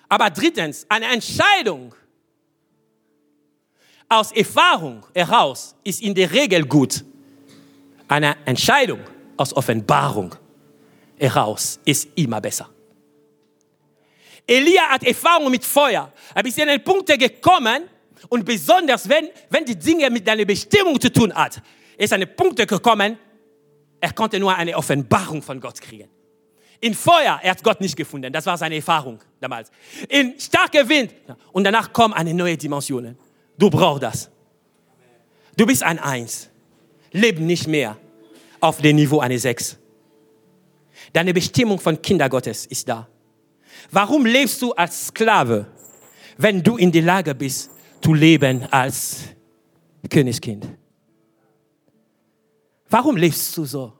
Aber 0.08 0.28
drittens, 0.28 0.84
eine 0.88 1.06
Entscheidung 1.06 1.94
aus 4.12 4.30
Erfahrung 4.32 5.06
heraus 5.14 5.74
ist 5.82 6.02
in 6.02 6.14
der 6.14 6.30
Regel 6.30 6.66
gut. 6.66 7.02
Eine 8.06 8.36
Entscheidung 8.44 9.00
aus 9.38 9.56
Offenbarung 9.56 10.34
heraus 11.18 11.80
ist 11.86 12.08
immer 12.14 12.40
besser. 12.40 12.68
Elia 14.46 14.82
hat 14.90 15.02
Erfahrung 15.04 15.50
mit 15.50 15.64
Feuer. 15.64 16.12
Er 16.34 16.44
ist 16.44 16.60
an 16.60 16.68
den 16.68 16.84
Punkt 16.84 17.06
gekommen 17.06 17.84
und 18.28 18.44
besonders 18.44 19.08
wenn, 19.08 19.30
wenn 19.48 19.64
die 19.64 19.78
Dinge 19.78 20.10
mit 20.10 20.28
deiner 20.28 20.44
Bestimmung 20.44 21.00
zu 21.00 21.10
tun 21.10 21.32
hat, 21.32 21.62
ist 21.96 22.12
an 22.12 22.20
den 22.20 22.36
Punkt 22.36 22.56
gekommen, 22.56 23.18
er 23.98 24.12
konnte 24.12 24.38
nur 24.38 24.54
eine 24.54 24.76
Offenbarung 24.76 25.40
von 25.40 25.58
Gott 25.58 25.80
kriegen. 25.80 26.10
In 26.80 26.92
Feuer, 26.92 27.40
er 27.42 27.52
hat 27.52 27.62
Gott 27.62 27.80
nicht 27.80 27.96
gefunden. 27.96 28.30
Das 28.30 28.44
war 28.44 28.58
seine 28.58 28.74
Erfahrung 28.74 29.20
damals. 29.40 29.70
In 30.08 30.38
starker 30.38 30.86
Wind. 30.86 31.14
Und 31.52 31.64
danach 31.64 31.92
kommt 31.92 32.14
eine 32.16 32.34
neue 32.34 32.58
Dimension. 32.58 33.16
Du 33.62 33.70
brauchst 33.70 34.02
das. 34.02 34.28
Du 35.56 35.64
bist 35.66 35.84
ein 35.84 36.00
Eins. 36.00 36.48
Leb 37.12 37.38
nicht 37.38 37.68
mehr 37.68 37.96
auf 38.58 38.78
dem 38.80 38.96
Niveau 38.96 39.20
eines 39.20 39.42
Sechs. 39.42 39.78
Deine 41.12 41.32
Bestimmung 41.32 41.78
von 41.78 42.02
Kinder 42.02 42.28
Gottes 42.28 42.66
ist 42.66 42.88
da. 42.88 43.06
Warum 43.92 44.26
lebst 44.26 44.60
du 44.62 44.72
als 44.72 45.06
Sklave, 45.06 45.66
wenn 46.38 46.60
du 46.60 46.76
in 46.76 46.90
der 46.90 47.02
Lage 47.02 47.36
bist, 47.36 47.70
zu 48.02 48.14
leben 48.14 48.66
als 48.72 49.26
Königskind? 50.10 50.66
Warum 52.90 53.16
lebst 53.16 53.56
du 53.56 53.64
so? 53.64 53.92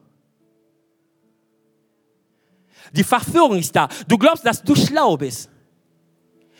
Die 2.91 3.05
Verführung 3.05 3.59
ist 3.59 3.73
da. 3.73 3.87
Du 4.09 4.17
glaubst, 4.17 4.45
dass 4.45 4.61
du 4.61 4.75
schlau 4.75 5.15
bist. 5.15 5.49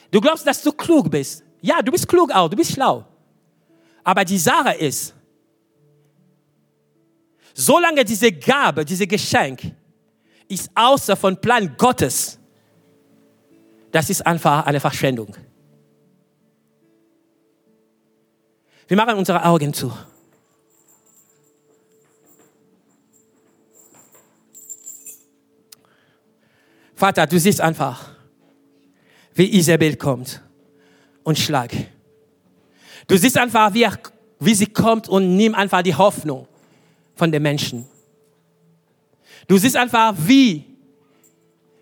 Du 0.10 0.22
glaubst, 0.22 0.48
dass 0.48 0.62
du 0.62 0.72
klug 0.72 1.12
bist. 1.12 1.44
Ja, 1.64 1.82
du 1.82 1.94
bist 1.94 2.06
klug 2.10 2.30
auch, 2.32 2.50
du 2.50 2.58
bist 2.58 2.74
schlau. 2.74 3.06
Aber 4.04 4.26
die 4.26 4.38
Sache 4.38 4.74
ist, 4.74 5.16
solange 7.54 8.04
diese 8.04 8.34
Gabe, 8.34 8.84
diese 8.84 9.08
Geschenk 9.08 9.74
ist 10.50 10.70
außer 10.76 11.16
von 11.16 11.40
Plan 11.40 11.74
Gottes, 11.78 12.38
das 13.94 14.10
ist 14.10 14.28
einfach 14.28 14.66
eine 14.66 14.82
Verschwendung. 14.82 15.34
Wir 18.86 18.98
machen 18.98 19.16
unsere 19.16 19.46
Augen 19.46 19.74
zu. 19.74 19.90
Vater, 26.94 27.26
du 27.26 27.40
siehst 27.40 27.62
einfach, 27.62 28.10
wie 29.34 29.58
Isabel 29.58 29.96
kommt 29.96 30.42
und 31.24 31.38
schlag. 31.38 31.72
Du 33.08 33.18
siehst 33.18 33.38
einfach, 33.38 33.74
wie, 33.74 33.88
wie 34.40 34.56
sie 34.56 34.68
kommt 34.68 35.10
und 35.10 35.36
nimmt 35.36 35.56
einfach 35.56 35.82
die 35.82 35.96
Hoffnung 35.96 36.48
von 37.16 37.32
den 37.32 37.42
Menschen. 37.42 37.86
Du 39.48 39.58
siehst 39.58 39.76
einfach, 39.76 40.14
wie, 40.18 40.64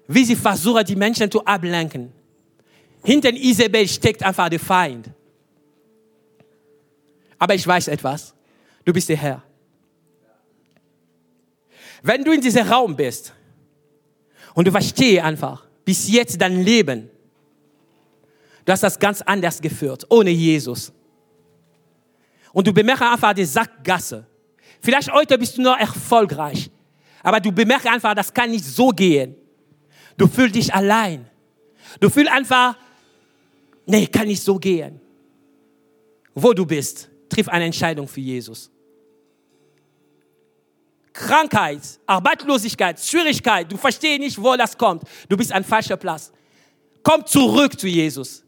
wie 0.07 0.25
sie 0.25 0.35
versuchen, 0.35 0.83
die 0.85 0.95
Menschen 0.95 1.29
zu 1.29 1.45
ablenken. 1.45 2.11
Hinter 3.03 3.33
Isabel 3.33 3.87
steckt 3.87 4.23
einfach 4.23 4.49
der 4.49 4.59
Feind. 4.59 5.09
Aber 7.37 7.55
ich 7.55 7.65
weiß 7.65 7.87
etwas. 7.87 8.33
Du 8.85 8.93
bist 8.93 9.09
der 9.09 9.17
Herr. 9.17 9.43
Wenn 12.03 12.23
du 12.23 12.31
in 12.31 12.41
diesem 12.41 12.67
Raum 12.67 12.95
bist 12.95 13.33
und 14.53 14.67
du 14.67 14.71
verstehst 14.71 15.23
einfach, 15.23 15.65
bis 15.85 16.09
jetzt 16.09 16.39
dein 16.41 16.63
Leben, 16.63 17.09
du 18.65 18.71
hast 18.71 18.83
das 18.83 18.99
ganz 18.99 19.21
anders 19.21 19.61
geführt, 19.61 20.05
ohne 20.09 20.29
Jesus. 20.29 20.91
Und 22.53 22.67
du 22.67 22.73
bemerkst 22.73 23.03
einfach 23.03 23.33
die 23.33 23.45
Sackgasse. 23.45 24.25
Vielleicht 24.81 25.11
heute 25.11 25.37
bist 25.37 25.57
du 25.57 25.61
noch 25.61 25.77
erfolgreich, 25.77 26.69
aber 27.23 27.39
du 27.39 27.51
bemerkst 27.51 27.87
einfach, 27.87 28.13
das 28.15 28.33
kann 28.33 28.51
nicht 28.51 28.65
so 28.65 28.89
gehen. 28.89 29.35
Du 30.17 30.27
fühlst 30.27 30.55
dich 30.55 30.73
allein. 30.73 31.29
Du 31.99 32.09
fühlst 32.09 32.31
einfach, 32.31 32.75
nee, 33.85 34.07
kann 34.07 34.27
nicht 34.27 34.41
so 34.41 34.57
gehen. 34.57 34.99
Wo 36.33 36.53
du 36.53 36.65
bist, 36.65 37.09
triff 37.29 37.47
eine 37.47 37.65
Entscheidung 37.65 38.07
für 38.07 38.21
Jesus. 38.21 38.71
Krankheit, 41.13 41.81
Arbeitslosigkeit, 42.05 42.99
Schwierigkeit, 42.99 43.71
du 43.71 43.77
verstehst 43.77 44.19
nicht, 44.19 44.41
wo 44.41 44.55
das 44.55 44.77
kommt. 44.77 45.03
Du 45.27 45.35
bist 45.35 45.51
an 45.51 45.63
falscher 45.63 45.97
Platz. 45.97 46.31
Komm 47.03 47.25
zurück 47.25 47.79
zu 47.79 47.87
Jesus. 47.87 48.43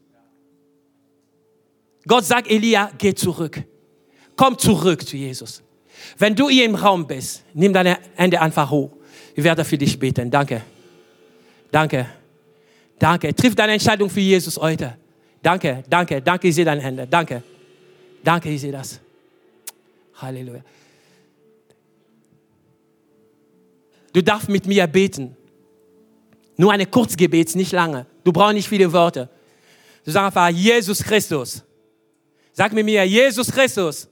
Gott 2.06 2.24
sagt 2.24 2.50
Elia, 2.50 2.90
geh 2.98 3.14
zurück. 3.14 3.62
Komm 4.36 4.58
zurück 4.58 5.06
zu 5.06 5.16
Jesus. 5.16 5.62
Wenn 6.18 6.34
du 6.34 6.48
hier 6.48 6.64
im 6.64 6.74
Raum 6.74 7.06
bist, 7.06 7.44
nimm 7.54 7.72
deine 7.72 7.98
Hände 8.14 8.40
einfach 8.40 8.70
hoch. 8.70 8.90
Ich 9.34 9.42
werde 9.42 9.64
für 9.64 9.78
dich 9.78 9.98
beten. 9.98 10.30
Danke. 10.30 10.62
Danke. 11.70 12.06
Danke. 12.98 13.34
Triff 13.34 13.54
deine 13.54 13.72
Entscheidung 13.72 14.10
für 14.10 14.20
Jesus 14.20 14.56
heute. 14.58 14.96
Danke, 15.42 15.84
danke, 15.90 16.22
danke, 16.22 16.48
ich 16.48 16.54
sehe 16.54 16.64
deine 16.64 16.80
Hände. 16.80 17.06
Danke. 17.06 17.42
Danke, 18.22 18.48
ich 18.48 18.60
sehe 18.62 18.72
das. 18.72 18.98
Halleluja. 20.14 20.62
Du 24.14 24.22
darfst 24.22 24.48
mit 24.48 24.66
mir 24.66 24.86
beten. 24.86 25.36
Nur 26.56 26.72
eine 26.72 26.86
Kurzgebet, 26.86 27.54
nicht 27.56 27.72
lange. 27.72 28.06
Du 28.22 28.32
brauchst 28.32 28.54
nicht 28.54 28.68
viele 28.68 28.90
Worte. 28.92 29.28
Du 30.04 30.10
sagst 30.10 30.36
einfach, 30.36 30.48
Jesus 30.48 31.02
Christus. 31.02 31.62
Sag 32.56 32.72
mit 32.72 32.84
mir, 32.84 33.04
Jesus 33.04 33.50
Christus. 33.50 34.08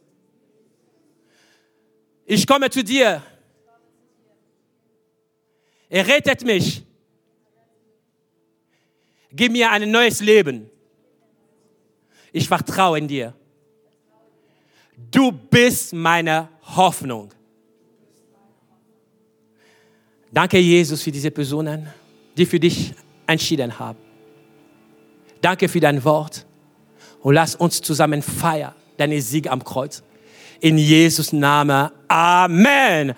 Ich 2.27 2.45
komme 2.45 2.69
zu 2.69 2.83
dir. 2.83 3.23
Er 5.89 6.07
rettet 6.07 6.45
mich. 6.45 6.83
Gib 9.31 9.53
mir 9.53 9.71
ein 9.71 9.89
neues 9.89 10.21
Leben. 10.21 10.69
Ich 12.33 12.49
vertraue 12.49 12.99
in 12.99 13.07
dir. 13.07 13.33
Du 14.97 15.31
bist 15.31 15.93
meine 15.93 16.49
Hoffnung. 16.63 17.33
Danke, 20.33 20.59
Jesus, 20.59 21.01
für 21.03 21.13
diese 21.13 21.31
Personen, 21.31 21.87
die 22.37 22.47
für 22.47 22.59
dich 22.59 22.93
entschieden 23.27 23.79
haben. 23.79 23.99
Danke 25.41 25.69
für 25.69 25.79
dein 25.79 26.03
Wort. 26.03 26.45
Und 27.23 27.35
lass 27.35 27.55
uns 27.55 27.81
zusammen 27.81 28.23
feiern, 28.23 28.73
deine 28.97 29.21
Sieg 29.23 29.51
am 29.51 29.65
Kreuz. 29.65 30.03
In 30.61 30.79
Jesus 30.79 31.33
Namen. 31.33 31.91
Amen. 32.09 33.11